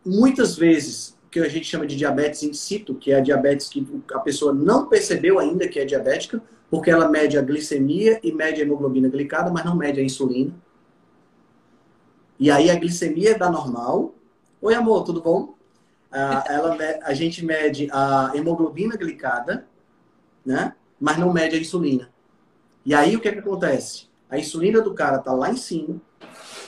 [0.05, 3.87] muitas vezes que a gente chama de diabetes in situ, que é a diabetes que
[4.13, 8.61] a pessoa não percebeu ainda que é diabética, porque ela mede a glicemia e mede
[8.61, 10.55] a hemoglobina glicada, mas não mede a insulina.
[12.39, 14.15] E aí a glicemia dá normal.
[14.61, 15.55] Oi, amor, tudo bom?
[16.13, 19.67] Ah, ela, a gente mede a hemoglobina glicada,
[20.45, 20.75] né?
[21.01, 22.11] Mas não mede a insulina.
[22.85, 24.09] E aí o que, é que acontece?
[24.29, 26.01] A insulina do cara tá lá em cima,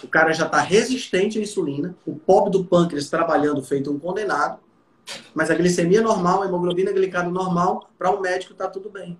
[0.02, 4.60] o cara já está resistente à insulina, o pobre do pâncreas trabalhando feito um condenado,
[5.34, 9.18] mas a glicemia normal, a hemoglobina glicada normal, para o médico está tudo bem.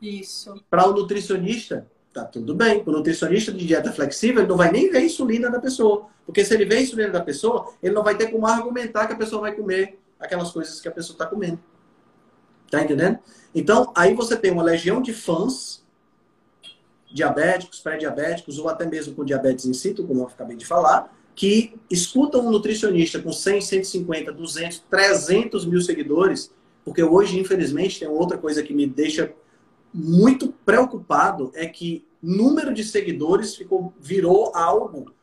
[0.00, 0.54] Isso.
[0.68, 1.86] Para o nutricionista,
[2.16, 2.82] tá tudo bem.
[2.86, 6.06] O nutricionista de dieta flexível, ele não vai nem ver insulina da pessoa.
[6.24, 9.12] Porque se ele vê a insulina da pessoa, ele não vai ter como argumentar que
[9.12, 11.60] a pessoa vai comer aquelas coisas que a pessoa está comendo.
[12.70, 13.18] Tá entendendo?
[13.54, 15.84] Então, aí você tem uma legião de fãs
[17.12, 21.78] diabéticos, pré-diabéticos ou até mesmo com diabetes in situ, como eu acabei de falar, que
[21.90, 26.50] escutam um nutricionista com 100, 150, 200, 300 mil seguidores,
[26.82, 29.32] porque hoje, infelizmente, tem outra coisa que me deixa
[29.92, 35.14] muito preocupado, é que número de seguidores ficou, virou algo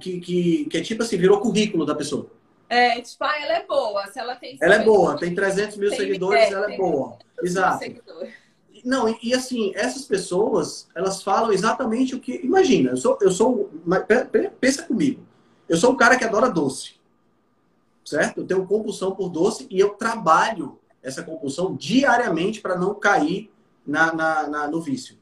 [0.00, 2.26] que, que, que é tipo assim, virou currículo da pessoa.
[2.68, 4.06] É, tipo, ah, ela é boa.
[4.08, 4.58] Se ela tem.
[4.60, 7.18] Ela é boa, tem 300 mil tem seguidores, é, ela é boa.
[7.42, 7.84] Exato.
[8.84, 12.40] Não, e, e, assim, essas pessoas, elas falam exatamente o que.
[12.44, 13.18] Imagina, eu sou.
[13.20, 13.70] Eu sou
[14.60, 15.22] pensa comigo.
[15.68, 16.94] Eu sou um cara que adora doce.
[18.04, 18.40] Certo?
[18.40, 23.50] Eu tenho compulsão por doce e eu trabalho essa compulsão diariamente para não cair
[23.86, 25.16] na, na, na, no vício.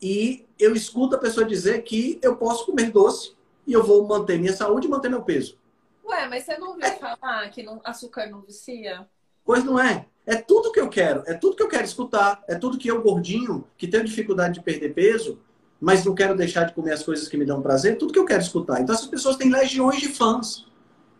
[0.00, 3.32] E eu escuto a pessoa dizer que eu posso comer doce
[3.66, 5.58] e eu vou manter minha saúde e manter meu peso.
[6.04, 6.92] Ué, mas você não ouviu é...
[6.92, 9.06] falar que não, açúcar não vicia?
[9.44, 10.06] Pois não é.
[10.24, 11.22] É tudo que eu quero.
[11.26, 12.42] É tudo que eu quero escutar.
[12.48, 15.38] É tudo que eu, gordinho, que tenho dificuldade de perder peso,
[15.80, 18.24] mas não quero deixar de comer as coisas que me dão prazer, tudo que eu
[18.24, 18.80] quero escutar.
[18.80, 20.66] Então, essas pessoas têm legiões de fãs.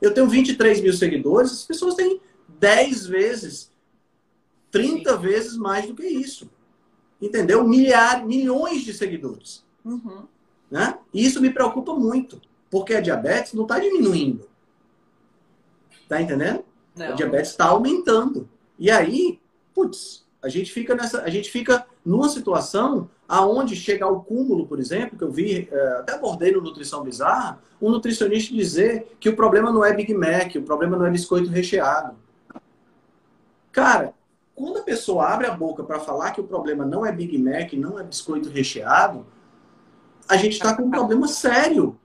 [0.01, 2.20] Eu tenho 23 mil seguidores, as pessoas têm
[2.59, 3.72] 10 vezes,
[4.70, 5.18] 30 Sim.
[5.18, 6.51] vezes mais do que isso.
[7.20, 7.66] Entendeu?
[7.66, 9.64] Milhares, milhões de seguidores.
[9.84, 10.24] Uhum.
[10.70, 10.98] Né?
[11.12, 12.40] E isso me preocupa muito,
[12.70, 14.48] porque a diabetes não está diminuindo.
[16.08, 16.64] Tá entendendo?
[16.94, 17.06] Não.
[17.06, 18.48] A diabetes está aumentando.
[18.78, 19.40] E aí,
[19.74, 24.80] putz, a gente fica nessa, a gente fica numa situação aonde chega ao cúmulo, por
[24.80, 29.36] exemplo, que eu vi, é, até abordei no Nutrição Bizarra, um nutricionista dizer que o
[29.36, 32.16] problema não é Big Mac, o problema não é biscoito recheado.
[33.70, 34.14] Cara,
[34.59, 37.72] quando a pessoa abre a boca para falar que o problema não é Big Mac,
[37.74, 39.24] não é biscoito recheado,
[40.28, 41.96] a gente está com um problema sério.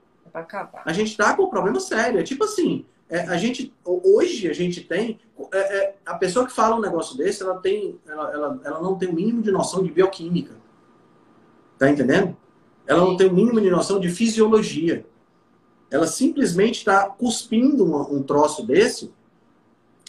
[0.84, 2.20] A gente está com um problema sério.
[2.20, 5.18] É tipo assim, é, a gente hoje a gente tem
[5.52, 8.96] é, é, a pessoa que fala um negócio desse, ela tem, ela, ela, ela não
[8.96, 10.54] tem o mínimo de noção de bioquímica,
[11.76, 12.36] tá entendendo?
[12.86, 15.04] Ela não tem o mínimo de noção de fisiologia.
[15.90, 19.12] Ela simplesmente está cuspindo um, um, troço desse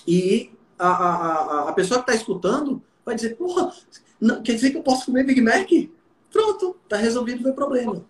[0.07, 3.71] e a, a, a, pessoa que está escutando vai dizer, porra,
[4.19, 5.69] não, quer dizer que eu posso comer Big Mac?
[6.31, 8.03] Pronto, está resolvido o meu problema.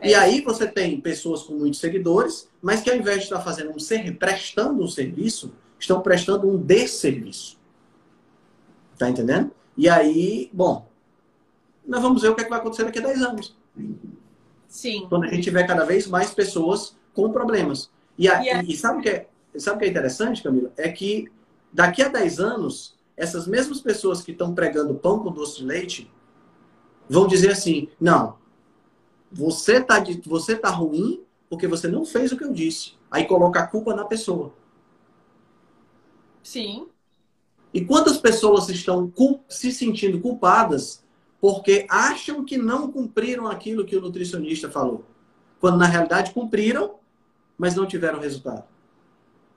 [0.00, 0.10] É.
[0.10, 3.70] E aí você tem pessoas com muitos seguidores, mas que ao invés de estar fazendo
[3.70, 7.58] um ser, prestando um serviço, estão prestando um desserviço.
[8.98, 9.50] Tá entendendo?
[9.76, 10.88] E aí, bom,
[11.86, 13.56] nós vamos ver o que, é que vai acontecer daqui a 10 anos.
[14.68, 15.06] Sim.
[15.08, 17.90] Quando a gente tiver cada vez mais pessoas com problemas.
[18.18, 18.64] E, a, yeah.
[18.66, 19.26] e sabe o que é,
[19.56, 20.72] sabe o que é interessante, Camila?
[20.76, 21.30] É que
[21.76, 26.10] daqui a 10 anos, essas mesmas pessoas que estão pregando pão com doce de leite
[27.06, 28.38] vão dizer assim: não,
[29.30, 32.94] você tá, você tá ruim porque você não fez o que eu disse.
[33.10, 34.54] Aí coloca a culpa na pessoa.
[36.42, 36.88] Sim.
[37.74, 39.12] E quantas pessoas estão
[39.46, 41.04] se sentindo culpadas
[41.38, 45.04] porque acham que não cumpriram aquilo que o nutricionista falou?
[45.60, 46.98] Quando na realidade cumpriram,
[47.58, 48.64] mas não tiveram resultado.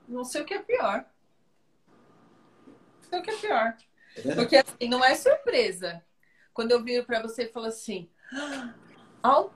[0.08, 1.06] Não sei o que é pior.
[3.12, 3.78] Não sei o que é pior.
[4.18, 6.04] É porque assim, não é surpresa.
[6.54, 8.10] Quando eu viro para você e falo assim:
[9.24, 9.50] ah,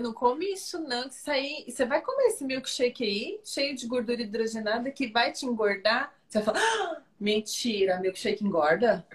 [0.00, 1.08] não come isso não.
[1.08, 5.46] Isso aí, você vai comer esse milkshake aí, cheio de gordura hidrogenada, que vai te
[5.46, 6.14] engordar.
[6.28, 9.06] Você vai falar, ah, mentira, milkshake engorda?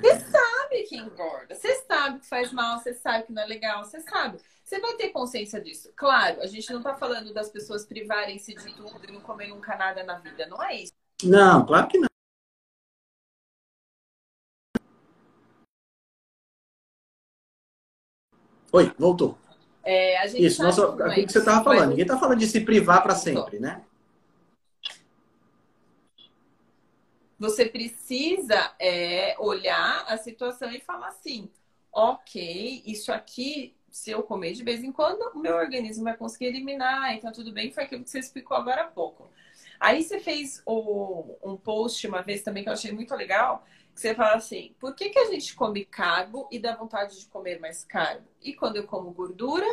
[0.00, 3.84] Você sabe que engorda, você sabe que faz mal, você sabe que não é legal,
[3.84, 4.38] você sabe.
[4.64, 5.92] Você vai ter consciência disso.
[5.94, 9.76] Claro, a gente não tá falando das pessoas privarem-se de tudo e não comer nunca
[9.76, 10.92] nada na vida, não é isso.
[11.22, 12.08] Não, claro que não.
[18.76, 19.38] Oi, voltou.
[19.82, 21.90] É, Isso, nossa, aquilo que você estava falando.
[21.90, 23.82] Ninguém está falando de se privar para sempre, né?
[27.38, 31.48] Você precisa é, olhar a situação e falar assim:
[31.90, 36.46] ok, isso aqui, se eu comer de vez em quando, o meu organismo vai conseguir
[36.46, 39.30] eliminar, então tudo bem, foi aquilo que você explicou agora há pouco.
[39.80, 43.64] Aí você fez o, um post uma vez também que eu achei muito legal,
[43.96, 47.24] que você fala assim, por que, que a gente come carbo e dá vontade de
[47.26, 48.26] comer mais carbo?
[48.42, 49.66] E quando eu como gordura,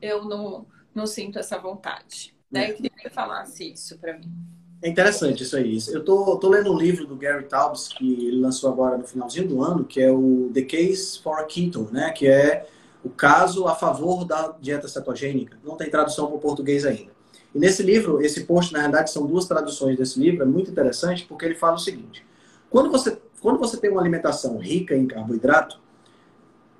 [0.00, 2.34] eu não, não sinto essa vontade.
[2.50, 2.70] Né?
[2.70, 4.32] Eu queria que você falasse isso para mim.
[4.80, 5.78] É interessante isso aí.
[5.90, 9.46] Eu tô, tô lendo um livro do Gary Taubes, que ele lançou agora no finalzinho
[9.46, 12.10] do ano, que é o The Case for a Keto, né?
[12.12, 12.66] Que é
[13.04, 15.58] o caso a favor da dieta cetogênica.
[15.62, 17.12] Não tem tradução para o português ainda.
[17.54, 21.26] E nesse livro, esse post, na verdade, são duas traduções desse livro, é muito interessante,
[21.26, 22.24] porque ele fala o seguinte:
[22.72, 25.78] quando você, quando você tem uma alimentação rica em carboidrato,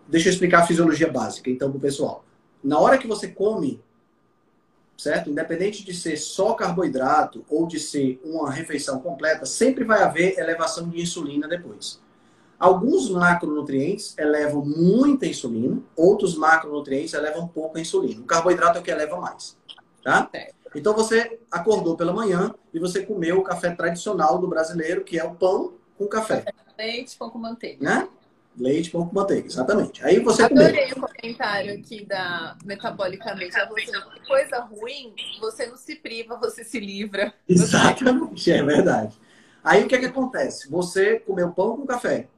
[0.09, 2.25] deixa eu explicar a fisiologia básica, então, para o pessoal.
[2.65, 3.79] Na hora que você come,
[4.97, 5.29] certo?
[5.29, 10.89] Independente de ser só carboidrato ou de ser uma refeição completa, sempre vai haver elevação
[10.89, 12.01] de insulina depois.
[12.59, 18.23] Alguns macronutrientes elevam muita insulina, outros macronutrientes elevam pouca insulina.
[18.23, 19.59] O carboidrato é o que eleva mais,
[20.03, 20.31] tá?
[20.75, 25.25] Então você acordou pela manhã e você comeu o café tradicional do brasileiro, que é
[25.25, 26.45] o pão com café.
[26.79, 27.85] Leite, pão com manteiga.
[27.85, 28.09] Né?
[28.57, 30.05] Leite, pão com manteiga, exatamente.
[30.05, 31.05] Aí você Adorei comeu.
[31.05, 33.55] o comentário aqui da Metabolicamente.
[33.71, 33.93] Você,
[34.27, 37.33] coisa ruim, você não se priva, você se livra.
[37.49, 39.19] Exatamente, é verdade.
[39.65, 40.69] Aí o que é que acontece?
[40.71, 42.29] Você comeu pão com café,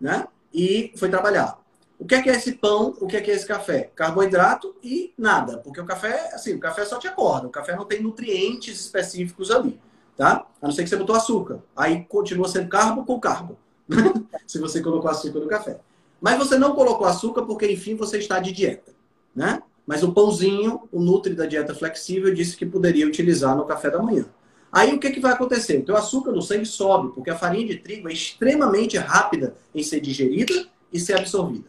[0.00, 0.26] né?
[0.52, 1.58] E foi trabalhar.
[1.98, 2.94] O que é que é esse pão?
[3.00, 3.90] O que é que é esse café?
[3.94, 5.58] Carboidrato e nada.
[5.58, 7.46] Porque o café, assim, o café só te acorda.
[7.46, 9.80] O café não tem nutrientes específicos ali
[10.16, 10.46] tá?
[10.60, 11.60] A não ser que você botou açúcar.
[11.76, 13.56] Aí continua sendo carbo com carbo.
[14.46, 15.80] Se você colocou açúcar no café.
[16.20, 18.92] Mas você não colocou açúcar porque, enfim, você está de dieta,
[19.34, 19.62] né?
[19.86, 24.02] Mas o pãozinho, o Nutri da dieta flexível, disse que poderia utilizar no café da
[24.02, 24.24] manhã.
[24.72, 25.78] Aí o que, que vai acontecer?
[25.78, 29.82] O teu açúcar no sangue sobe, porque a farinha de trigo é extremamente rápida em
[29.82, 31.68] ser digerida e ser absorvida.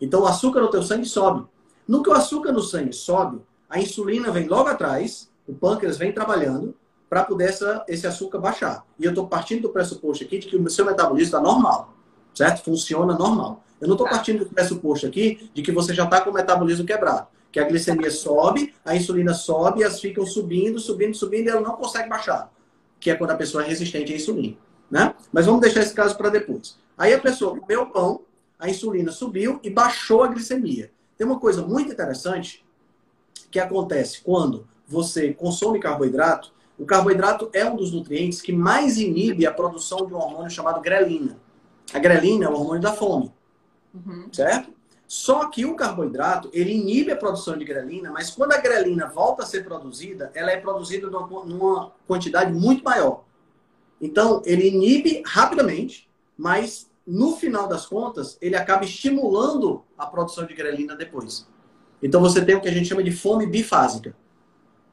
[0.00, 1.46] Então o açúcar no teu sangue sobe.
[1.86, 6.12] No que o açúcar no sangue sobe, a insulina vem logo atrás, o pâncreas vem
[6.12, 6.74] trabalhando,
[7.10, 8.86] para poder essa, esse açúcar baixar.
[8.96, 11.92] E eu estou partindo do pressuposto aqui de que o seu metabolismo está normal,
[12.32, 12.62] certo?
[12.62, 13.64] Funciona normal.
[13.80, 14.14] Eu não estou tá.
[14.14, 17.26] partindo do pressuposto aqui de que você já está com o metabolismo quebrado.
[17.50, 21.60] Que a glicemia sobe, a insulina sobe, e elas ficam subindo, subindo, subindo, e ela
[21.60, 22.48] não consegue baixar.
[23.00, 24.56] Que é quando a pessoa é resistente à insulina.
[24.88, 25.12] Né?
[25.32, 26.78] Mas vamos deixar esse caso para depois.
[26.96, 28.20] Aí a pessoa comeu pão,
[28.56, 30.92] a insulina subiu e baixou a glicemia.
[31.18, 32.64] Tem uma coisa muito interessante
[33.50, 39.44] que acontece quando você consome carboidrato o carboidrato é um dos nutrientes que mais inibe
[39.44, 41.38] a produção de um hormônio chamado grelina.
[41.92, 43.30] A grelina é o hormônio da fome,
[43.94, 44.32] uhum.
[44.32, 44.72] certo?
[45.06, 49.42] Só que o carboidrato, ele inibe a produção de grelina, mas quando a grelina volta
[49.42, 53.24] a ser produzida, ela é produzida numa quantidade muito maior.
[54.00, 60.54] Então, ele inibe rapidamente, mas no final das contas, ele acaba estimulando a produção de
[60.54, 61.46] grelina depois.
[62.02, 64.16] Então, você tem o que a gente chama de fome bifásica.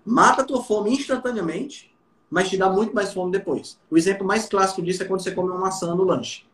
[0.10, 1.94] Mata a tua fome instantaneamente,
[2.30, 3.78] mas te dá muito mais fome depois.
[3.92, 6.46] O exemplo mais clássico disso é quando você come uma maçã no lanche.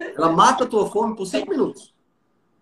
[0.00, 1.94] Ela mata a tua fome por cinco minutos.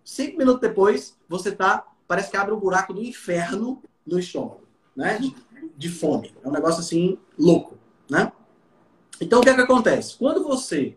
[0.03, 1.87] Cinco minutos depois, você tá.
[2.07, 4.61] Parece que abre um buraco do inferno no estômago,
[4.95, 5.17] né?
[5.17, 5.35] De,
[5.75, 6.31] de fome.
[6.43, 8.31] É um negócio assim louco, né?
[9.19, 10.15] Então, o que é que acontece?
[10.19, 10.95] Quando você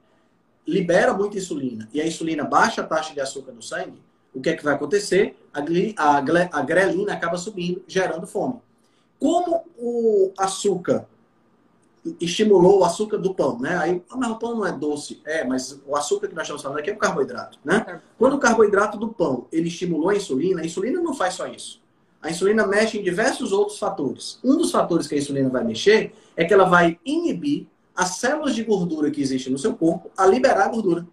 [0.66, 4.02] libera muita insulina e a insulina baixa a taxa de açúcar no sangue,
[4.34, 5.34] o que é que vai acontecer?
[5.58, 6.18] A, a,
[6.52, 8.60] a grelina acaba subindo, gerando fome.
[9.18, 11.06] Como o açúcar
[12.20, 13.76] estimulou o açúcar do pão, né?
[13.76, 15.20] Aí, ah, mas o pão não é doce.
[15.24, 18.00] É, mas o açúcar que nós estamos falando aqui é o carboidrato, né?
[18.16, 21.80] Quando o carboidrato do pão, ele estimulou a insulina, a insulina não faz só isso.
[22.20, 24.38] A insulina mexe em diversos outros fatores.
[24.42, 28.54] Um dos fatores que a insulina vai mexer é que ela vai inibir as células
[28.54, 31.06] de gordura que existem no seu corpo a liberar a gordura.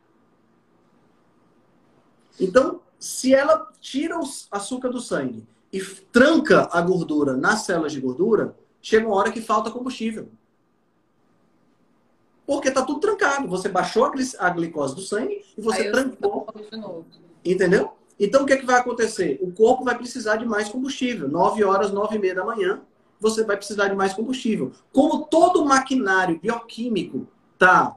[2.39, 8.01] Então, se ela tira o açúcar do sangue e tranca a gordura nas células de
[8.01, 10.28] gordura, chega uma hora que falta combustível.
[12.47, 13.47] Porque está tudo trancado.
[13.47, 14.06] Você baixou
[14.39, 16.47] a, glicose do sangue e você trancou.
[17.43, 17.91] Entendeu?
[18.20, 19.38] Então o que, é que vai acontecer?
[19.39, 21.28] O corpo vai precisar de mais combustível.
[21.30, 22.82] 9 horas, 9 e meia da manhã,
[23.20, 24.72] você vai precisar de mais combustível.
[24.91, 27.95] Como todo o maquinário bioquímico está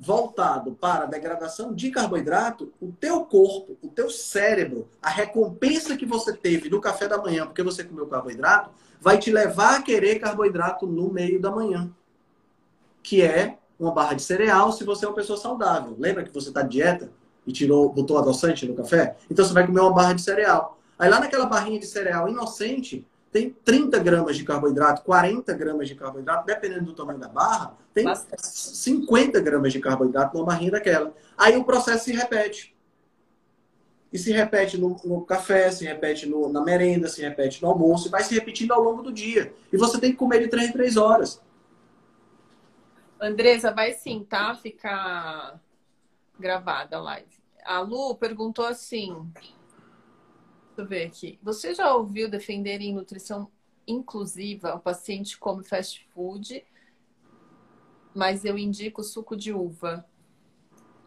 [0.00, 6.06] voltado para a degradação de carboidrato, o teu corpo, o teu cérebro, a recompensa que
[6.06, 10.18] você teve no café da manhã porque você comeu carboidrato, vai te levar a querer
[10.18, 11.90] carboidrato no meio da manhã,
[13.02, 15.94] que é uma barra de cereal se você é uma pessoa saudável.
[15.98, 17.12] Lembra que você está dieta
[17.46, 19.18] e tirou, botou adoçante no café?
[19.30, 20.78] Então você vai comer uma barra de cereal.
[20.98, 25.94] Aí lá naquela barrinha de cereal inocente, tem 30 gramas de carboidrato, 40 gramas de
[25.94, 28.42] carboidrato, dependendo do tamanho da barra, tem Bastante.
[28.42, 31.14] 50 gramas de carboidrato numa barrinha daquela.
[31.38, 32.76] Aí o processo se repete.
[34.12, 38.08] E se repete no, no café, se repete no, na merenda, se repete no almoço,
[38.08, 39.54] e vai se repetindo ao longo do dia.
[39.72, 41.40] E você tem que comer de 3 em 3 horas.
[43.20, 44.56] Andresa, vai sim, tá?
[44.56, 45.60] Ficar
[46.38, 47.40] gravada a live.
[47.64, 49.30] A Lu perguntou assim:
[50.80, 51.38] eu ver aqui.
[51.42, 53.50] Você já ouviu defender em nutrição
[53.86, 56.64] inclusiva o paciente come fast food,
[58.14, 60.04] mas eu indico suco de uva?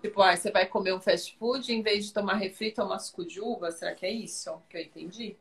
[0.01, 3.25] Tipo, ah, você vai comer um fast food em vez de tomar refri, tomar suco
[3.25, 3.71] de uva?
[3.71, 5.37] Será que é isso que eu entendi?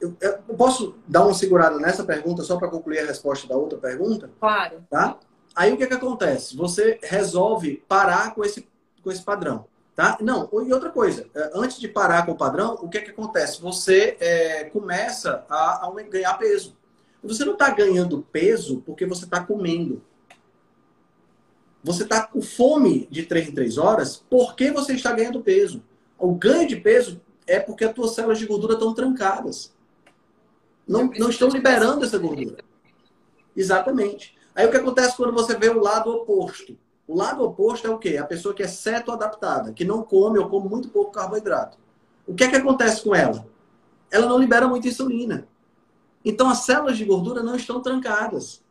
[0.00, 3.78] Eu, eu posso dar uma segurada nessa pergunta só para concluir a resposta da outra
[3.78, 4.30] pergunta?
[4.40, 4.84] Claro.
[4.88, 5.18] Tá?
[5.54, 6.56] Aí o que, que acontece?
[6.56, 8.66] Você resolve parar com esse,
[9.02, 9.66] com esse padrão.
[10.00, 10.16] Tá?
[10.22, 13.10] Não, e outra coisa, é, antes de parar com o padrão, o que é que
[13.10, 13.60] acontece?
[13.60, 16.74] Você é, começa a, a, ganhar peso.
[17.22, 20.02] Você não está ganhando peso porque você está comendo.
[21.84, 25.82] Você está com fome de 3 em 3 horas porque você está ganhando peso.
[26.18, 29.70] O ganho de peso é porque as tuas células de gordura estão trancadas.
[30.88, 32.64] Não, não estão liberando essa gordura.
[33.54, 34.34] Exatamente.
[34.54, 36.74] Aí o que acontece quando você vê o lado oposto?
[37.10, 38.18] O lado oposto é o quê?
[38.18, 41.76] A pessoa que é ceto-adaptada, que não come ou come muito pouco carboidrato.
[42.24, 43.44] O que é que acontece com ela?
[44.12, 45.48] Ela não libera muita insulina.
[46.24, 48.62] Então as células de gordura não estão trancadas.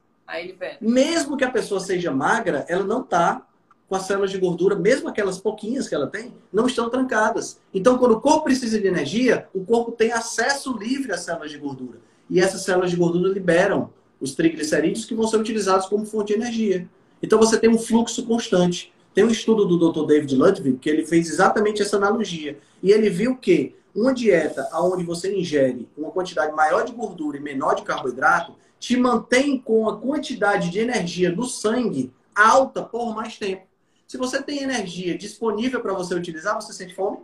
[0.80, 3.46] Mesmo que a pessoa seja magra, ela não está
[3.90, 7.60] com as células de gordura, mesmo aquelas pouquinhas que ela tem, não estão trancadas.
[7.74, 11.58] Então, quando o corpo precisa de energia, o corpo tem acesso livre às células de
[11.58, 12.00] gordura.
[12.30, 13.90] E essas células de gordura liberam
[14.22, 16.88] os triglicerídeos que vão ser utilizados como fonte de energia.
[17.22, 18.94] Então você tem um fluxo constante.
[19.14, 20.06] Tem um estudo do Dr.
[20.06, 22.60] David Ludwig que ele fez exatamente essa analogia.
[22.82, 27.42] E ele viu que uma dieta onde você ingere uma quantidade maior de gordura e
[27.42, 33.38] menor de carboidrato te mantém com a quantidade de energia do sangue alta por mais
[33.38, 33.68] tempo.
[34.08, 37.20] Se você tem energia disponível para você utilizar, você sente fome?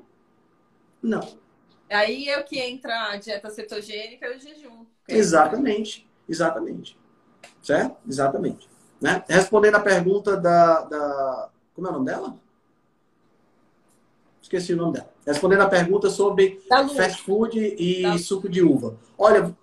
[1.01, 1.25] Não.
[1.89, 4.85] Aí é o que entra a dieta cetogênica e o jejum.
[5.07, 6.97] Exatamente, exatamente.
[7.61, 7.95] Certo?
[8.07, 8.67] Exatamente.
[9.01, 9.23] Né?
[9.27, 11.49] Respondendo a pergunta da, da.
[11.73, 12.37] Como é o nome dela?
[14.41, 15.09] Esqueci o nome dela.
[15.25, 16.61] Respondendo a pergunta sobre
[16.95, 18.95] fast food e suco de uva.
[19.17, 19.55] Olha,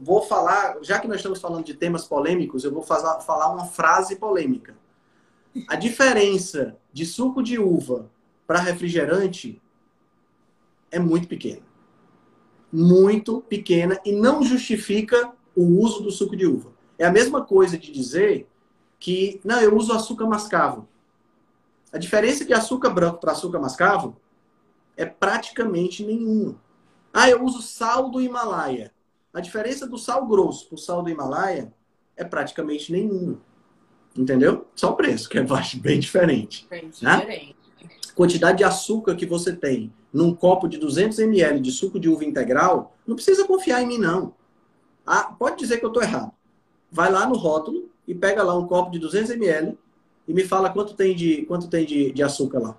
[0.00, 3.66] vou falar, já que nós estamos falando de temas polêmicos, eu vou fazer, falar uma
[3.66, 4.74] frase polêmica.
[5.68, 8.10] A diferença de suco de uva
[8.44, 9.62] para refrigerante
[10.90, 11.62] é muito pequena.
[12.72, 16.72] Muito pequena e não justifica o uso do suco de uva.
[16.98, 18.48] É a mesma coisa de dizer
[19.04, 20.88] que, não, eu uso açúcar mascavo.
[21.92, 24.16] A diferença de açúcar branco para açúcar mascavo
[24.96, 26.56] é praticamente nenhuma.
[27.12, 28.94] Ah, eu uso sal do Himalaia.
[29.34, 31.70] A diferença do sal grosso para o sal do Himalaia
[32.16, 33.38] é praticamente nenhuma.
[34.16, 34.66] Entendeu?
[34.74, 35.44] Só o preço, que é
[35.82, 36.66] bem diferente.
[36.70, 37.16] Bem né?
[37.18, 37.56] diferente.
[38.14, 42.24] Quantidade de açúcar que você tem num copo de 200 ml de suco de uva
[42.24, 44.32] integral, não precisa confiar em mim, não.
[45.04, 46.32] Ah, pode dizer que eu estou errado.
[46.90, 49.78] Vai lá no rótulo e pega lá um copo de 200 ml
[50.26, 52.76] e me fala quanto tem de, quanto tem de, de açúcar lá.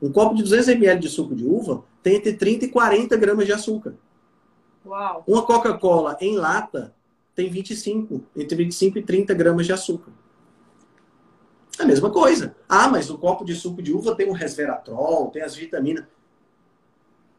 [0.00, 3.46] Um copo de 200 ml de suco de uva tem entre 30 e 40 gramas
[3.46, 3.94] de açúcar.
[4.84, 5.22] Uau.
[5.26, 6.94] Uma Coca-Cola em lata
[7.34, 10.12] tem 25, entre 25 e 30 gramas de açúcar.
[11.78, 12.54] A mesma coisa.
[12.68, 16.04] Ah, mas o copo de suco de uva tem o resveratrol, tem as vitaminas.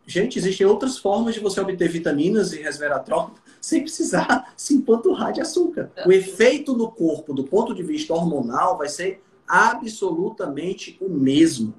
[0.06, 3.32] Gente, existem outras formas de você obter vitaminas e resveratrol
[3.62, 5.92] sem precisar se empanturrar de açúcar.
[6.06, 11.74] O efeito no corpo, do ponto de vista hormonal, vai ser absolutamente o mesmo.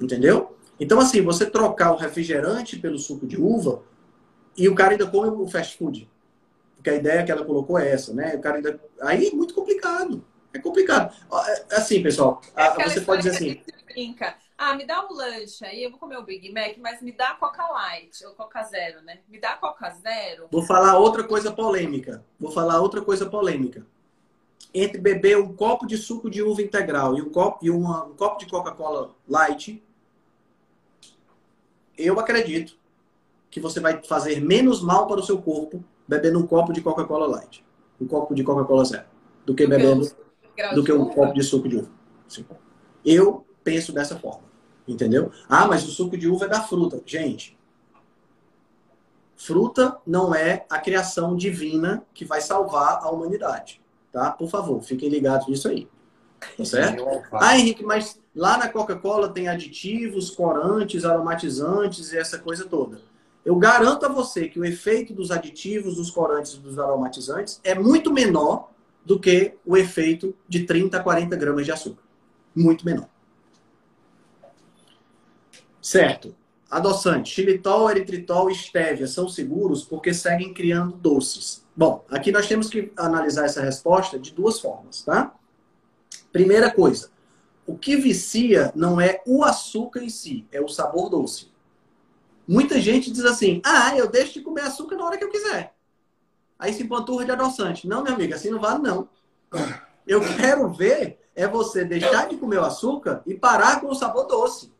[0.00, 0.56] Entendeu?
[0.78, 3.82] Então, assim, você trocar o refrigerante pelo suco de uva
[4.56, 6.08] e o cara ainda come o fast food.
[6.76, 8.36] Porque a ideia que ela colocou é essa, né?
[8.36, 8.80] O cara ainda.
[9.02, 10.24] Aí é muito complicado.
[10.52, 11.14] É complicado.
[11.46, 13.60] É, assim, pessoal, é você pode dizer assim.
[13.86, 14.36] Brinca.
[14.62, 17.32] Ah, me dá um lanche aí, eu vou comer o Big Mac, mas me dá
[17.32, 19.20] Coca Light ou Coca Zero, né?
[19.26, 20.48] Me dá Coca Zero.
[20.52, 22.22] Vou falar outra coisa polêmica.
[22.38, 23.86] Vou falar outra coisa polêmica.
[24.74, 28.14] Entre beber um copo de suco de uva integral e um copo, e uma, um
[28.14, 29.82] copo de Coca-Cola Light,
[31.96, 32.76] eu acredito
[33.50, 37.26] que você vai fazer menos mal para o seu corpo bebendo um copo de Coca-Cola
[37.26, 37.64] Light,
[37.98, 39.06] um copo de Coca-Cola Zero,
[39.46, 40.06] do que bebendo
[40.74, 41.90] do que um copo de suco de uva.
[42.28, 42.44] Sim.
[43.02, 44.49] Eu penso dessa forma.
[44.90, 45.30] Entendeu?
[45.48, 47.00] Ah, mas o suco de uva é da fruta.
[47.06, 47.56] Gente,
[49.36, 53.80] fruta não é a criação divina que vai salvar a humanidade.
[54.12, 54.32] Tá?
[54.32, 55.88] Por favor, fiquem ligados nisso aí.
[56.56, 57.04] Tá certo?
[57.32, 63.00] Ah, Henrique, mas lá na Coca-Cola tem aditivos, corantes, aromatizantes e essa coisa toda.
[63.44, 67.74] Eu garanto a você que o efeito dos aditivos, dos corantes e dos aromatizantes é
[67.74, 68.70] muito menor
[69.04, 72.02] do que o efeito de 30 a 40 gramas de açúcar.
[72.54, 73.08] Muito menor.
[75.80, 76.34] Certo.
[76.70, 81.64] Adoçante, xilitol, eritritol e estévia são seguros porque seguem criando doces.
[81.74, 85.34] Bom, aqui nós temos que analisar essa resposta de duas formas, tá?
[86.32, 87.10] Primeira coisa,
[87.66, 91.50] o que vicia não é o açúcar em si, é o sabor doce.
[92.46, 95.74] Muita gente diz assim: ah, eu deixo de comer açúcar na hora que eu quiser.
[96.58, 97.88] Aí se panturra de adoçante.
[97.88, 99.08] Não, minha amiga, assim não vale, não.
[100.06, 104.26] Eu quero ver é você deixar de comer o açúcar e parar com o sabor
[104.26, 104.72] doce.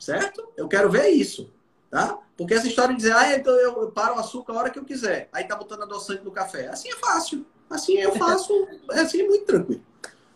[0.00, 0.48] Certo?
[0.56, 1.52] Eu quero ver isso.
[1.90, 2.18] Tá?
[2.36, 4.84] Porque essa história de dizer, ah, então eu paro o açúcar a hora que eu
[4.84, 5.28] quiser.
[5.32, 6.68] Aí tá botando adoçante no café.
[6.68, 7.44] Assim é fácil.
[7.68, 9.82] Assim eu faço, é assim muito tranquilo.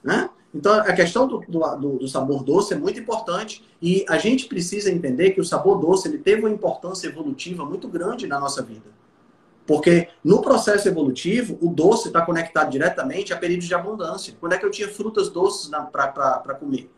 [0.03, 0.29] Né?
[0.55, 4.91] Então, a questão do, do, do, sabor doce é muito importante e a gente precisa
[4.91, 8.89] entender que o sabor doce ele teve uma importância evolutiva muito grande na nossa vida.
[9.67, 14.37] Porque no processo evolutivo, o doce está conectado diretamente a períodos de abundância.
[14.39, 16.91] Quando é que eu tinha frutas doces para comer?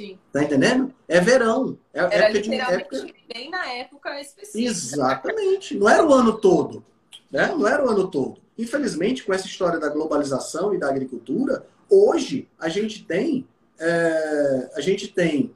[0.00, 0.18] Sim.
[0.32, 0.94] Tá entendendo?
[1.06, 1.76] É verão.
[1.92, 3.14] É era época literalmente de, época...
[3.34, 4.70] bem na época específica.
[4.70, 5.76] Exatamente.
[5.76, 6.82] Não era o ano todo.
[7.30, 7.48] Né?
[7.48, 8.40] Não era o ano todo.
[8.56, 13.46] Infelizmente, com essa história da globalização e da agricultura, hoje a gente tem
[13.78, 15.54] é, a gente tem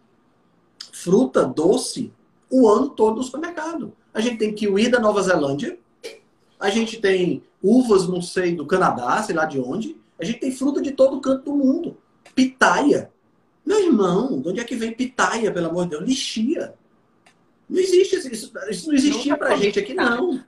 [0.92, 2.12] fruta doce
[2.50, 3.96] o ano todo no supermercado.
[4.12, 5.78] A gente tem kiwi da Nova Zelândia,
[6.60, 9.96] a gente tem uvas, não sei, do Canadá, sei lá de onde.
[10.18, 11.96] A gente tem fruta de todo canto do mundo.
[12.34, 13.10] Pitaia.
[13.64, 16.04] Meu irmão, de onde é que vem pitaia, pelo amor de Deus?
[16.04, 16.74] Lixia.
[17.68, 18.52] Não existe isso.
[18.68, 20.44] Isso não existia pra gente aqui, não.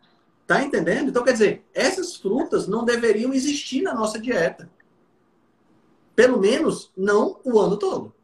[0.46, 1.08] Tá entendendo?
[1.08, 4.70] Então, quer dizer, essas frutas não deveriam existir na nossa dieta.
[6.14, 8.14] Pelo menos não o ano todo.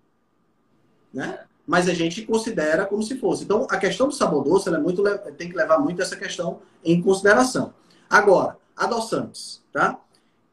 [1.12, 1.40] Né?
[1.66, 3.45] Mas a gente considera como se fosse.
[3.45, 5.03] Então, a questão do sabor doce é muito,
[5.36, 7.74] tem que levar muito essa questão em consideração.
[8.09, 9.99] Agora, adoçantes, tá?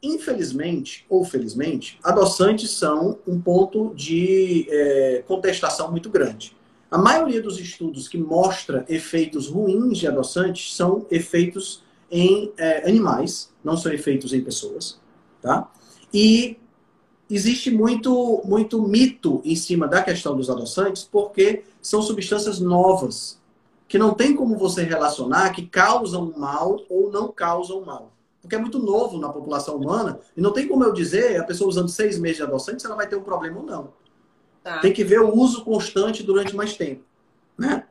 [0.02, 6.56] Infelizmente ou felizmente, adoçantes são um ponto de é, contestação muito grande.
[6.89, 13.54] A maioria dos estudos que mostra efeitos ruins de adoçantes são efeitos em é, animais,
[13.64, 15.00] não são efeitos em pessoas,
[15.41, 15.70] tá?
[16.14, 16.58] E
[17.30, 23.39] existe muito, muito mito em cima da questão dos adoçantes, porque são substâncias novas,
[23.88, 28.12] que não tem como você relacionar que causam mal ou não causam mal.
[28.42, 31.70] Porque é muito novo na população humana, e não tem como eu dizer, a pessoa
[31.70, 33.94] usando seis meses de adoçante, se ela vai ter um problema ou não.
[34.64, 34.80] Tá.
[34.80, 37.04] Tem que ver o uso constante durante mais tempo.
[37.58, 37.86] Né?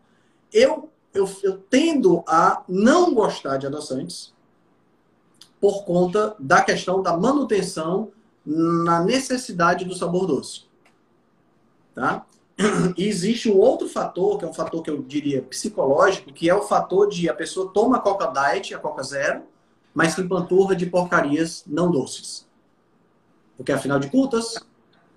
[0.52, 4.32] Eu, eu, eu tendo a não gostar de adoçantes,
[5.60, 8.12] por conta da questão da manutenção
[8.44, 10.62] na necessidade do sabor doce.
[11.94, 12.24] Tá?
[12.96, 16.54] E existe um outro fator, que é um fator que eu diria psicológico, que é
[16.54, 19.42] o fator de a pessoa toma a Coca Diet, a Coca Zero,
[19.94, 22.46] mas se empanturra de porcarias não doces.
[23.56, 24.54] Porque, afinal de contas,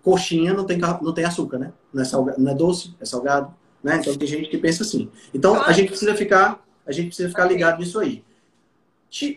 [0.03, 1.73] coxinha não tem, não tem açúcar, né?
[1.93, 3.53] Não é, salga, não é doce, é salgado.
[3.83, 3.97] Né?
[3.97, 5.09] Então, tem gente que pensa assim.
[5.33, 8.23] Então, a gente precisa ficar, a gente precisa ficar ligado nisso aí.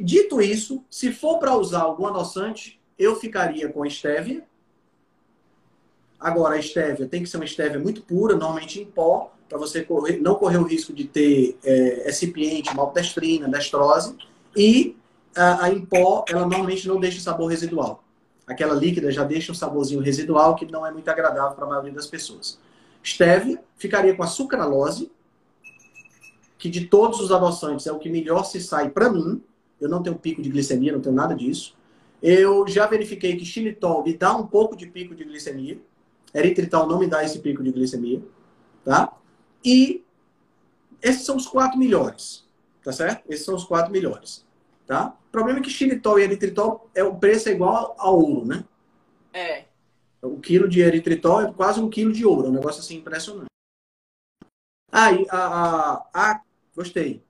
[0.00, 4.44] Dito isso, se for para usar algum adoçante, eu ficaria com a estévia.
[6.18, 9.82] Agora, a estévia tem que ser uma estévia muito pura, normalmente em pó, para você
[9.82, 14.16] correr, não correr o risco de ter é, recipiente, maltodextrina, destrose.
[14.56, 14.96] E
[15.36, 18.04] a, a em pó, ela normalmente não deixa sabor residual.
[18.46, 21.92] Aquela líquida já deixa um saborzinho residual que não é muito agradável para a maioria
[21.92, 22.58] das pessoas.
[23.02, 25.10] Estévia ficaria com a sucralose,
[26.58, 29.42] que de todos os adoçantes é o que melhor se sai para mim,
[29.80, 31.76] eu não tenho pico de glicemia, não tenho nada disso.
[32.22, 35.78] Eu já verifiquei que xilitol me dá um pouco de pico de glicemia.
[36.32, 38.22] Eritritol não me dá esse pico de glicemia,
[38.82, 39.12] tá?
[39.64, 40.02] E
[41.02, 42.46] esses são os quatro melhores,
[42.82, 43.24] tá certo?
[43.28, 44.44] Esses são os quatro melhores,
[44.86, 45.14] tá?
[45.34, 48.64] O problema é que xilitol e eritritol é o preço é igual ao ouro, né?
[49.32, 49.64] É.
[50.22, 53.48] O quilo de eritritol é quase um quilo de ouro, é um negócio assim impressionante.
[54.92, 56.40] Ah, a, a, a,
[56.72, 57.20] gostei.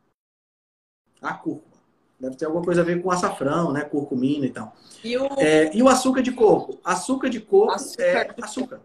[1.22, 1.78] A cúrcuma.
[2.20, 3.82] Deve ter alguma coisa a ver com açafrão, né?
[3.86, 4.76] Curcumina e tal.
[5.02, 6.78] E o, é, e o açúcar de coco?
[6.84, 8.82] Açúcar de coco Açúcar é de açúcar.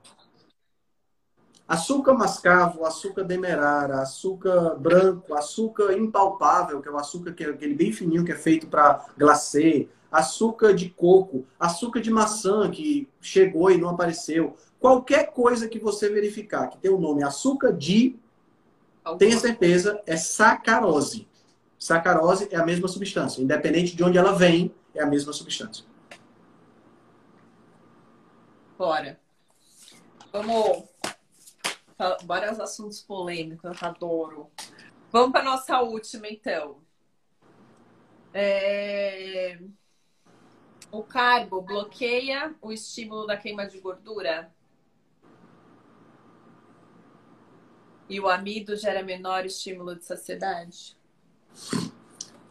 [1.70, 7.76] Açúcar mascavo, açúcar demerara, açúcar branco, açúcar impalpável, que é o açúcar que é aquele
[7.76, 13.70] bem fininho que é feito para glacê, açúcar de coco, açúcar de maçã que chegou
[13.70, 14.58] e não apareceu.
[14.80, 18.18] Qualquer coisa que você verificar que tem o nome açúcar de,
[19.20, 21.28] tenha certeza, é sacarose.
[21.78, 23.44] Sacarose é a mesma substância.
[23.44, 25.86] Independente de onde ela vem, é a mesma substância.
[28.76, 29.20] Bora.
[30.34, 30.90] Vamos.
[32.00, 34.50] Aos assuntos polêmicos, adoro.
[35.12, 36.78] Vamos para nossa última, então.
[38.34, 39.60] É...
[40.92, 44.50] O carbo bloqueia o estímulo da queima de gordura?
[48.10, 50.96] E o amido gera menor estímulo de saciedade?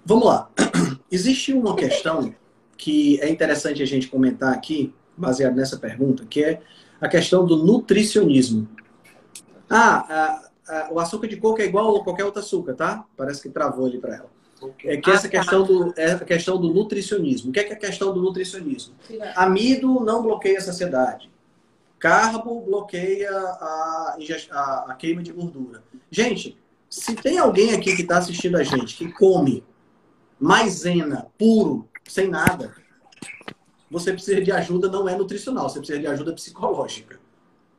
[0.05, 0.51] Vamos lá.
[1.11, 2.35] Existe uma questão
[2.77, 6.63] que é interessante a gente comentar aqui, baseado nessa pergunta, que é
[7.01, 8.69] a questão do nutricionismo.
[9.69, 13.05] Ah, a, a, o açúcar de coco é igual a qualquer outro açúcar, tá?
[13.17, 14.39] Parece que travou ali para ela.
[14.85, 17.51] É que essa questão do, é a questão do nutricionismo.
[17.51, 18.95] O que é, que é a questão do nutricionismo?
[19.37, 21.31] Amido não bloqueia a saciedade.
[21.99, 24.17] Carbo bloqueia a,
[24.51, 25.83] a, a queima de gordura.
[26.11, 26.57] Gente,
[26.89, 29.65] se tem alguém aqui que está assistindo a gente que come
[30.41, 32.75] maisena puro, sem nada,
[33.91, 37.19] você precisa de ajuda, não é nutricional, você precisa de ajuda psicológica.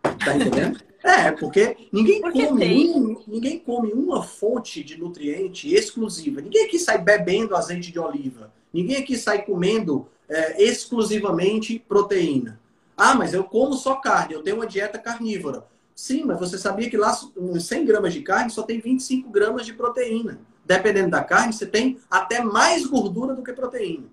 [0.01, 0.79] Tá entendendo?
[1.03, 6.41] É, porque ninguém Porque come um, ninguém come uma fonte de nutriente exclusiva.
[6.41, 8.51] Ninguém aqui sai bebendo azeite de oliva.
[8.73, 12.59] Ninguém aqui sai comendo é, exclusivamente proteína.
[12.97, 15.65] Ah, mas eu como só carne, eu tenho uma dieta carnívora.
[15.95, 19.65] Sim, mas você sabia que lá uns 100 gramas de carne só tem 25 gramas
[19.65, 20.39] de proteína.
[20.65, 24.07] Dependendo da carne, você tem até mais gordura do que proteína.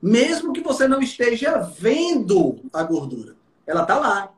[0.00, 3.34] Mesmo que você não esteja vendo a gordura.
[3.66, 4.33] Ela está lá.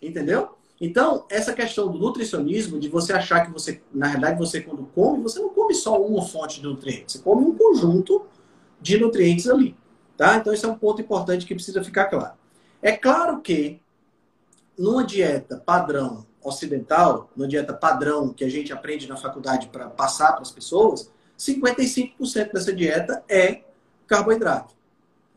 [0.00, 0.50] Entendeu?
[0.80, 5.22] Então, essa questão do nutricionismo, de você achar que você, na verdade, você quando come,
[5.22, 8.24] você não come só uma fonte de nutrientes, você come um conjunto
[8.80, 9.76] de nutrientes ali.
[10.16, 10.36] Tá?
[10.36, 12.34] Então, esse é um ponto importante que precisa ficar claro.
[12.80, 13.80] É claro que
[14.78, 20.32] numa dieta padrão ocidental, numa dieta padrão que a gente aprende na faculdade para passar
[20.32, 23.62] para as pessoas, 55% dessa dieta é
[24.06, 24.77] carboidrato.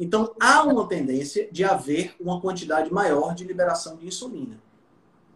[0.02, 4.60] Então, há uma tendência de haver uma quantidade maior de liberação de insulina.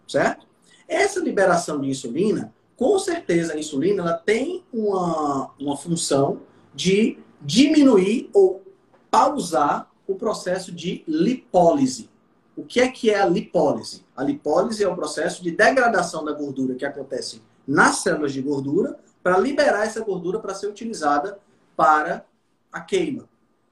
[0.07, 0.47] Certo?
[0.87, 6.41] Essa liberação de insulina, com certeza a insulina ela tem uma, uma função
[6.73, 8.63] de diminuir ou
[9.11, 12.09] pausar o processo de lipólise.
[12.57, 14.03] O que é que é a lipólise?
[14.17, 18.97] A lipólise é o processo de degradação da gordura que acontece nas células de gordura
[19.21, 21.37] para liberar essa gordura para ser utilizada
[21.77, 22.25] para
[22.71, 23.29] a queima.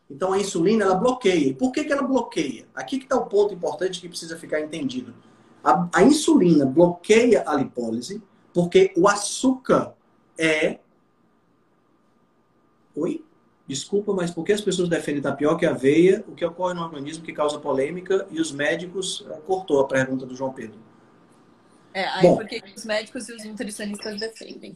[0.10, 1.54] Então a insulina ela bloqueia.
[1.54, 2.68] Por que, que ela bloqueia?
[2.76, 5.14] Aqui que está o ponto importante que precisa ficar entendido.
[5.64, 8.22] A, a insulina bloqueia a lipólise
[8.54, 9.94] porque o açúcar
[10.38, 10.80] é.
[12.96, 13.24] Oi?
[13.66, 16.24] Desculpa, mas por que as pessoas defendem tapioca e aveia?
[16.28, 19.26] O que ocorre no organismo que causa polêmica e os médicos.
[19.30, 20.78] eh, Cortou a pergunta do João Pedro.
[21.94, 22.36] É, aí Bom.
[22.36, 24.76] porque os médicos e os nutricionistas defendem.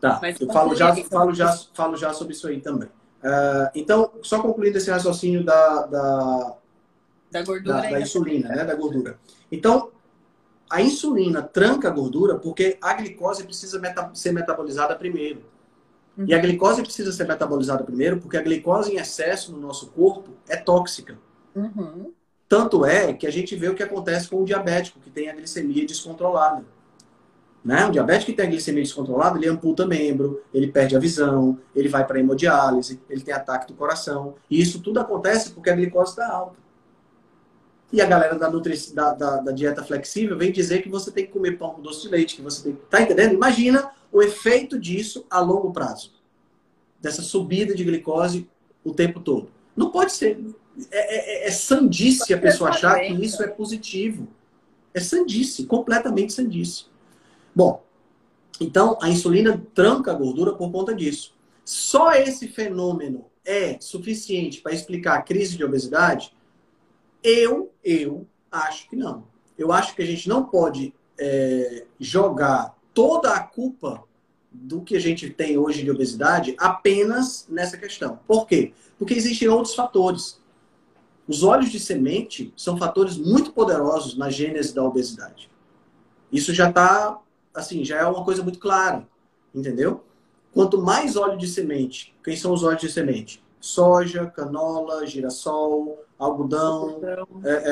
[0.00, 2.88] Tá, Mas eu falo já, falo, já, falo já sobre isso aí também.
[3.22, 6.56] Uh, então, só concluindo esse raciocínio da, da,
[7.30, 8.64] da gordura da, da insulina, né?
[8.64, 9.18] Da gordura.
[9.52, 9.90] Então,
[10.70, 15.42] a insulina tranca a gordura porque a glicose precisa meta ser metabolizada primeiro.
[16.16, 16.26] Uhum.
[16.26, 20.30] E a glicose precisa ser metabolizada primeiro porque a glicose em excesso no nosso corpo
[20.48, 21.18] é tóxica.
[21.54, 22.12] Uhum.
[22.48, 25.34] Tanto é que a gente vê o que acontece com o diabético, que tem a
[25.34, 26.64] glicemia descontrolada.
[27.64, 27.84] Né?
[27.84, 31.88] O diabético que tem a glicemia descontrolada, ele amputa membro, ele perde a visão, ele
[31.88, 34.34] vai para hemodiálise, ele tem ataque do coração.
[34.50, 36.56] E isso tudo acontece porque a glicose está alta.
[37.92, 38.74] E a galera da, nutri...
[38.94, 42.02] da, da, da, dieta flexível vem dizer que você tem que comer pão com doce
[42.02, 43.34] de leite, que você tem Tá entendendo?
[43.34, 46.12] Imagina o efeito disso a longo prazo.
[47.00, 48.48] Dessa subida de glicose
[48.84, 49.50] o tempo todo.
[49.76, 50.40] Não pode ser.
[50.90, 54.28] É, é, é sandice a pessoa achar que isso é positivo.
[54.94, 56.89] É sandice, completamente sandice.
[57.54, 57.84] Bom,
[58.60, 61.34] então a insulina tranca a gordura por conta disso.
[61.64, 66.34] Só esse fenômeno é suficiente para explicar a crise de obesidade?
[67.22, 69.24] Eu, eu acho que não.
[69.56, 74.04] Eu acho que a gente não pode é, jogar toda a culpa
[74.50, 78.18] do que a gente tem hoje de obesidade apenas nessa questão.
[78.26, 78.72] Por quê?
[78.98, 80.40] Porque existem outros fatores.
[81.28, 85.48] Os óleos de semente são fatores muito poderosos na gênese da obesidade.
[86.32, 87.20] Isso já está
[87.54, 89.06] assim, já é uma coisa muito clara,
[89.54, 90.02] entendeu?
[90.52, 93.42] Quanto mais óleo de semente, quem são os óleos de semente?
[93.60, 97.00] Soja, canola, girassol, algodão,
[97.44, 97.62] é,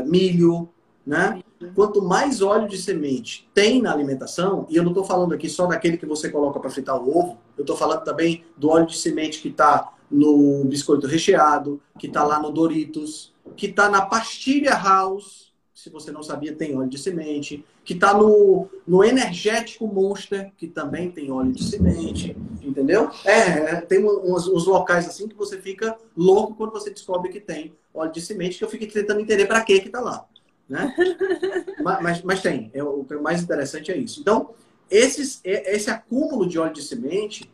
[0.00, 0.68] é, milho,
[1.06, 1.42] né?
[1.74, 5.66] Quanto mais óleo de semente tem na alimentação, e eu não estou falando aqui só
[5.66, 8.96] daquele que você coloca para fritar o ovo, eu estou falando também do óleo de
[8.96, 14.72] semente que está no biscoito recheado, que está lá no Doritos, que está na pastilha
[14.74, 15.49] House,
[15.82, 20.66] se você não sabia, tem óleo de semente, que está no, no energético Monster, que
[20.66, 23.10] também tem óleo de semente, entendeu?
[23.24, 27.40] É, é tem uns, uns, locais assim que você fica louco quando você descobre que
[27.40, 30.26] tem óleo de semente, que eu fico tentando entender para que que está lá,
[30.68, 30.94] né?
[31.82, 34.20] mas, mas, mas, tem, é, o, o mais interessante é isso.
[34.20, 34.50] Então,
[34.90, 37.50] esses, esse acúmulo de óleo de semente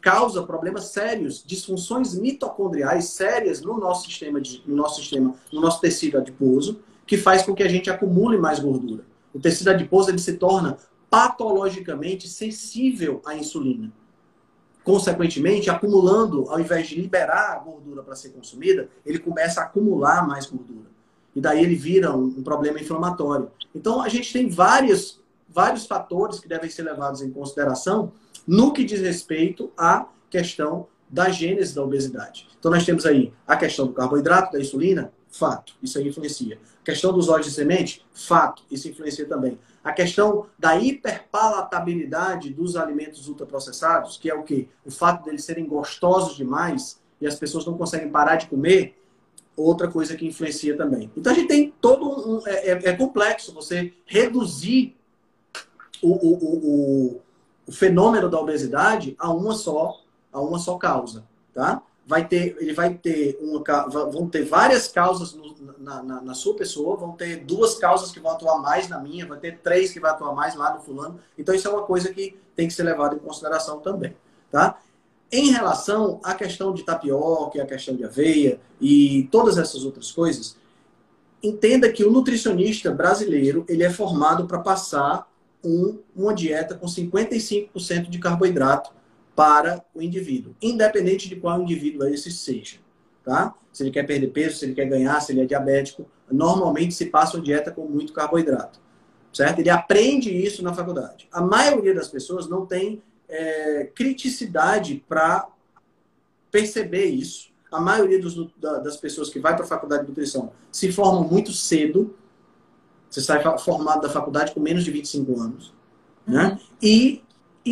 [0.00, 5.80] causa problemas sérios, disfunções mitocondriais sérias no nosso sistema, de, no nosso sistema, no nosso
[5.80, 9.02] tecido adiposo, que faz com que a gente acumule mais gordura.
[9.32, 10.76] O tecido adiposo ele se torna
[11.08, 13.90] patologicamente sensível à insulina.
[14.84, 20.26] Consequentemente, acumulando, ao invés de liberar a gordura para ser consumida, ele começa a acumular
[20.26, 20.86] mais gordura.
[21.34, 23.50] E daí ele vira um, um problema inflamatório.
[23.74, 25.18] Então, a gente tem vários,
[25.48, 28.12] vários fatores que devem ser levados em consideração
[28.46, 32.46] no que diz respeito à questão da gênese da obesidade.
[32.58, 36.58] Então, nós temos aí a questão do carboidrato, da insulina, fato, isso aí influencia
[36.88, 39.58] questão dos óleos de semente, fato, isso influencia também.
[39.84, 44.68] A questão da hiperpalatabilidade dos alimentos ultraprocessados, que é o quê?
[44.86, 48.98] O fato deles serem gostosos demais e as pessoas não conseguem parar de comer,
[49.54, 51.10] outra coisa que influencia também.
[51.14, 52.46] Então a gente tem todo um.
[52.46, 54.96] É, é, é complexo você reduzir
[56.00, 57.22] o, o, o,
[57.66, 60.00] o, fenômeno da obesidade a uma só,
[60.32, 61.26] a uma só causa.
[61.52, 61.82] Tá?
[62.08, 66.56] Vai ter, ele vai ter uma, vão ter várias causas no, na, na, na, sua
[66.56, 70.00] pessoa, vão ter duas causas que vão atuar mais na minha, vai ter três que
[70.00, 71.20] vão atuar mais lá no fulano.
[71.36, 74.16] Então isso é uma coisa que tem que ser levada em consideração também,
[74.50, 74.78] tá?
[75.30, 80.56] Em relação à questão de tapioca, a questão de aveia e todas essas outras coisas,
[81.42, 85.30] entenda que o nutricionista brasileiro ele é formado para passar
[85.62, 88.96] um, uma dieta com 55% de carboidrato
[89.38, 92.78] para o indivíduo, independente de qual indivíduo esse seja.
[93.22, 93.54] Tá?
[93.72, 97.06] Se ele quer perder peso, se ele quer ganhar, se ele é diabético, normalmente se
[97.06, 98.80] passa uma dieta com muito carboidrato.
[99.32, 99.60] Certo?
[99.60, 101.28] Ele aprende isso na faculdade.
[101.30, 105.46] A maioria das pessoas não tem é, criticidade para
[106.50, 107.52] perceber isso.
[107.70, 111.52] A maioria dos, das pessoas que vai para a faculdade de nutrição se formam muito
[111.52, 112.12] cedo.
[113.08, 115.72] Você sai formado da faculdade com menos de 25 anos.
[116.26, 116.48] Né?
[116.48, 116.58] Uhum.
[116.82, 117.22] E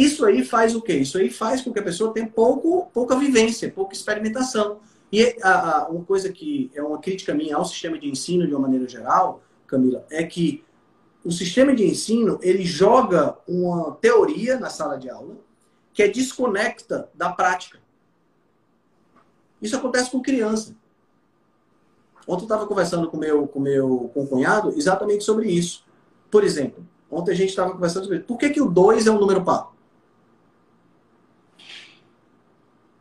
[0.02, 0.94] isso aí faz o quê?
[0.94, 4.80] Isso aí faz com que a pessoa tenha pouco, pouca vivência, pouca experimentação.
[5.12, 8.52] E a, a, uma coisa que é uma crítica minha ao sistema de ensino de
[8.52, 10.64] uma maneira geral, Camila, é que
[11.24, 15.36] o sistema de ensino ele joga uma teoria na sala de aula
[15.92, 17.78] que é desconecta da prática.
[19.60, 20.76] Isso acontece com criança.
[22.28, 25.84] Ontem eu estava conversando com meu, com meu com cunhado exatamente sobre isso.
[26.30, 29.18] Por exemplo, ontem a gente estava conversando sobre por que, que o 2 é um
[29.18, 29.75] número par?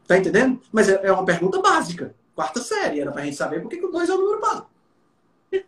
[0.08, 0.62] Tá entendendo?
[0.72, 2.14] Mas é, é uma pergunta básica.
[2.36, 3.00] Quarta série.
[3.00, 4.70] Era pra gente saber por que, o 2 é o número par.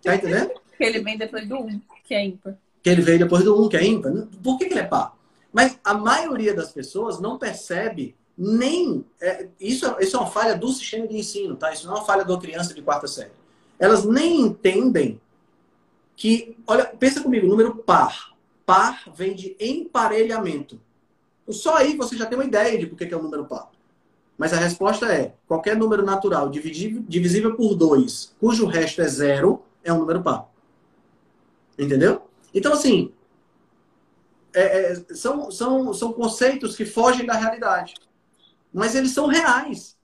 [0.04, 0.52] Tá entendendo?
[0.78, 2.58] que ele vem depois do 1, um, que é ímpar.
[2.84, 4.14] Que ele veio depois do 1, um, que é ímpar.
[4.44, 5.18] Por que, que ele é par?
[5.52, 9.04] Mas a maioria das pessoas não percebe nem.
[9.20, 11.74] É, isso, isso é uma falha do sistema de ensino, tá?
[11.74, 13.32] Isso não é uma falha uma criança de quarta série.
[13.80, 15.20] Elas nem entendem
[16.16, 16.56] que.
[16.68, 18.36] Olha, pensa comigo, número par.
[18.66, 20.80] Par vem de emparelhamento.
[21.50, 23.72] Só aí você já tem uma ideia de por que é o número par.
[24.38, 29.92] Mas a resposta é: qualquer número natural divisível, por 2, cujo resto é zero, é
[29.92, 30.50] um número par.
[31.78, 32.22] Entendeu?
[32.54, 33.14] Então, assim,
[34.54, 37.96] é, é, são, são, são conceitos que fogem da realidade.
[38.74, 39.98] Mas eles são reais.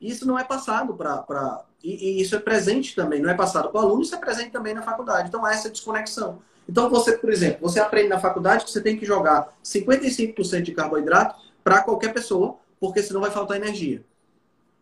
[0.00, 1.64] Isso não é passado para.
[1.82, 4.50] E, e, isso é presente também, não é passado para o aluno, isso é presente
[4.50, 5.28] também na faculdade.
[5.28, 6.40] Então, há essa desconexão.
[6.68, 10.72] Então, você, por exemplo, você aprende na faculdade que você tem que jogar 55% de
[10.72, 14.04] carboidrato para qualquer pessoa porque senão vai faltar energia.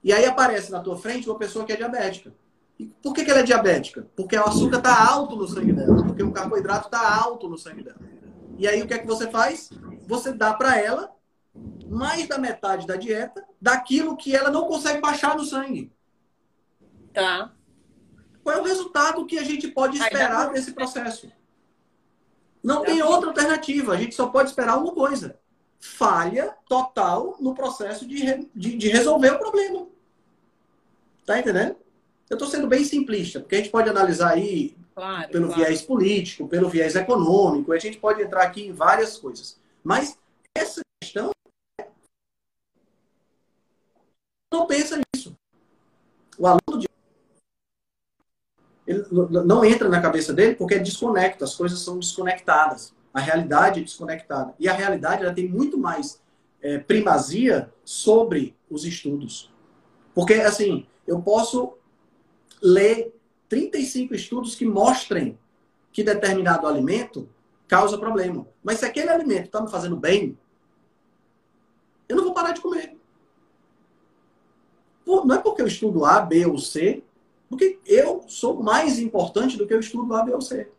[0.03, 2.33] E aí aparece na tua frente uma pessoa que é diabética.
[2.79, 4.09] E por que, que ela é diabética?
[4.17, 7.83] Porque o açúcar está alto no sangue dela, porque o carboidrato está alto no sangue
[7.83, 8.01] dela.
[8.57, 9.69] E aí o que é que você faz?
[10.07, 11.15] Você dá para ela
[11.87, 15.93] mais da metade da dieta daquilo que ela não consegue baixar no sangue.
[17.13, 17.53] Tá.
[18.43, 21.31] Qual é o resultado que a gente pode esperar desse processo?
[22.65, 23.93] Não tem outra alternativa.
[23.93, 25.39] A gente só pode esperar uma coisa
[25.81, 29.87] falha total no processo de, de, de resolver o problema.
[31.25, 31.77] Tá entendendo?
[32.29, 35.63] Eu estou sendo bem simplista, porque a gente pode analisar aí claro, pelo claro.
[35.63, 39.59] viés político, pelo viés econômico, a gente pode entrar aqui em várias coisas.
[39.83, 40.19] Mas
[40.55, 41.31] essa questão
[44.53, 45.35] não pensa nisso.
[46.39, 46.89] O aluno de
[48.87, 52.93] ele não entra na cabeça dele porque é desconecto, as coisas são desconectadas.
[53.13, 54.55] A realidade é desconectada.
[54.59, 56.21] E a realidade ela tem muito mais
[56.63, 59.53] é, primazia sobre os estudos.
[60.15, 61.75] Porque, assim, eu posso
[62.63, 63.15] ler
[63.49, 65.39] 35 estudos que mostrem
[65.93, 67.29] que determinado alimento
[67.67, 68.47] causa problema.
[68.63, 70.39] Mas se aquele alimento está me fazendo bem,
[72.09, 72.97] eu não vou parar de comer.
[75.07, 77.03] Não é porque eu estudo A, B ou C,
[77.49, 80.71] porque eu sou mais importante do que eu estudo A, B ou C.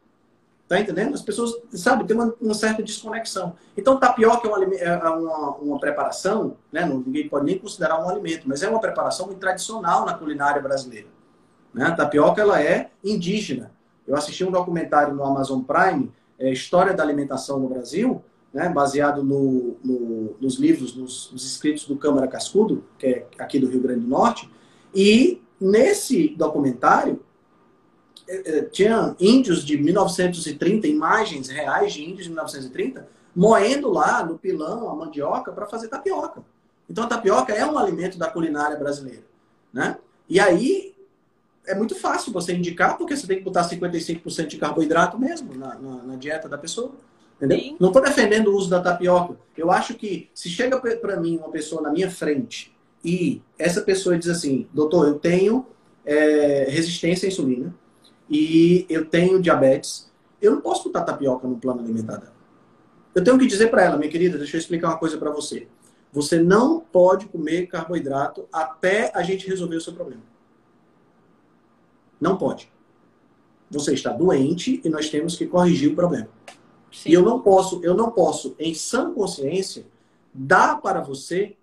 [0.72, 1.14] Tá entendendo?
[1.14, 3.57] As pessoas, sabe, tem uma, uma certa desconexão.
[3.76, 6.85] Então, tapioca é uma, é uma, uma preparação, né?
[6.85, 11.10] ninguém pode nem considerar um alimento, mas é uma preparação muito tradicional na culinária brasileira.
[11.73, 11.88] Né?
[11.88, 13.73] A tapioca ela é indígena.
[14.07, 18.23] Eu assisti um documentário no Amazon Prime, é, História da Alimentação no Brasil,
[18.53, 18.69] né?
[18.69, 23.68] baseado no, no, nos livros, nos, nos escritos do Câmara Cascudo, que é aqui do
[23.68, 24.49] Rio Grande do Norte.
[24.95, 27.30] E nesse documentário, é, é,
[28.71, 34.95] tinha índios de 1930, imagens reais de índios de 1930, moendo lá no pilão a
[34.95, 36.43] mandioca para fazer tapioca.
[36.89, 39.23] Então a tapioca é um alimento da culinária brasileira.
[39.73, 39.97] Né?
[40.29, 40.93] E aí
[41.65, 45.75] é muito fácil você indicar, porque você tem que botar 55% de carboidrato mesmo na,
[45.75, 46.91] na, na dieta da pessoa.
[47.37, 47.77] Entendeu?
[47.79, 49.35] Não estou defendendo o uso da tapioca.
[49.57, 52.71] Eu acho que se chega para mim uma pessoa na minha frente
[53.03, 55.65] e essa pessoa diz assim, doutor, eu tenho
[56.05, 57.73] é, resistência à insulina,
[58.31, 60.09] e eu tenho diabetes,
[60.41, 62.33] eu não posso botar tapioca no plano alimentar dela.
[63.13, 65.67] Eu tenho que dizer para ela, minha querida, deixa eu explicar uma coisa para você.
[66.13, 70.21] Você não pode comer carboidrato até a gente resolver o seu problema.
[72.21, 72.71] Não pode.
[73.69, 76.29] Você está doente e nós temos que corrigir o problema.
[76.89, 77.09] Sim.
[77.09, 79.85] E eu não posso, eu não posso, em sã consciência,
[80.33, 81.57] dar para você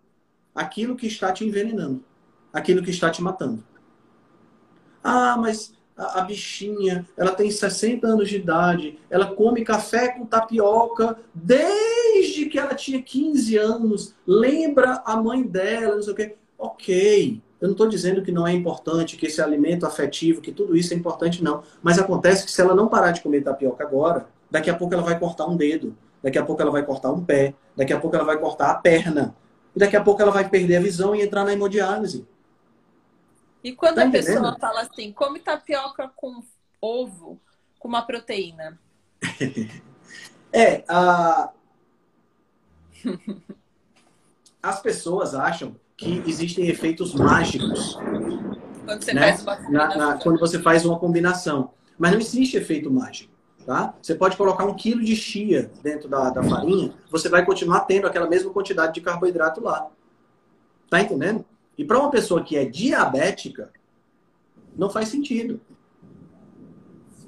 [0.54, 2.04] aquilo que está te envenenando,
[2.52, 3.64] aquilo que está te matando.
[5.02, 10.24] Ah, mas a, a, bichinha, ela tem 60 anos de idade, ela come café com
[10.24, 16.36] tapioca desde que ela tinha 15 anos, lembra a mãe dela, não sei o quê.
[16.56, 20.76] Ok, eu não estou dizendo que não é importante, que esse alimento afetivo, que tudo
[20.76, 21.62] isso é importante, não.
[21.82, 25.02] Mas acontece que se ela não parar de comer tapioca agora, daqui a pouco ela
[25.02, 28.14] vai cortar um dedo, daqui a pouco ela vai cortar um pé, daqui a pouco
[28.14, 29.34] ela vai cortar a perna,
[29.74, 32.26] e daqui a pouco ela vai perder a visão e entrar na hemodiálise.
[33.62, 36.42] E quando tá a pessoa fala assim, come tapioca com
[36.80, 37.40] ovo,
[37.78, 38.78] com uma proteína?
[40.52, 41.50] é, a...
[44.62, 47.98] as pessoas acham que existem efeitos mágicos.
[48.84, 49.36] Quando você, né?
[49.36, 51.72] faz, uma na, na, quando você faz uma combinação.
[51.98, 53.32] Mas não existe efeito mágico.
[53.66, 53.94] Tá?
[54.00, 58.06] Você pode colocar um quilo de chia dentro da, da farinha, você vai continuar tendo
[58.06, 59.90] aquela mesma quantidade de carboidrato lá.
[60.88, 61.44] Tá entendendo?
[61.78, 63.70] E para uma pessoa que é diabética,
[64.76, 65.60] não faz sentido.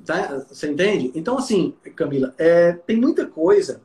[0.04, 0.44] Tá?
[0.48, 1.12] Você entende?
[1.14, 3.80] Então, assim, Camila, é, tem muita coisa,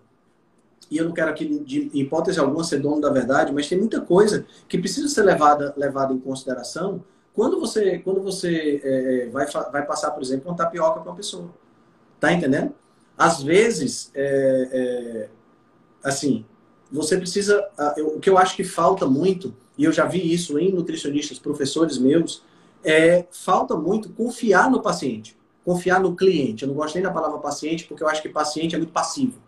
[0.89, 4.01] e eu não quero aqui, de hipótese alguma, ser dono da verdade, mas tem muita
[4.01, 7.03] coisa que precisa ser levada, levada em consideração
[7.35, 11.49] quando você, quando você é, vai, vai passar, por exemplo, uma tapioca para uma pessoa.
[12.17, 12.73] Tá entendendo?
[13.17, 15.29] Às vezes, é, é,
[16.01, 16.45] assim,
[16.89, 17.67] você precisa.
[18.15, 21.97] O que eu acho que falta muito, e eu já vi isso em nutricionistas, professores
[21.97, 22.43] meus,
[22.83, 26.63] é falta muito confiar no paciente, confiar no cliente.
[26.63, 29.39] Eu não gosto nem da palavra paciente, porque eu acho que paciente é muito passivo.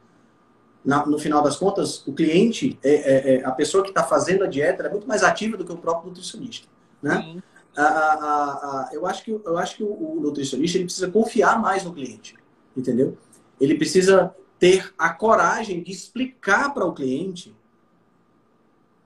[0.83, 4.43] Na, no final das contas, o cliente, é, é, é a pessoa que está fazendo
[4.43, 6.67] a dieta, é muito mais ativa do que o próprio nutricionista.
[7.01, 7.41] Né?
[7.75, 11.61] A, a, a, eu acho que, eu acho que o, o nutricionista ele precisa confiar
[11.61, 12.35] mais no cliente,
[12.75, 13.17] entendeu?
[13.61, 17.55] Ele precisa ter a coragem de explicar para o cliente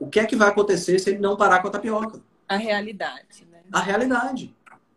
[0.01, 2.19] o que é que vai acontecer se ele não parar com a tapioca.
[2.49, 3.59] A realidade, né?
[3.71, 4.53] A realidade.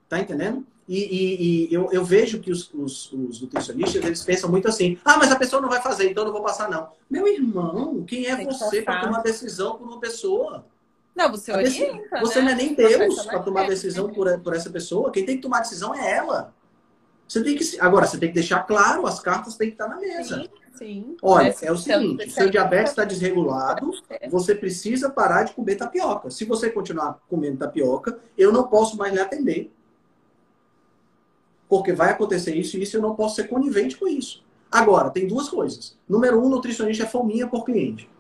[0.09, 0.66] Tá entendendo?
[0.89, 4.98] E, e, e eu, eu, vejo que os, os, os, nutricionistas, eles pensam muito assim,
[5.05, 6.89] ah, mas a pessoa não vai fazer, então eu não vou passar, não.
[7.09, 10.64] Meu irmão, quem é Tem você para tomar decisão por uma pessoa?
[11.14, 12.44] Não, você orienta, Você né?
[12.47, 15.12] não é nem Deus para tomar decisão por, por essa pessoa.
[15.12, 16.52] Quem tem que tomar decisão é ela.
[17.28, 19.97] Você tem que agora você tem que deixar claro, as cartas têm que estar na
[19.97, 20.43] mesa.
[20.43, 21.16] Sim, sim.
[21.22, 23.90] Olha, é o seguinte, seu diabetes está desregulado,
[24.30, 26.30] você precisa parar de comer tapioca.
[26.30, 29.72] Se você continuar comendo tapioca, eu não posso mais lhe atender.
[31.68, 34.44] Porque vai acontecer isso e isso eu não posso ser conivente com isso.
[34.70, 35.96] Agora, tem duas coisas.
[36.09, 38.10] Número um, nutricionista é fominha por cliente.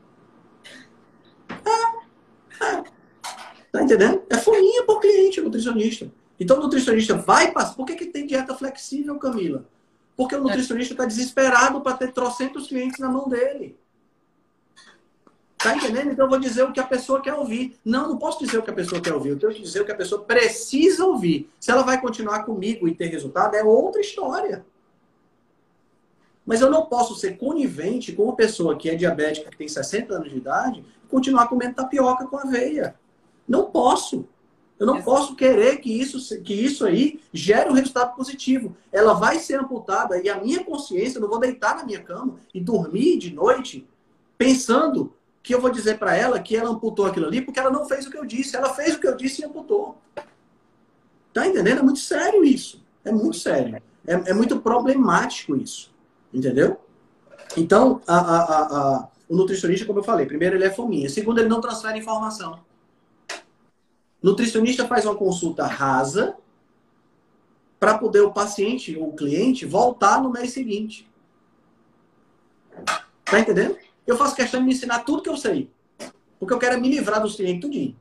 [1.50, 2.84] É, é.
[3.72, 4.22] Tá entendendo?
[4.30, 6.10] É fominha por cliente, nutricionista.
[6.38, 7.74] Então o nutricionista vai passar.
[7.74, 9.66] Por que, que tem dieta flexível, Camila?
[10.16, 10.40] Porque o é.
[10.42, 13.76] nutricionista está desesperado para ter trocentos clientes na mão dele.
[15.64, 16.12] Tá entendendo?
[16.12, 17.78] Então eu vou dizer o que a pessoa quer ouvir.
[17.82, 19.30] Não, não posso dizer o que a pessoa quer ouvir.
[19.30, 21.50] Eu tenho que dizer o que a pessoa precisa ouvir.
[21.58, 24.64] Se ela vai continuar comigo e ter resultado, é outra história.
[26.44, 30.14] Mas eu não posso ser conivente com uma pessoa que é diabética, que tem 60
[30.14, 32.94] anos de idade, e continuar comendo tapioca com aveia.
[33.48, 34.28] Não posso.
[34.78, 38.76] Eu não posso querer que isso, que isso aí gere um resultado positivo.
[38.90, 42.36] Ela vai ser amputada e a minha consciência, eu não vou deitar na minha cama
[42.52, 43.86] e dormir de noite
[44.36, 47.86] pensando que eu vou dizer para ela que ela amputou aquilo ali porque ela não
[47.86, 48.56] fez o que eu disse.
[48.56, 49.96] Ela fez o que eu disse e amputou.
[51.32, 51.78] Tá entendendo?
[51.78, 52.82] É muito sério isso.
[53.04, 53.80] É muito sério.
[54.06, 55.92] É, é muito problemático isso.
[56.32, 56.80] Entendeu?
[57.56, 61.08] Então, a, a, a, o nutricionista, como eu falei, primeiro ele é fominha.
[61.08, 62.58] Segundo, ele não transfere informação.
[64.24, 66.34] Nutricionista faz uma consulta rasa
[67.78, 71.06] para poder o paciente ou o cliente voltar no mês seguinte.
[73.26, 73.76] Tá entendendo?
[74.06, 75.70] Eu faço questão de me ensinar tudo que eu sei.
[76.40, 78.00] Porque eu quero me livrar dos clientes tudinho.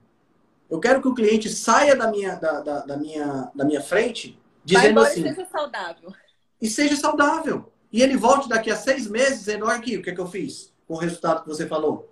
[0.70, 4.40] Eu quero que o cliente saia da minha, da, da, da minha, da minha frente
[4.64, 5.28] dizendo assim.
[5.28, 6.14] E seja saudável.
[6.62, 7.74] E seja saudável.
[7.92, 10.28] E ele volte daqui a seis meses dizendo: olha aqui, o que, é que eu
[10.28, 12.10] fiz com o resultado que você falou.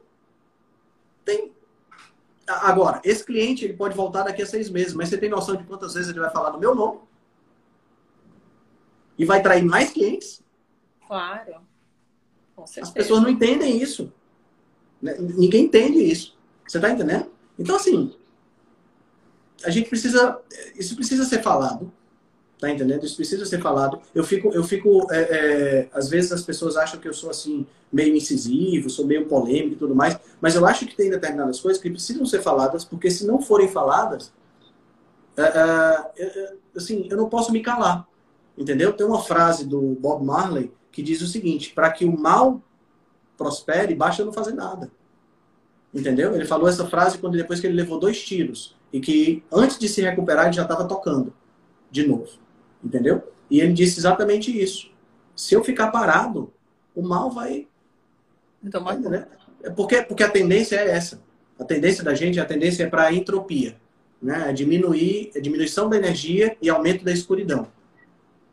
[1.23, 1.53] Tem,
[2.61, 5.63] Agora, esse cliente ele pode voltar daqui a seis meses, mas você tem noção de
[5.63, 6.99] quantas vezes ele vai falar do meu nome?
[9.17, 10.41] E vai trair mais clientes?
[11.07, 11.61] Claro.
[12.57, 14.11] As pessoas não entendem isso.
[15.01, 15.15] Né?
[15.19, 16.37] Ninguém entende isso.
[16.67, 17.31] Você está entendendo?
[17.57, 18.15] Então, assim,
[19.63, 20.39] a gente precisa.
[20.75, 21.91] Isso precisa ser falado.
[22.61, 23.03] Tá entendendo?
[23.03, 23.99] Isso precisa ser falado.
[24.13, 27.65] Eu fico, eu fico, é, é, às vezes as pessoas acham que eu sou assim
[27.91, 31.81] meio incisivo, sou meio polêmico e tudo mais, mas eu acho que tem determinadas coisas
[31.81, 34.31] que precisam ser faladas, porque se não forem faladas,
[35.35, 38.07] é, é, é assim, eu não posso me calar,
[38.55, 38.93] entendeu?
[38.93, 42.61] Tem uma frase do Bob Marley que diz o seguinte: para que o mal
[43.39, 44.91] prospere, basta não fazer nada.
[45.91, 46.35] Entendeu?
[46.35, 49.89] Ele falou essa frase quando depois que ele levou dois tiros e que antes de
[49.89, 51.33] se recuperar ele já estava tocando
[51.89, 52.39] de novo.
[52.83, 53.31] Entendeu?
[53.49, 54.91] E ele disse exatamente isso.
[55.35, 56.53] Se eu ficar parado,
[56.95, 57.67] o mal vai.
[58.63, 59.27] Então, vai né?
[59.63, 61.21] É porque, porque a tendência é essa.
[61.59, 63.77] A tendência da gente, a tendência é para a entropia.
[64.21, 64.49] Né?
[64.49, 67.67] É diminuir, é diminuição da energia e aumento da escuridão.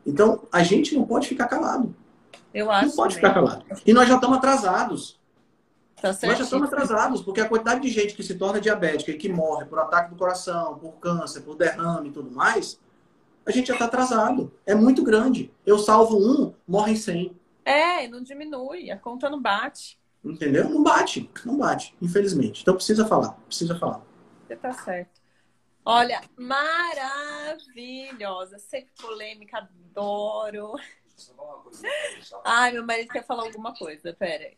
[0.05, 1.95] Então, a gente não pode ficar calado.
[2.53, 2.87] Eu acho.
[2.87, 3.63] Não pode ficar calado.
[3.85, 5.19] E nós já estamos atrasados.
[6.01, 9.17] Tá nós já estamos atrasados, porque a quantidade de gente que se torna diabética e
[9.17, 12.79] que morre por ataque do coração, por câncer, por derrame e tudo mais,
[13.49, 14.51] a gente já está atrasado.
[14.65, 15.51] É muito grande.
[15.65, 17.35] Eu salvo um, morrem 100.
[17.65, 19.99] É, não diminui, a conta não bate.
[20.23, 20.69] Entendeu?
[20.69, 22.61] Não bate, não bate, infelizmente.
[22.61, 24.01] Então precisa falar, precisa falar.
[24.47, 25.19] Você tá certo.
[25.85, 30.75] Olha, maravilhosa, sempre polêmica, adoro.
[32.45, 34.51] Ai, meu marido quer falar alguma coisa, pera.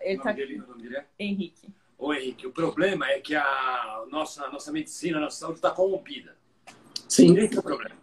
[0.00, 0.32] Ele tá...
[0.32, 0.62] Dele,
[0.96, 1.04] é?
[1.18, 1.68] Henrique.
[1.98, 5.70] Ô, Henrique, o problema é que a nossa, a nossa medicina, a nossa saúde está
[5.70, 6.36] corrompida.
[7.08, 7.38] Sim.
[7.38, 8.01] Esse é o problema.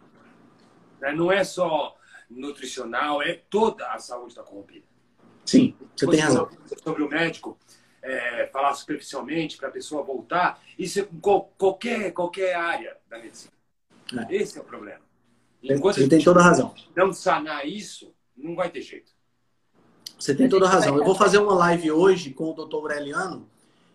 [1.00, 1.12] Né?
[1.12, 1.96] Não é só
[2.30, 4.86] nutricional, é toda a saúde está corrompida.
[5.44, 6.48] Sim, você tem razão.
[6.82, 7.58] Sobre o médico,
[8.02, 13.52] é, falar superficialmente para a pessoa voltar, isso é com qualquer, qualquer área da medicina.
[14.28, 14.36] É.
[14.36, 15.00] Esse é o problema.
[15.62, 16.74] Enquanto você tem toda a razão.
[16.96, 19.12] Não sanar isso, não vai ter jeito.
[20.18, 20.96] Você tem toda a razão.
[20.96, 22.74] Eu vou fazer uma live hoje com o Dr.
[22.74, 23.48] Aureliano.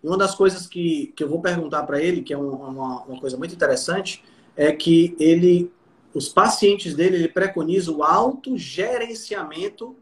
[0.04, 3.20] E uma das coisas que, que eu vou perguntar para ele, que é uma, uma
[3.20, 4.24] coisa muito interessante,
[4.56, 5.72] é que ele,
[6.16, 9.98] os pacientes dele, ele preconiza o autogerenciamento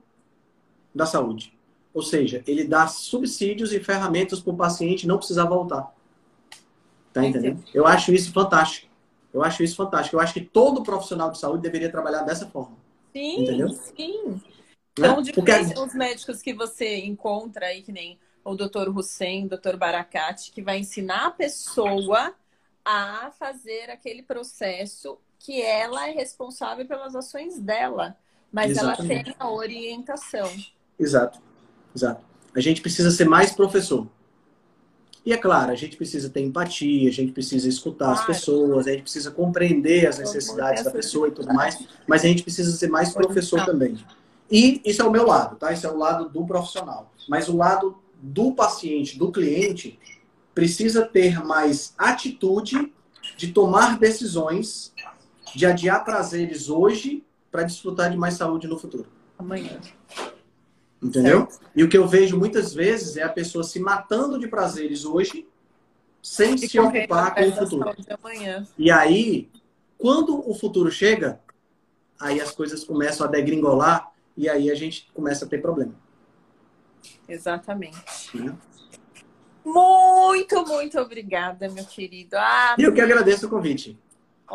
[0.94, 1.57] da saúde.
[1.91, 5.91] Ou seja, ele dá subsídios e ferramentas para o paciente não precisar voltar.
[7.11, 7.64] Tá entendendo?
[7.73, 8.88] Eu acho isso fantástico.
[9.34, 10.15] Eu acho isso fantástico.
[10.15, 12.77] Eu acho que todo profissional de saúde deveria trabalhar dessa forma.
[13.11, 13.69] Sim, entendeu?
[13.69, 14.40] sim.
[14.91, 15.52] Então, de Porque...
[15.52, 20.61] os médicos que você encontra aí, que nem o doutor Hussein, o doutor Baracate, que
[20.61, 22.35] vai ensinar a pessoa
[22.85, 28.15] a fazer aquele processo que ela é responsável pelas ações dela,
[28.52, 29.14] mas Exatamente.
[29.14, 30.49] ela tem a orientação.
[30.98, 31.40] Exato,
[31.94, 32.24] exato.
[32.56, 34.07] A gente precisa ser mais professor.
[35.26, 38.20] E é claro, a gente precisa ter empatia, a gente precisa escutar claro.
[38.20, 42.28] as pessoas, a gente precisa compreender as necessidades da pessoa e tudo mais, mas a
[42.28, 43.98] gente precisa ser mais professor também.
[44.49, 45.74] E isso é o meu lado, tá?
[45.74, 47.11] Isso é o lado do profissional.
[47.28, 49.99] Mas o lado do paciente, do cliente,
[50.53, 52.94] precisa ter mais atitude
[53.38, 54.94] de tomar decisões,
[55.56, 59.08] de adiar prazeres hoje para desfrutar de mais saúde no futuro.
[59.38, 59.80] Amanhã.
[61.02, 61.42] Entendeu?
[61.42, 61.60] Certo.
[61.76, 65.48] E o que eu vejo muitas vezes é a pessoa se matando de prazeres hoje,
[66.22, 67.96] sem e se ocupar com o futuro.
[68.78, 69.50] E aí,
[69.98, 71.40] quando o futuro chega,
[72.20, 75.94] aí as coisas começam a degringolar e aí a gente começa a ter problema.
[77.28, 77.98] Exatamente.
[78.34, 78.56] Né?
[79.66, 82.36] Muito, muito obrigada, meu querido.
[82.38, 83.98] Ah, eu que agradeço o convite.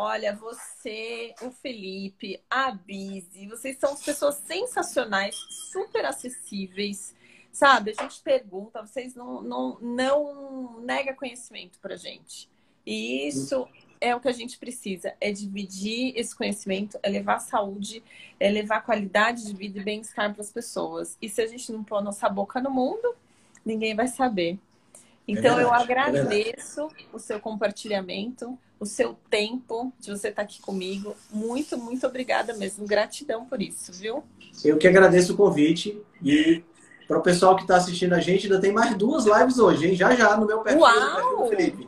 [0.01, 5.35] Olha, você, o Felipe, a Bizi, vocês são pessoas sensacionais,
[5.73, 7.13] super acessíveis,
[7.51, 7.93] sabe?
[7.97, 12.49] A gente pergunta, vocês não, não, não nega conhecimento pra gente.
[12.85, 13.67] E isso
[13.99, 18.01] é o que a gente precisa, é dividir esse conhecimento, é levar saúde,
[18.39, 21.17] é levar qualidade de vida e bem-estar para as pessoas.
[21.21, 23.17] E se a gente não pôr a nossa boca no mundo,
[23.65, 24.57] ninguém vai saber.
[25.27, 30.41] Então, é verdade, eu agradeço é o seu compartilhamento, o seu tempo de você estar
[30.41, 31.15] aqui comigo.
[31.31, 32.87] Muito, muito obrigada mesmo.
[32.87, 34.23] Gratidão por isso, viu?
[34.63, 36.01] Eu que agradeço o convite.
[36.23, 36.63] E
[37.07, 39.95] para o pessoal que está assistindo a gente, ainda tem mais duas lives hoje, hein?
[39.95, 41.49] Já já no meu perfil, Uau!
[41.49, 41.87] Felipe.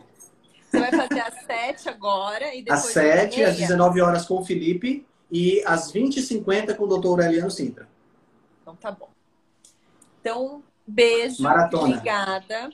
[0.69, 2.85] Você vai fazer às 7 agora e depois.
[2.85, 7.07] Às 7, às 19 horas com o Felipe e às 20h50 com o Dr.
[7.07, 7.87] Aureliano Sintra.
[8.61, 9.09] Então tá bom.
[10.19, 11.41] Então, beijo.
[11.41, 11.95] Maratona.
[11.95, 12.69] Obrigada.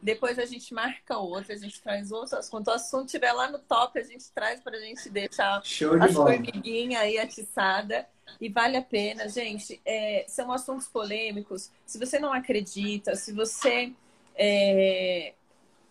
[0.00, 2.48] Depois a gente marca outra, a gente traz outras.
[2.48, 6.00] Quando o assunto estiver lá no top, a gente traz para a gente deixar Show
[6.02, 8.06] as formiguinhas aí atiçada.
[8.40, 9.80] E vale a pena, gente.
[9.84, 11.70] É, são assuntos polêmicos.
[11.84, 13.92] Se você não acredita, se você
[14.36, 15.34] é,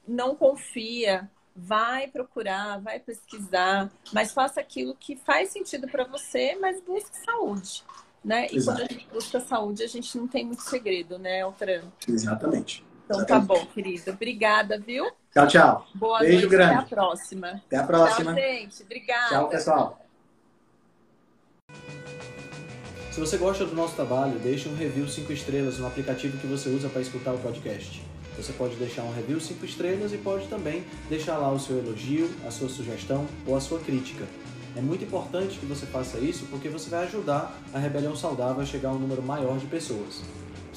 [0.07, 6.81] não confia, vai procurar, vai pesquisar, mas faça aquilo que faz sentido para você, mas
[6.81, 7.83] busque saúde.
[8.23, 8.47] Né?
[8.51, 8.77] E Exato.
[8.77, 11.83] quando a gente busca saúde, a gente não tem muito segredo, né, Altran?
[12.07, 12.83] Exatamente.
[13.09, 14.11] Então tá bom, querido.
[14.11, 15.09] Obrigada, viu?
[15.33, 15.87] Tchau, tchau.
[15.95, 16.49] Boa Beijo noite.
[16.49, 16.73] grande.
[16.75, 17.47] Até a próxima.
[17.65, 18.35] Até a próxima.
[18.35, 18.83] Tchau, gente.
[18.83, 19.29] Obrigada.
[19.29, 20.05] Tchau, pessoal.
[23.11, 26.69] Se você gosta do nosso trabalho, deixe um review 5 estrelas no aplicativo que você
[26.69, 28.05] usa para escutar o podcast.
[28.37, 32.29] Você pode deixar um review 5 estrelas e pode também deixar lá o seu elogio,
[32.47, 34.25] a sua sugestão ou a sua crítica.
[34.75, 38.65] É muito importante que você faça isso porque você vai ajudar a Rebelião Saudável a
[38.65, 40.21] chegar a um número maior de pessoas.